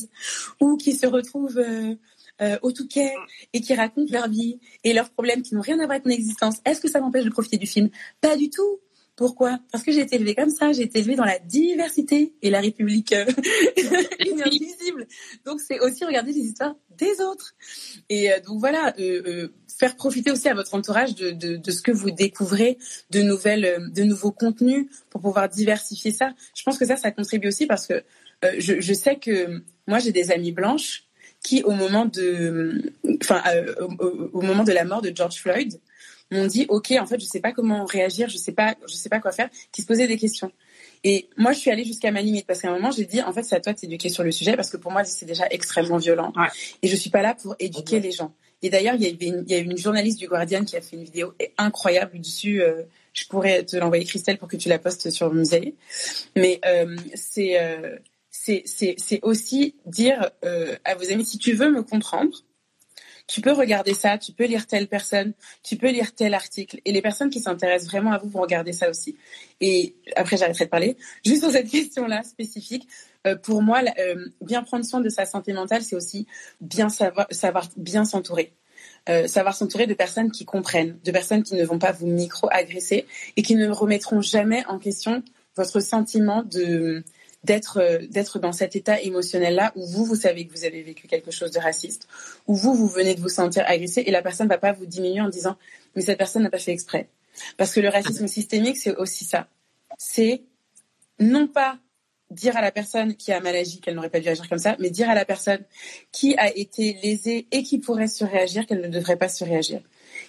ou 0.60 0.78
qui 0.78 0.96
se 0.96 1.06
retrouvent 1.06 1.60
euh, 1.60 1.96
euh, 2.42 2.58
au 2.62 2.72
Touquet 2.72 3.14
et 3.54 3.62
qui 3.62 3.74
racontent 3.74 4.12
leur 4.12 4.30
vie 4.30 4.60
et 4.84 4.94
leurs 4.94 5.10
problèmes 5.10 5.42
qui 5.42 5.56
n'ont 5.56 5.62
rien 5.62 5.76
à 5.76 5.86
voir 5.86 5.92
avec 5.92 6.06
mon 6.06 6.12
existence, 6.12 6.58
est-ce 6.66 6.82
que 6.82 6.90
ça 6.90 7.00
m'empêche 7.00 7.26
de 7.26 7.30
profiter 7.30 7.58
du 7.58 7.68
film? 7.68 7.90
Pas 8.20 8.38
du 8.38 8.50
tout. 8.50 8.80
Pourquoi? 9.16 9.60
Parce 9.72 9.84
que 9.84 9.92
j'ai 9.92 10.02
été 10.02 10.16
élevée 10.16 10.34
comme 10.34 10.50
ça, 10.50 10.72
j'ai 10.72 10.84
été 10.84 11.00
élevée 11.00 11.16
dans 11.16 11.26
la 11.26 11.38
diversité 11.38 12.34
et 12.42 12.50
la 12.50 12.60
République 12.60 13.14
euh, 13.14 13.26
invisible. 14.46 15.06
Donc 15.46 15.60
c'est 15.60 15.80
aussi 15.80 16.06
regarder 16.06 16.32
les 16.32 16.40
histoires 16.40 16.76
des 16.98 17.22
autres. 17.22 17.54
Et 18.10 18.32
euh, 18.32 18.40
donc 18.40 18.60
voilà, 18.60 18.96
euh, 19.00 19.22
euh, 19.28 19.54
faire 19.78 19.96
profiter 19.96 20.32
aussi 20.32 20.48
à 20.48 20.54
votre 20.54 20.74
entourage 20.74 21.14
de, 21.14 21.32
de, 21.32 21.58
de, 21.58 21.72
ce 21.72 21.82
que 21.82 21.92
vous 21.92 22.10
découvrez, 22.10 22.78
de 23.10 23.22
nouvelles, 23.22 23.92
de 23.94 24.04
nouveaux 24.04 24.32
contenus 24.32 24.88
pour 25.10 25.22
pouvoir 25.22 25.50
diversifier 25.50 26.12
ça. 26.12 26.34
Je 26.56 26.64
pense 26.64 26.78
que 26.78 26.86
ça, 26.86 26.96
ça 26.96 27.12
contribue 27.12 27.50
aussi 27.50 27.68
parce 27.68 27.86
que 27.88 28.04
je, 28.58 28.82
je, 28.82 28.94
sais 28.94 29.18
que 29.18 29.62
moi 29.88 30.00
j'ai 30.00 30.12
des 30.12 30.32
amies 30.32 30.52
blanches 30.52 31.04
qui 31.44 31.64
au 31.64 31.72
moment 31.72 32.06
de, 32.06 32.94
enfin 33.22 33.42
au, 34.00 34.30
au 34.34 34.42
moment 34.42 34.64
de 34.64 34.72
la 34.72 34.86
mort 34.86 35.02
de 35.02 35.12
George 35.16 35.36
Floyd, 35.36 35.80
m'ont 36.32 36.48
dit 36.48 36.66
ok 36.70 36.92
en 37.00 37.06
fait 37.06 37.20
je 37.20 37.26
sais 37.26 37.40
pas 37.40 37.52
comment 37.52 37.86
réagir 37.86 38.30
je 38.30 38.38
sais 38.38 38.54
pas 38.54 38.76
je 38.88 38.94
sais 38.94 39.10
pas 39.10 39.20
quoi 39.20 39.32
faire 39.32 39.50
qui 39.72 39.82
se 39.82 39.88
posaient 39.88 40.08
des 40.08 40.18
questions. 40.18 40.52
Et 41.04 41.28
moi 41.38 41.52
je 41.52 41.60
suis 41.60 41.72
allée 41.72 41.84
jusqu'à 41.84 42.12
ma 42.12 42.22
limite 42.22 42.46
parce 42.48 42.62
qu'à 42.62 42.70
un 42.70 42.74
moment 42.74 42.92
j'ai 42.92 43.06
dit 43.06 43.22
en 43.22 43.34
fait 43.34 43.44
c'est 43.44 43.56
à 43.56 43.60
toi 43.60 43.74
de 43.74 43.80
t'éduquer 43.80 44.10
sur 44.10 44.24
le 44.24 44.32
sujet 44.32 44.56
parce 44.56 44.70
que 44.70 44.78
pour 44.78 44.92
moi 44.92 45.04
c'est 45.04 45.26
déjà 45.26 45.46
extrêmement 45.50 45.98
violent. 45.98 46.32
Ouais. 46.36 46.48
et 46.82 46.88
je 46.88 46.96
suis 46.96 47.10
pas 47.10 47.22
là 47.22 47.36
pour 47.36 47.56
éduquer 47.60 48.00
les 48.00 48.12
gens. 48.12 48.34
Et 48.62 48.70
d'ailleurs 48.70 48.96
il 48.96 49.04
y 49.04 49.08
avait 49.08 49.26
une, 49.26 49.44
il 49.48 49.52
y 49.52 49.56
a 49.56 49.60
une 49.60 49.78
journaliste 49.78 50.20
du 50.20 50.28
Guardian 50.28 50.64
qui 50.64 50.78
a 50.78 50.82
fait 50.82 50.96
une 50.96 51.04
vidéo 51.04 51.34
incroyable 51.58 52.20
dessus 52.20 52.62
euh, 52.62 52.84
je 53.14 53.26
pourrais 53.26 53.64
te 53.66 53.76
l'envoyer 53.76 54.06
Christelle 54.06 54.38
pour 54.38 54.48
que 54.48 54.58
tu 54.58 54.70
la 54.70 54.80
postes 54.80 55.10
sur 55.10 55.30
le 55.30 55.40
musée 55.40 55.76
mais 56.36 56.62
euh, 56.66 56.96
c'est 57.16 57.60
euh, 57.60 57.98
c'est 58.66 59.20
aussi 59.22 59.76
dire 59.86 60.32
euh, 60.44 60.76
à 60.84 60.96
vos 60.96 61.12
amis 61.12 61.26
si 61.26 61.38
tu 61.38 61.54
veux 61.54 61.70
me 61.70 61.84
comprendre 61.84 62.44
tu 63.28 63.40
peux 63.40 63.54
regarder 63.54 63.94
ça, 63.94 64.18
tu 64.18 64.34
peux 64.34 64.46
lire 64.46 64.68
telle 64.68 64.88
personne, 64.88 65.34
tu 65.64 65.78
peux 65.78 65.90
lire 65.90 66.14
tel 66.14 66.34
article. 66.34 66.82
Et 66.84 66.92
les 66.92 67.02
personnes 67.02 67.30
qui 67.30 67.40
s'intéressent 67.40 67.90
vraiment 67.90 68.12
à 68.12 68.18
vous 68.18 68.28
vont 68.28 68.42
regarder 68.42 68.74
ça 68.74 68.90
aussi. 68.90 69.16
Et 69.62 69.96
après, 70.18 70.36
j'arrêterai 70.36 70.66
de 70.66 70.70
parler. 70.70 70.98
Juste 71.24 71.44
sur 71.44 71.52
cette 71.52 71.70
question-là 71.70 72.24
spécifique, 72.24 72.90
euh, 73.26 73.38
pour 73.38 73.62
moi, 73.62 73.84
euh, 74.00 74.28
bien 74.42 74.64
prendre 74.64 74.84
soin 74.84 75.00
de 75.00 75.08
sa 75.08 75.26
santé 75.26 75.54
mentale, 75.54 75.82
c'est 75.82 75.96
aussi 75.96 76.28
bien 76.60 76.90
savoir, 76.90 77.28
bien 77.78 78.04
s'entourer. 78.04 78.54
Savoir 79.28 79.56
s'entourer 79.56 79.88
de 79.88 79.94
personnes 79.94 80.32
qui 80.32 80.44
comprennent, 80.44 81.00
de 81.04 81.12
personnes 81.12 81.44
qui 81.44 81.56
ne 81.56 81.64
vont 81.64 81.80
pas 81.80 81.92
vous 81.92 82.08
micro-agresser 82.08 83.06
et 83.38 83.42
qui 83.42 83.56
ne 83.56 83.70
remettront 83.70 84.22
jamais 84.22 84.66
en 84.68 84.78
question 84.78 85.24
votre 85.56 85.80
sentiment 85.80 86.44
de 86.44 87.04
d'être 87.44 87.78
euh, 87.78 88.00
d'être 88.10 88.40
dans 88.40 88.52
cet 88.52 88.76
état 88.76 89.02
émotionnel 89.02 89.56
là 89.56 89.72
où 89.76 89.86
vous 89.86 90.06
vous 90.06 90.16
savez 90.16 90.46
que 90.46 90.54
vous 90.54 90.66
avez 90.66 90.84
vécu 90.84 91.08
quelque 91.08 91.32
chose 91.32 91.52
de 91.52 91.60
raciste 91.60 92.08
où 92.48 92.56
vous 92.56 92.74
vous 92.74 92.88
venez 92.88 93.16
de 93.16 93.22
vous 93.22 93.30
sentir 93.30 93.64
agressé 93.68 94.04
et 94.06 94.12
la 94.12 94.22
personne 94.22 94.48
va 94.48 94.58
pas 94.58 94.74
vous 94.74 94.86
diminuer 94.86 95.22
en 95.22 95.30
disant 95.30 95.58
mais 95.96 96.02
cette 96.02 96.18
personne 96.18 96.44
n'a 96.44 96.50
pas 96.50 96.60
fait 96.60 96.72
exprès 96.72 97.08
parce 97.58 97.74
que 97.74 97.80
le 97.80 97.90
racisme 97.90 98.28
systémique 98.28 98.78
c'est 98.78 98.96
aussi 98.96 99.26
ça. 99.26 99.48
C'est 99.98 100.44
non 101.20 101.48
pas 101.48 101.80
dire 102.30 102.56
à 102.56 102.62
la 102.62 102.72
personne 102.72 103.16
qui 103.16 103.32
a 103.32 103.40
mal 103.42 103.56
agi 103.56 103.82
qu'elle 103.82 103.96
n'aurait 103.96 104.10
pas 104.10 104.20
dû 104.20 104.30
agir 104.30 104.48
comme 104.48 104.58
ça, 104.58 104.78
mais 104.80 104.90
dire 104.90 105.10
à 105.10 105.16
la 105.16 105.26
personne 105.26 105.64
qui 106.12 106.36
a 106.38 106.56
été 106.56 106.98
lésée 107.04 107.46
et 107.52 107.62
qui 107.62 107.78
pourrait 107.78 108.08
surréagir 108.08 108.66
qu'elle 108.66 108.82
ne 108.82 108.88
devrait 108.88 109.18
pas 109.18 109.28
surréagir. 109.28 109.82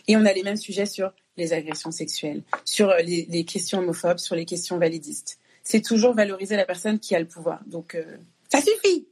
Et 0.08 0.16
on 0.16 0.24
a 0.26 0.32
les 0.32 0.42
mêmes 0.42 0.56
sujets 0.56 0.86
sur 0.86 1.12
les 1.36 1.52
agressions 1.52 1.92
sexuelles, 1.92 2.42
sur 2.64 2.92
les 3.04 3.44
questions 3.44 3.78
homophobes, 3.78 4.18
sur 4.18 4.34
les 4.34 4.44
questions 4.44 4.78
validistes 4.78 5.38
c'est 5.62 5.82
toujours 5.82 6.14
valoriser 6.14 6.56
la 6.56 6.64
personne 6.64 6.98
qui 6.98 7.14
a 7.14 7.20
le 7.20 7.26
pouvoir. 7.26 7.60
Donc, 7.66 7.94
euh, 7.94 8.16
ça 8.50 8.60
suffit. 8.60 9.06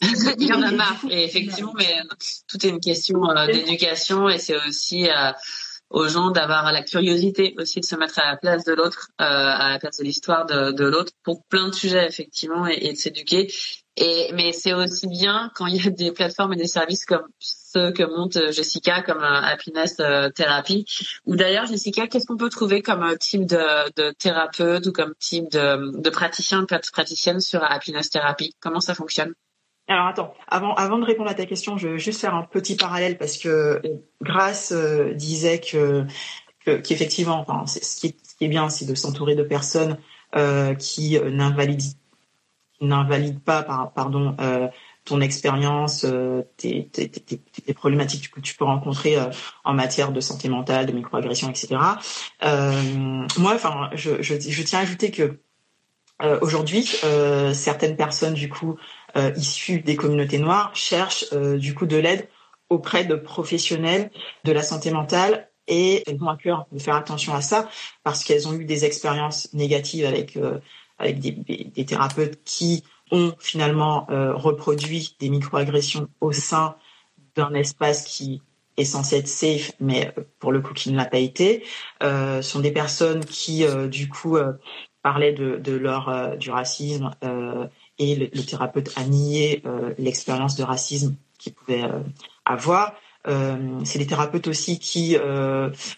Il 0.38 0.46
y 0.46 0.52
en 0.52 0.62
a 0.62 0.70
marre. 0.70 1.04
Et 1.10 1.24
effectivement, 1.24 1.74
mais 1.76 1.96
tout 2.46 2.64
est 2.64 2.68
une 2.68 2.80
question 2.80 3.28
euh, 3.30 3.46
d'éducation 3.46 4.28
et 4.28 4.38
c'est 4.38 4.56
aussi 4.68 5.08
euh, 5.08 5.32
aux 5.90 6.08
gens 6.08 6.30
d'avoir 6.30 6.70
la 6.72 6.82
curiosité 6.82 7.54
aussi 7.58 7.80
de 7.80 7.84
se 7.84 7.96
mettre 7.96 8.18
à 8.20 8.30
la 8.30 8.36
place 8.36 8.64
de 8.64 8.74
l'autre, 8.74 9.10
euh, 9.20 9.24
à 9.24 9.70
la 9.70 9.78
place 9.78 9.98
de 9.98 10.04
l'histoire 10.04 10.46
de, 10.46 10.70
de 10.70 10.84
l'autre 10.84 11.12
pour 11.24 11.44
plein 11.46 11.68
de 11.68 11.74
sujets 11.74 12.06
effectivement 12.06 12.66
et, 12.68 12.78
et 12.80 12.92
de 12.92 12.96
s'éduquer. 12.96 13.52
Mais 14.34 14.52
c'est 14.52 14.72
aussi 14.72 15.06
bien 15.08 15.50
quand 15.54 15.66
il 15.66 15.82
y 15.82 15.86
a 15.86 15.90
des 15.90 16.12
plateformes 16.12 16.52
et 16.52 16.56
des 16.56 16.66
services 16.66 17.04
comme 17.04 17.26
ceux 17.40 17.92
que 17.92 18.02
monte 18.02 18.38
Jessica, 18.52 19.02
comme 19.02 19.22
euh, 19.22 19.40
Happiness 19.42 19.96
euh, 20.00 20.30
Therapy. 20.30 20.86
Ou 21.26 21.36
d'ailleurs, 21.36 21.66
Jessica, 21.66 22.06
qu'est-ce 22.06 22.26
qu'on 22.26 22.36
peut 22.36 22.48
trouver 22.48 22.82
comme 22.82 23.02
euh, 23.02 23.16
type 23.16 23.44
de, 23.44 24.10
thérapeute 24.12 24.86
ou 24.86 24.92
comme 24.92 25.14
type 25.18 25.50
de, 25.50 26.10
praticien, 26.10 26.62
de 26.62 26.90
praticienne 26.92 27.40
sur 27.40 27.62
Happiness 27.62 28.10
Therapy? 28.10 28.54
Comment 28.60 28.80
ça 28.80 28.94
fonctionne? 28.94 29.34
Alors 29.88 30.06
attends, 30.06 30.34
avant, 30.48 30.74
avant 30.74 30.98
de 30.98 31.04
répondre 31.04 31.30
à 31.30 31.34
ta 31.34 31.46
question, 31.46 31.78
je 31.78 31.88
veux 31.88 31.98
juste 31.98 32.20
faire 32.20 32.34
un 32.34 32.42
petit 32.42 32.76
parallèle 32.76 33.16
parce 33.16 33.38
que 33.38 33.80
Grace 34.20 34.72
euh, 34.72 35.14
disait 35.14 35.60
que 35.60 36.04
qu'effectivement, 36.82 37.46
ce, 37.66 37.98
qui 37.98 38.14
est, 38.42 38.48
bien, 38.48 38.68
c'est 38.68 38.84
de 38.84 38.94
s'entourer 38.94 39.34
de 39.34 39.42
personnes 39.42 39.96
euh, 40.36 40.74
qui 40.74 41.18
n'invalident 41.18 41.94
n'invalident 42.80 43.40
pas, 43.40 43.62
par, 43.62 43.92
pardon, 43.92 44.36
euh, 44.40 44.68
ton 45.04 45.20
expérience, 45.20 46.04
euh, 46.04 46.42
tes, 46.56 46.90
problématiques 47.74 48.30
que 48.30 48.40
tu 48.40 48.54
peux 48.54 48.64
rencontrer 48.64 49.16
euh, 49.16 49.26
en 49.64 49.74
matière 49.74 50.12
de 50.12 50.20
santé 50.20 50.48
mentale, 50.48 50.86
de 50.86 50.92
microagression, 50.92 51.48
etc. 51.48 51.76
Moi, 52.42 53.54
enfin, 53.54 53.90
je, 53.94 54.62
tiens 54.62 54.80
à 54.80 54.82
ajouter 54.82 55.10
que 55.10 55.38
aujourd'hui, 56.40 56.84
certaines 57.52 57.96
personnes 57.96 58.34
du 58.34 58.48
coup 58.48 58.76
issues 59.36 59.80
des 59.80 59.94
communautés 59.94 60.38
noires 60.38 60.74
cherchent 60.74 61.32
du 61.32 61.74
coup 61.74 61.86
de 61.86 61.96
l'aide 61.96 62.28
auprès 62.68 63.04
de 63.04 63.14
professionnels 63.14 64.10
de 64.44 64.52
la 64.52 64.62
santé 64.62 64.90
mentale 64.90 65.48
et 65.68 66.02
elles 66.06 66.20
ont 66.22 66.28
à 66.28 66.36
cœur 66.36 66.66
de 66.72 66.78
faire 66.80 66.96
attention 66.96 67.34
à 67.34 67.40
ça 67.40 67.68
parce 68.02 68.24
qu'elles 68.24 68.48
ont 68.48 68.54
eu 68.54 68.64
des 68.64 68.84
expériences 68.84 69.52
négatives 69.54 70.06
avec 70.06 70.36
avec 70.98 71.20
des, 71.20 71.84
thérapeutes 71.84 72.42
qui 72.44 72.84
ont 73.10 73.32
finalement 73.38 74.06
euh, 74.10 74.34
reproduit 74.34 75.16
des 75.20 75.30
microagressions 75.30 76.08
au 76.20 76.32
sein 76.32 76.76
d'un 77.34 77.54
espace 77.54 78.04
qui 78.04 78.42
est 78.78 78.84
censé 78.84 79.16
être 79.16 79.28
safe, 79.28 79.72
mais 79.80 80.12
euh, 80.16 80.22
pour 80.38 80.52
le 80.52 80.60
coup 80.60 80.72
qui 80.72 80.90
ne 80.90 80.96
l'a 80.96 81.04
pas 81.04 81.18
été, 81.18 81.64
euh, 82.02 82.40
sont 82.42 82.60
des 82.60 82.70
personnes 82.70 83.24
qui 83.24 83.64
euh, 83.64 83.88
du 83.88 84.08
coup 84.08 84.38
parlaient 85.02 85.32
de, 85.32 85.56
de 85.56 85.72
leur 85.72 86.36
du 86.36 86.50
racisme 86.50 87.10
et 87.98 88.14
le, 88.14 88.28
le, 88.32 88.42
thérapeute 88.42 88.92
a 88.96 89.04
nié 89.04 89.62
l'expérience 89.96 90.56
de 90.56 90.64
racisme 90.64 91.16
qu'ils 91.38 91.54
pouvaient 91.54 91.84
avoir. 92.44 92.94
c'est 93.84 93.98
des 93.98 94.06
thérapeutes 94.06 94.48
aussi 94.48 94.78
qui, 94.78 95.16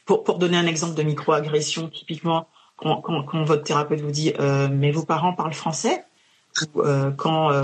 pour, 0.05 0.23
pour 0.23 0.39
donner 0.39 0.59
un 0.59 0.67
exemple 0.67 0.95
de 0.95 1.03
microagression, 1.03 1.89
typiquement 1.89 2.47
quand, 2.81 3.01
quand, 3.01 3.23
quand, 3.25 3.45
votre 3.45 3.63
thérapeute 3.63 4.01
vous 4.01 4.11
dit 4.11 4.33
mais 4.71 4.91
vos 4.91 5.05
parents 5.05 5.35
parlent 5.35 5.55
français, 5.55 6.05
ou 6.75 6.83
euh, 6.83 7.11
quand 7.11 7.53
euh, 7.53 7.63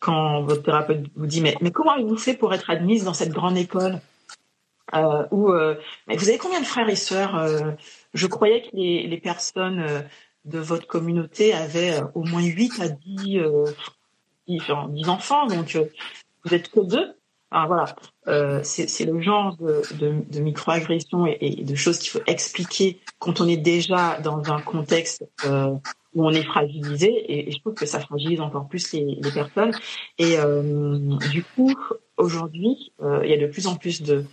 quand 0.00 0.42
votre 0.42 0.62
thérapeute 0.62 1.06
vous 1.16 1.26
dit 1.26 1.40
mais 1.40 1.56
mais 1.60 1.70
comment 1.70 1.94
il 1.94 2.06
vous 2.06 2.16
fait 2.16 2.34
pour 2.34 2.54
être 2.54 2.70
admise 2.70 3.04
dans 3.04 3.14
cette 3.14 3.32
grande 3.32 3.56
école? 3.56 4.00
Euh, 4.94 5.26
ou 5.30 5.50
euh, 5.50 5.76
vous 6.08 6.28
avez 6.28 6.38
combien 6.38 6.60
de 6.60 6.66
frères 6.66 6.88
et 6.88 6.96
sœurs 6.96 7.36
euh, 7.36 7.70
Je 8.12 8.26
croyais 8.26 8.62
que 8.62 8.76
les, 8.76 9.06
les 9.06 9.16
personnes 9.18 9.80
euh, 9.80 10.00
de 10.44 10.58
votre 10.58 10.86
communauté 10.86 11.54
avaient 11.54 12.00
au 12.14 12.24
moins 12.24 12.42
8 12.42 12.80
à 12.80 12.88
10, 12.88 13.40
10, 14.48 14.62
10 14.90 15.08
enfants, 15.08 15.46
donc 15.46 15.78
vous 16.44 16.54
êtes 16.54 16.68
que 16.70 16.80
deux? 16.80 17.14
Alors 17.52 17.66
voilà, 17.66 17.84
euh, 18.28 18.60
c'est 18.62 19.04
le 19.04 19.20
genre 19.20 19.56
de, 19.58 19.82
de, 19.98 20.24
de 20.26 20.40
microagressions 20.40 21.26
et, 21.26 21.36
et, 21.40 21.64
de 21.64 21.74
choses 21.74 21.98
qu'il 21.98 22.10
faut 22.10 22.24
expliquer 22.26 23.00
quand 23.18 23.40
on 23.42 23.48
est 23.48 23.58
déjà 23.58 24.18
dans 24.20 24.50
un 24.50 24.60
contexte 24.60 25.24
euh, 25.44 25.74
où 26.14 26.26
on 26.26 26.30
est 26.30 26.42
fragilisé 26.42 27.08
et, 27.08 27.48
et, 27.48 27.52
je 27.52 27.60
trouve 27.60 27.74
que 27.74 27.84
ça 27.84 28.00
fragilise 28.00 28.40
encore 28.40 28.68
plus 28.68 28.92
les, 28.92 29.18
les 29.20 29.30
personnes. 29.30 29.72
Et 30.18 30.38
euh, 30.38 30.98
du 31.30 31.44
coup, 31.44 31.74
aujourd'hui, 32.16 32.92
euh, 33.02 33.20
il 33.24 33.30
y 33.30 33.34
a 33.34 33.38
de 33.38 33.46
plus 33.46 33.66
en 33.66 33.76
plus 33.76 34.02
de, 34.02 34.24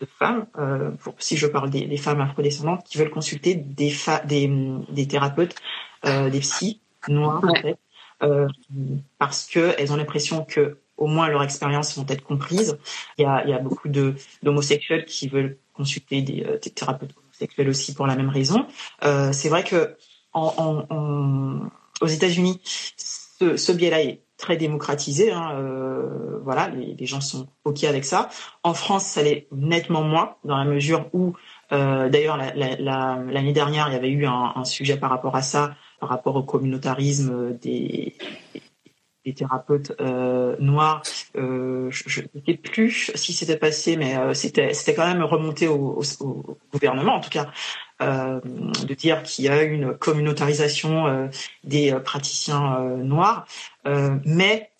de 0.00 0.06
femmes, 0.06 0.46
euh, 0.58 0.90
pour, 0.90 1.14
si 1.18 1.36
je 1.36 1.46
parle 1.46 1.70
des, 1.70 1.86
des, 1.86 1.96
femmes 1.96 2.20
afrodescendantes, 2.20 2.84
qui 2.84 2.98
veulent 2.98 3.10
consulter 3.10 3.54
des, 3.54 3.92
des, 4.26 4.50
des 4.90 5.06
thérapeutes, 5.06 5.54
euh, 6.04 6.30
des 6.30 6.40
psys 6.40 6.80
noirs 7.08 7.42
en 7.44 7.54
fait, 7.54 7.78
euh, 8.22 8.48
parce 9.18 9.46
que 9.46 9.74
elles 9.78 9.92
ont 9.92 9.96
l'impression 9.96 10.44
que 10.44 10.78
au 10.98 11.06
moins 11.06 11.28
leurs 11.28 11.42
expériences 11.42 11.96
vont 11.96 12.06
être 12.08 12.22
comprises. 12.22 12.78
Il 13.16 13.22
y 13.22 13.24
a, 13.24 13.42
il 13.44 13.50
y 13.50 13.54
a 13.54 13.58
beaucoup 13.58 13.88
d'homosexuels 14.42 15.04
qui 15.06 15.28
veulent 15.28 15.56
consulter 15.72 16.22
des, 16.22 16.44
des, 16.62 16.70
thérapeutes 16.70 17.14
homosexuels 17.16 17.68
aussi 17.68 17.94
pour 17.94 18.06
la 18.06 18.16
même 18.16 18.28
raison. 18.28 18.66
c'est 19.32 19.48
vrai 19.48 19.64
que 19.64 19.96
aux 20.34 22.06
États-Unis, 22.06 22.60
ce, 22.64 23.56
ce 23.56 23.72
biais-là 23.72 24.02
est 24.02 24.20
très 24.36 24.56
démocratisé. 24.56 25.32
Hein, 25.32 25.52
euh, 25.56 26.38
voilà, 26.42 26.68
les, 26.68 27.06
gens 27.06 27.20
sont 27.20 27.48
ok 27.64 27.84
avec 27.84 28.04
ça. 28.04 28.28
En 28.62 28.72
France, 28.74 29.04
ça 29.04 29.22
l'est 29.22 29.48
nettement 29.52 30.02
moins, 30.02 30.36
dans 30.44 30.56
la 30.56 30.64
mesure 30.64 31.06
où, 31.12 31.34
euh, 31.72 32.08
d'ailleurs, 32.08 32.36
l'année 32.36 32.76
la, 32.78 33.20
la, 33.26 33.42
la, 33.42 33.52
dernière, 33.52 33.88
il 33.88 33.92
y 33.92 33.96
avait 33.96 34.10
eu 34.10 34.26
un, 34.26 34.64
sujet 34.64 34.96
par 34.96 35.10
rapport 35.10 35.36
à 35.36 35.42
ça, 35.42 35.74
par 36.00 36.08
rapport 36.08 36.36
au 36.36 36.42
communautarisme 36.42 37.52
des, 37.58 38.14
thérapeutes 39.34 39.92
euh, 40.00 40.56
noirs. 40.58 41.02
Euh, 41.36 41.90
je 41.90 42.20
ne 42.20 42.26
sais 42.46 42.54
plus 42.54 43.12
si 43.14 43.32
c'était 43.32 43.56
passé, 43.56 43.96
mais 43.96 44.16
euh, 44.16 44.34
c'était 44.34 44.74
c'était 44.74 44.94
quand 44.94 45.06
même 45.06 45.22
remonté 45.22 45.68
au, 45.68 46.00
gouvernement, 46.72 47.16
en 47.16 47.20
tout 47.20 47.30
cas, 47.30 47.50
euh, 48.02 48.40
de 48.86 48.94
dire 48.94 49.22
qu'il 49.22 49.44
y 49.44 49.48
a 49.48 49.62
une 49.62 49.94
communautarisation 49.94 51.06
euh, 51.06 51.28
des 51.64 51.96
praticiens 52.04 52.78
noirs. 53.02 53.46
mais 54.24 54.70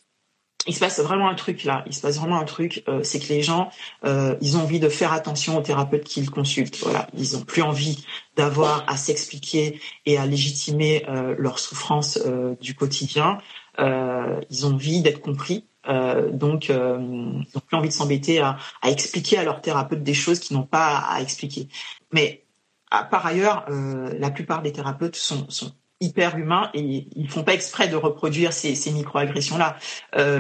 il 0.67 0.75
se 0.75 0.81
passe 0.81 1.01
vraiment 1.01 1.31
un 1.31 1.35
truc 1.35 1.65
là. 1.65 1.83
Il 1.87 1.95
se 1.95 2.03
passe 2.03 2.19
vraiment 2.19 2.39
un 2.39 2.45
truc, 2.45 2.85
c'est 3.03 3.21
que 3.21 3.29
les 3.33 3.43
gens, 3.43 3.71
ils 4.05 4.57
ont 4.59 4.61
envie 4.61 4.81
de 4.81 4.91
faire 4.91 5.15
attention 5.15 5.57
aux 5.57 5.63
thérapeutes 5.63 6.05
qu'ils 6.05 6.31
consultent. 6.31 6.79
Voilà, 6.83 7.07
ils 7.17 7.37
ont 7.39 7.41
plus 7.41 7.63
envie 7.63 8.05
d'avoir 8.37 8.85
à 8.87 8.99
s'expliquer 8.99 9.81
et 10.05 10.19
à 10.19 10.27
légitimer 10.27 11.07
leur 11.39 11.59
souffrance 11.59 12.19
du 12.61 12.75
quotidien. 12.75 13.39
Euh, 13.79 14.41
ils 14.51 14.67
ont 14.67 14.75
envie 14.75 15.03
d'être 15.03 15.21
compris. 15.21 15.67
Euh, 15.89 16.31
donc, 16.31 16.71
euh, 16.71 16.99
ils 17.01 17.47
n'ont 17.55 17.61
plus 17.67 17.77
envie 17.77 17.89
de 17.89 17.95
s'embêter 17.95 18.41
à, 18.41 18.59
à, 18.83 18.91
expliquer 18.91 19.39
à 19.39 19.45
leur 19.45 19.61
thérapeute 19.61 20.03
des 20.03 20.15
choses 20.15 20.41
qu'ils 20.41 20.57
n'ont 20.57 20.67
pas 20.67 20.99
à, 20.99 21.21
expliquer. 21.21 21.69
Mais 22.13 22.45
à, 22.91 23.05
par 23.05 23.25
ailleurs, 23.27 23.67
la 23.69 24.31
plupart 24.31 24.63
des 24.63 24.73
thérapeutes 24.73 25.17
sont, 25.17 25.49
sont 25.51 25.73
hyper 26.01 26.37
humains 26.37 26.71
et 26.75 27.09
ils 27.15 27.31
font 27.31 27.45
pas 27.45 27.55
exprès 27.55 27.89
de 27.89 27.97
reproduire 27.97 28.53
ces, 28.53 28.75
ces 28.75 28.93
microagressions-là. 28.93 29.77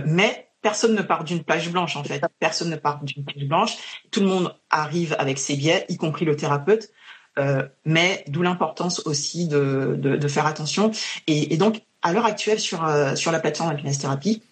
mais 0.07 0.49
personne 0.63 0.95
ne 0.95 1.03
part 1.03 1.25
d'une 1.25 1.45
page 1.45 1.71
blanche 1.71 1.97
en 1.97 2.05
fait. 2.05 2.23
Personne 2.41 2.71
ne 2.71 2.77
part 2.77 3.03
d'une 3.03 3.25
page 3.25 3.45
blanche. 3.45 3.77
Tout 4.11 4.21
le 4.21 4.27
monde 4.27 4.55
arrive 4.71 5.15
avec 5.19 5.39
ses 5.39 5.57
biais, 5.57 5.85
y 5.89 5.97
compris 5.97 6.25
le 6.25 6.37
thérapeute. 6.37 6.91
Euh, 7.39 7.69
mais 7.85 8.25
d'où 8.27 8.43
l'importance 8.43 9.07
aussi 9.07 9.47
de, 9.47 9.97
de, 9.97 10.17
de, 10.17 10.29
faire 10.29 10.47
attention. 10.47 10.91
Et 11.29 11.57
donc, 11.57 11.83
à 12.03 12.13
l'heure 12.13 12.27
actuelle, 12.27 12.61
sur, 12.61 12.85
euh, 12.85 13.15
sur 13.15 13.33
la 13.33 13.41
plateforme 13.41 13.71
Happiness 13.71 13.99
Therapy, 13.99 14.43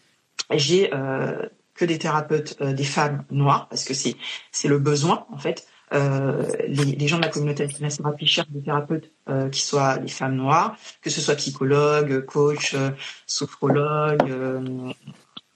j'ai 0.51 0.93
euh, 0.95 1.49
que 1.75 1.85
des 1.85 1.99
thérapeutes, 1.99 2.63
des 2.63 2.85
femmes 2.85 3.25
noires, 3.31 3.69
parce 3.69 3.85
que 3.85 3.95
c'est 3.95 4.17
c'est 4.53 4.69
le 4.69 4.79
besoin 4.79 5.27
en 5.31 5.39
fait. 5.39 5.67
Les, 5.93 7.07
gens 7.07 7.19
de 7.19 7.23
la 7.23 7.29
communauté 7.29 7.63
Happiness 7.63 8.01
cherchent 8.25 8.51
des 8.51 8.63
thérapeutes 8.63 9.13
qui 9.53 9.61
soient 9.61 9.99
des 9.99 10.09
femmes 10.09 10.35
noires, 10.35 10.77
que 11.01 11.11
ce 11.11 11.21
soit 11.21 11.37
psychologues, 11.37 12.25
coach, 12.25 12.75
sophrologues, 13.27 14.95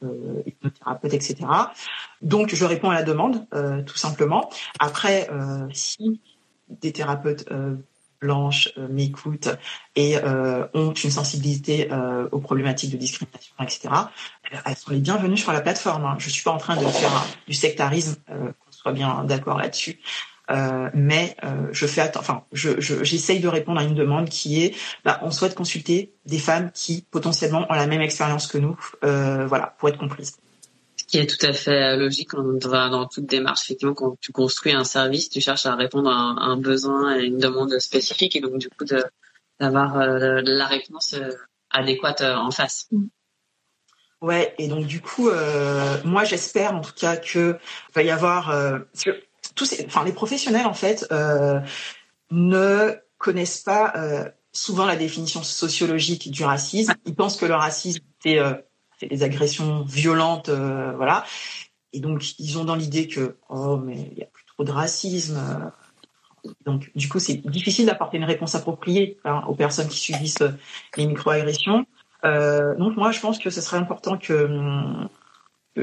euh, 0.03 0.43
hypnothérapeute, 0.47 1.15
etc. 1.15 1.37
Donc, 2.23 2.55
je 2.55 2.65
réponds 2.65 2.91
à 2.91 2.95
la 2.95 3.03
demande, 3.03 3.47
euh, 3.55 3.83
tout 3.83 3.97
simplement. 3.97 4.51
Après, 4.79 5.29
euh, 5.31 5.67
si 5.73 6.21
des 6.69 6.93
thérapeutes 6.93 7.47
euh, 7.51 7.75
blanches 8.21 8.71
euh, 8.79 8.87
m'écoutent 8.89 9.49
et 9.97 10.17
euh, 10.19 10.67
ont 10.75 10.93
une 10.93 11.11
sensibilité 11.11 11.89
aux 12.33 12.41
problématiques 12.41 12.91
de 12.91 12.97
discrimination, 12.97 13.55
etc., 13.61 13.89
elles 14.65 14.77
sont 14.77 14.91
les 14.91 14.99
bienvenues 14.99 15.37
sur 15.37 15.53
la 15.53 15.61
plateforme. 15.61 16.05
Hein. 16.05 16.17
Je 16.19 16.29
suis 16.29 16.43
pas 16.43 16.51
en 16.51 16.59
train 16.59 16.77
de 16.77 16.87
faire 16.87 17.27
du 17.47 17.55
sectarisme, 17.55 18.17
qu'on 18.27 18.73
soit 18.73 18.93
bien 18.93 19.25
d'accord 19.25 19.59
là-dessus. 19.59 20.01
Euh, 20.51 20.91
mais 20.95 21.37
euh, 21.45 21.69
je 21.71 21.87
fais 21.87 22.11
enfin 22.17 22.43
je, 22.53 22.81
j'essaye 22.81 23.39
de 23.39 23.47
répondre 23.47 23.81
à 23.81 23.85
une 23.85 23.95
demande 23.95 24.29
qui 24.29 24.63
est 24.65 24.75
bah, 25.05 25.21
on 25.23 25.31
souhaite 25.31 25.55
consulter 25.55 26.13
des 26.27 26.41
femmes 26.41 26.73
qui 26.73 27.07
potentiellement 27.09 27.67
ont 27.71 27.75
la 27.75 27.87
même 27.87 28.01
expérience 28.01 28.49
que 28.49 28.59
nous 28.59 28.77
euh, 29.05 29.47
voilà 29.47 29.77
pour 29.79 29.89
être 29.91 29.99
comprises 29.99 30.39
qui 31.11 31.19
est 31.19 31.27
tout 31.27 31.45
à 31.45 31.53
fait 31.53 31.97
logique 31.97 32.31
quand 32.31 32.43
dans 32.43 33.07
toute 33.07 33.27
démarche. 33.27 33.63
Effectivement, 33.65 33.95
quand 33.95 34.17
tu 34.21 34.31
construis 34.31 34.73
un 34.73 34.85
service, 34.85 35.29
tu 35.29 35.41
cherches 35.41 35.67
à 35.67 35.75
répondre 35.75 36.09
à 36.09 36.15
un, 36.15 36.57
besoin 36.57 37.19
et 37.19 37.25
une 37.25 37.39
demande 37.39 37.77
spécifique, 37.81 38.37
et 38.37 38.41
donc 38.41 38.59
du 38.59 38.69
coup 38.69 38.85
d'avoir 39.59 39.99
euh, 39.99 40.41
la 40.45 40.67
réponse 40.67 41.15
euh, 41.15 41.33
adéquate 41.71 42.21
euh, 42.21 42.37
en 42.37 42.53
face. 42.53 42.87
Mm. 42.93 43.07
Ouais, 44.23 44.55
et 44.59 44.69
donc 44.69 44.87
du 44.87 45.01
coup, 45.01 45.31
moi 46.05 46.25
j'espère 46.25 46.75
en 46.75 46.83
tout 46.83 46.93
cas 46.93 47.17
que 47.17 47.57
va 47.95 48.03
y 48.03 48.11
avoir 48.11 48.55
tous, 49.55 49.65
ces, 49.65 49.87
enfin 49.87 50.05
les 50.05 50.13
professionnels 50.13 50.67
en 50.67 50.75
fait 50.75 51.11
ne 52.31 52.93
connaissent 53.17 53.63
pas 53.63 53.95
souvent 54.53 54.85
la 54.85 54.97
définition 54.97 55.43
sociologique 55.43 56.31
du 56.31 56.45
racisme. 56.45 56.93
Ils 57.07 57.15
pensent 57.15 57.39
que 57.39 57.47
le 57.47 57.55
racisme 57.55 58.05
c'est 58.23 58.39
des 59.09 59.23
agressions 59.23 59.83
violentes, 59.83 60.49
euh, 60.49 60.93
voilà. 60.97 61.25
Et 61.93 62.01
donc 62.01 62.39
ils 62.39 62.59
ont 62.59 62.65
dans 62.65 62.77
l'idée 62.77 63.09
que 63.09 63.37
oh 63.49 63.77
mais 63.77 64.09
il 64.13 64.19
y 64.19 64.23
a 64.23 64.27
plus 64.27 64.45
trop 64.47 64.65
de 64.65 64.73
racisme. 64.73 65.37
Euh. 65.39 65.71
Donc 66.65 66.91
du 66.95 67.09
coup 67.09 67.19
c'est 67.19 67.37
difficile 67.49 67.87
d'apporter 67.87 68.17
une 68.17 68.25
réponse 68.25 68.55
appropriée 68.55 69.19
hein, 69.25 69.43
aux 69.49 69.55
personnes 69.55 69.89
qui 69.89 69.99
subissent 69.99 70.43
les 70.97 71.07
microagressions. 71.07 71.87
Euh, 72.25 72.75
donc 72.77 72.97
moi 72.97 73.13
je 73.13 73.21
pense 73.21 73.39
que 73.39 73.51
ce 73.51 73.61
serait 73.61 73.79
important 73.79 74.19
que 74.19 75.09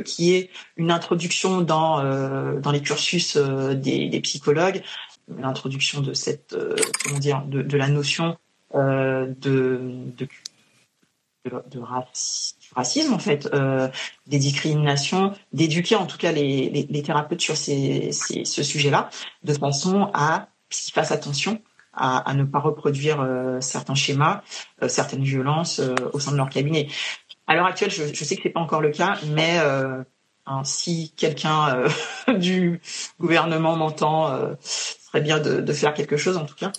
qu'il 0.06 0.26
y 0.26 0.36
ait 0.36 0.50
une 0.76 0.92
introduction 0.92 1.62
dans 1.62 2.00
euh, 2.00 2.60
dans 2.60 2.72
les 2.72 2.82
cursus 2.82 3.36
euh, 3.38 3.74
des, 3.74 4.20
psychologues, 4.22 4.84
l'introduction 5.28 6.02
de 6.02 6.14
cette 6.14 6.56
comment 7.04 7.20
dire 7.20 7.44
de, 7.46 7.78
la 7.78 7.88
notion 7.88 8.38
de 8.74 9.36
de, 11.46 11.80
racisme 11.80 12.57
en 12.78 13.20
fait, 13.20 13.50
euh, 13.54 13.88
des 14.28 14.38
discriminations, 14.38 15.34
d'éduquer 15.54 15.96
en 15.96 16.06
tout 16.06 16.18
cas 16.18 16.32
les, 16.32 16.70
les, 16.70 17.02
thérapeutes 17.02 17.42
sur 17.42 17.58
ces, 17.58 18.12
ce 18.12 18.64
sujet-là, 18.64 19.10
de 19.44 19.54
façon 19.54 20.10
à 20.14 20.50
qu'ils 20.70 20.94
fassent 20.94 21.12
attention 21.12 21.62
à, 21.94 22.18
à, 22.30 22.34
ne 22.34 22.44
pas 22.44 22.60
reproduire 22.60 23.22
euh, 23.22 23.60
certains 23.62 23.96
schémas, 23.96 24.42
euh, 24.84 24.88
certaines 24.88 25.24
violences 25.24 25.82
au 26.14 26.20
sein 26.20 26.32
de 26.32 26.38
leur 26.38 26.50
cabinet. 26.50 26.88
À 27.48 27.56
l'heure 27.56 27.66
actuelle, 27.66 27.92
je, 27.92 28.24
sais 28.24 28.36
que 28.36 28.42
c'est 28.44 28.50
pas 28.50 28.60
encore 28.60 28.82
le 28.82 28.92
cas, 28.92 29.18
mais 29.34 29.58
hein, 30.46 30.62
si 30.64 31.14
quelqu'un 31.16 31.86
du 32.38 32.82
gouvernement 33.20 33.76
m'entend, 33.76 34.56
ce 34.62 35.08
serait 35.08 35.22
bien 35.22 35.40
de, 35.40 35.74
faire 35.74 35.94
quelque 35.94 36.18
chose 36.18 36.38
en 36.38 36.46
tout 36.46 36.56
cas 36.56 36.72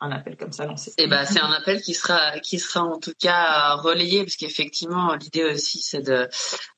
un 0.00 0.12
appel 0.12 0.36
comme 0.36 0.52
ça 0.52 0.64
lancé. 0.64 0.90
Et 0.90 1.04
eh 1.04 1.06
ben 1.08 1.24
c'est 1.24 1.40
un 1.40 1.50
appel 1.50 1.82
qui 1.82 1.94
sera 1.94 2.38
qui 2.38 2.58
sera 2.58 2.82
en 2.82 2.98
tout 2.98 3.14
cas 3.18 3.74
relayé 3.74 4.22
parce 4.22 4.36
qu'effectivement 4.36 5.14
l'idée 5.14 5.44
aussi 5.44 5.80
c'est 5.80 6.02
de 6.02 6.28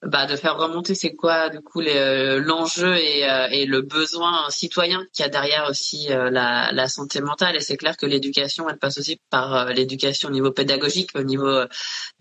bah, 0.03 0.27
de 0.27 0.37
faire 0.37 0.57
remonter 0.57 0.95
c'est 0.95 1.15
quoi 1.15 1.51
du 1.51 1.61
coup 1.61 1.83
euh, 1.83 2.41
l'enjeu 2.41 2.97
et, 2.97 3.29
euh, 3.29 3.49
et 3.51 3.67
le 3.67 3.83
besoin 3.83 4.49
citoyen 4.49 5.05
qu'il 5.13 5.25
y 5.25 5.27
a 5.27 5.29
derrière 5.29 5.69
aussi 5.69 6.11
euh, 6.11 6.31
la, 6.31 6.73
la 6.73 6.89
santé 6.89 7.21
mentale 7.21 7.57
et 7.57 7.61
c'est 7.61 7.77
clair 7.77 7.97
que 7.97 8.07
l'éducation 8.07 8.69
elle 8.71 8.79
passe 8.79 8.99
aussi 8.99 9.21
par 9.29 9.67
l'éducation 9.67 10.31
au 10.31 10.33
niveau 10.33 10.51
pédagogique 10.51 11.11
au 11.15 11.23
niveau 11.23 11.65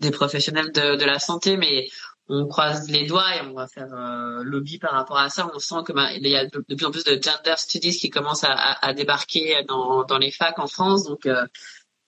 des 0.00 0.10
professionnels 0.10 0.70
de, 0.72 0.96
de 0.96 1.04
la 1.04 1.18
santé 1.18 1.56
mais 1.56 1.88
on 2.28 2.46
croise 2.46 2.88
les 2.88 3.06
doigts 3.06 3.36
et 3.36 3.40
on 3.42 3.54
va 3.54 3.66
faire 3.66 3.92
euh, 3.92 4.42
lobby 4.44 4.78
par 4.78 4.92
rapport 4.92 5.18
à 5.18 5.28
ça. 5.28 5.50
On 5.52 5.58
sent 5.58 5.82
que 5.84 5.92
bah, 5.92 6.12
il 6.12 6.26
y 6.26 6.36
a 6.36 6.46
de, 6.46 6.60
plus 6.60 6.86
en 6.86 6.90
plus 6.90 7.04
de 7.04 7.20
gender 7.20 7.54
studies 7.56 7.96
qui 7.96 8.08
commencent 8.08 8.44
à, 8.44 8.52
à, 8.52 8.94
débarquer 8.94 9.64
dans, 9.66 10.04
dans 10.04 10.18
les 10.18 10.30
facs 10.30 10.58
en 10.58 10.68
France. 10.68 11.04
Donc, 11.04 11.26
euh, 11.26 11.44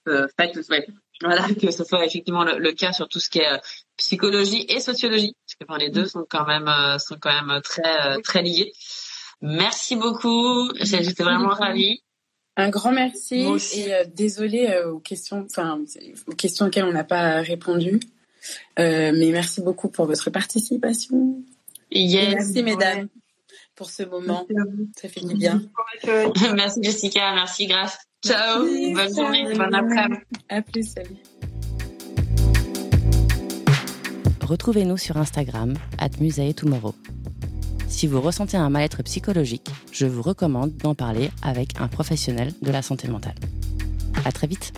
euh 0.09 0.29
fait, 0.39 0.53
voilà, 1.21 1.49
que 1.61 1.71
ce 1.71 1.85
soit 1.85 2.05
effectivement 2.05 2.45
le, 2.45 2.73
cas 2.73 2.93
sur 2.93 3.09
tout 3.09 3.19
ce 3.19 3.31
qui 3.31 3.39
est 3.41 3.53
euh, 3.53 3.59
psychologie 3.97 4.65
et 4.69 4.81
sociologie, 4.81 5.35
parce 5.47 5.57
que 5.57 5.65
enfin, 5.69 5.79
les 5.79 5.91
deux 5.91 6.07
sont 6.07 6.25
quand 6.29 6.47
même 6.47 6.71
sont 6.99 7.17
quand 7.21 7.33
même 7.33 7.61
très 7.63 8.21
très 8.23 8.43
liés. 8.43 8.73
Merci 9.41 9.97
beaucoup. 9.97 10.73
J'étais 10.81 11.23
vraiment 11.23 11.49
ravie. 11.49 12.03
Un 12.57 12.69
grand 12.69 12.93
merci 12.93 13.47
et 13.75 14.07
désolé 14.09 14.83
aux 14.85 14.99
questions, 14.99 15.47
enfin 15.49 15.81
aux 16.27 16.35
questions 16.35 16.67
auxquelles 16.67 16.85
on 16.85 16.93
n'a 16.93 17.05
pas 17.05 17.41
répondu. 17.41 17.99
Euh, 18.79 19.13
mais 19.15 19.31
merci 19.31 19.61
beaucoup 19.61 19.89
pour 19.89 20.07
votre 20.07 20.31
participation. 20.31 21.43
merci 21.91 22.63
mesdames 22.63 23.09
pour 23.75 23.91
ce 23.91 24.03
moment. 24.03 24.47
Ça 25.01 25.09
fait 25.09 25.25
du 25.25 25.35
bien. 25.35 25.63
merci 26.55 26.83
Jessica, 26.83 27.35
merci 27.35 27.67
Grâce. 27.67 27.99
Ciao, 28.25 28.65
bonne 28.65 29.15
journée, 29.17 29.53
bonne 29.55 29.75
après-midi. 29.75 30.23
À 30.49 30.63
plus, 30.63 30.85
salut. 30.85 31.17
Retrouvez-nous 34.43 34.99
sur 34.99 35.17
Instagram, 35.17 35.75
at 35.99 36.11
Tomorrow. 36.55 36.95
Si 37.89 38.07
vous 38.07 38.21
ressentez 38.21 38.57
un 38.57 38.71
mal-être 38.71 39.03
psychologique, 39.03 39.69
je 39.93 40.07
vous 40.07 40.23
recommande 40.23 40.77
d'en 40.77 40.95
parler 40.95 41.31
avec 41.43 41.81
un 41.81 41.89
professionnel 41.89 42.53
de 42.63 42.71
la 42.71 42.83
santé 42.83 43.09
mentale. 43.09 43.35
À 44.25 44.33
très 44.33 44.47
vite! 44.47 44.73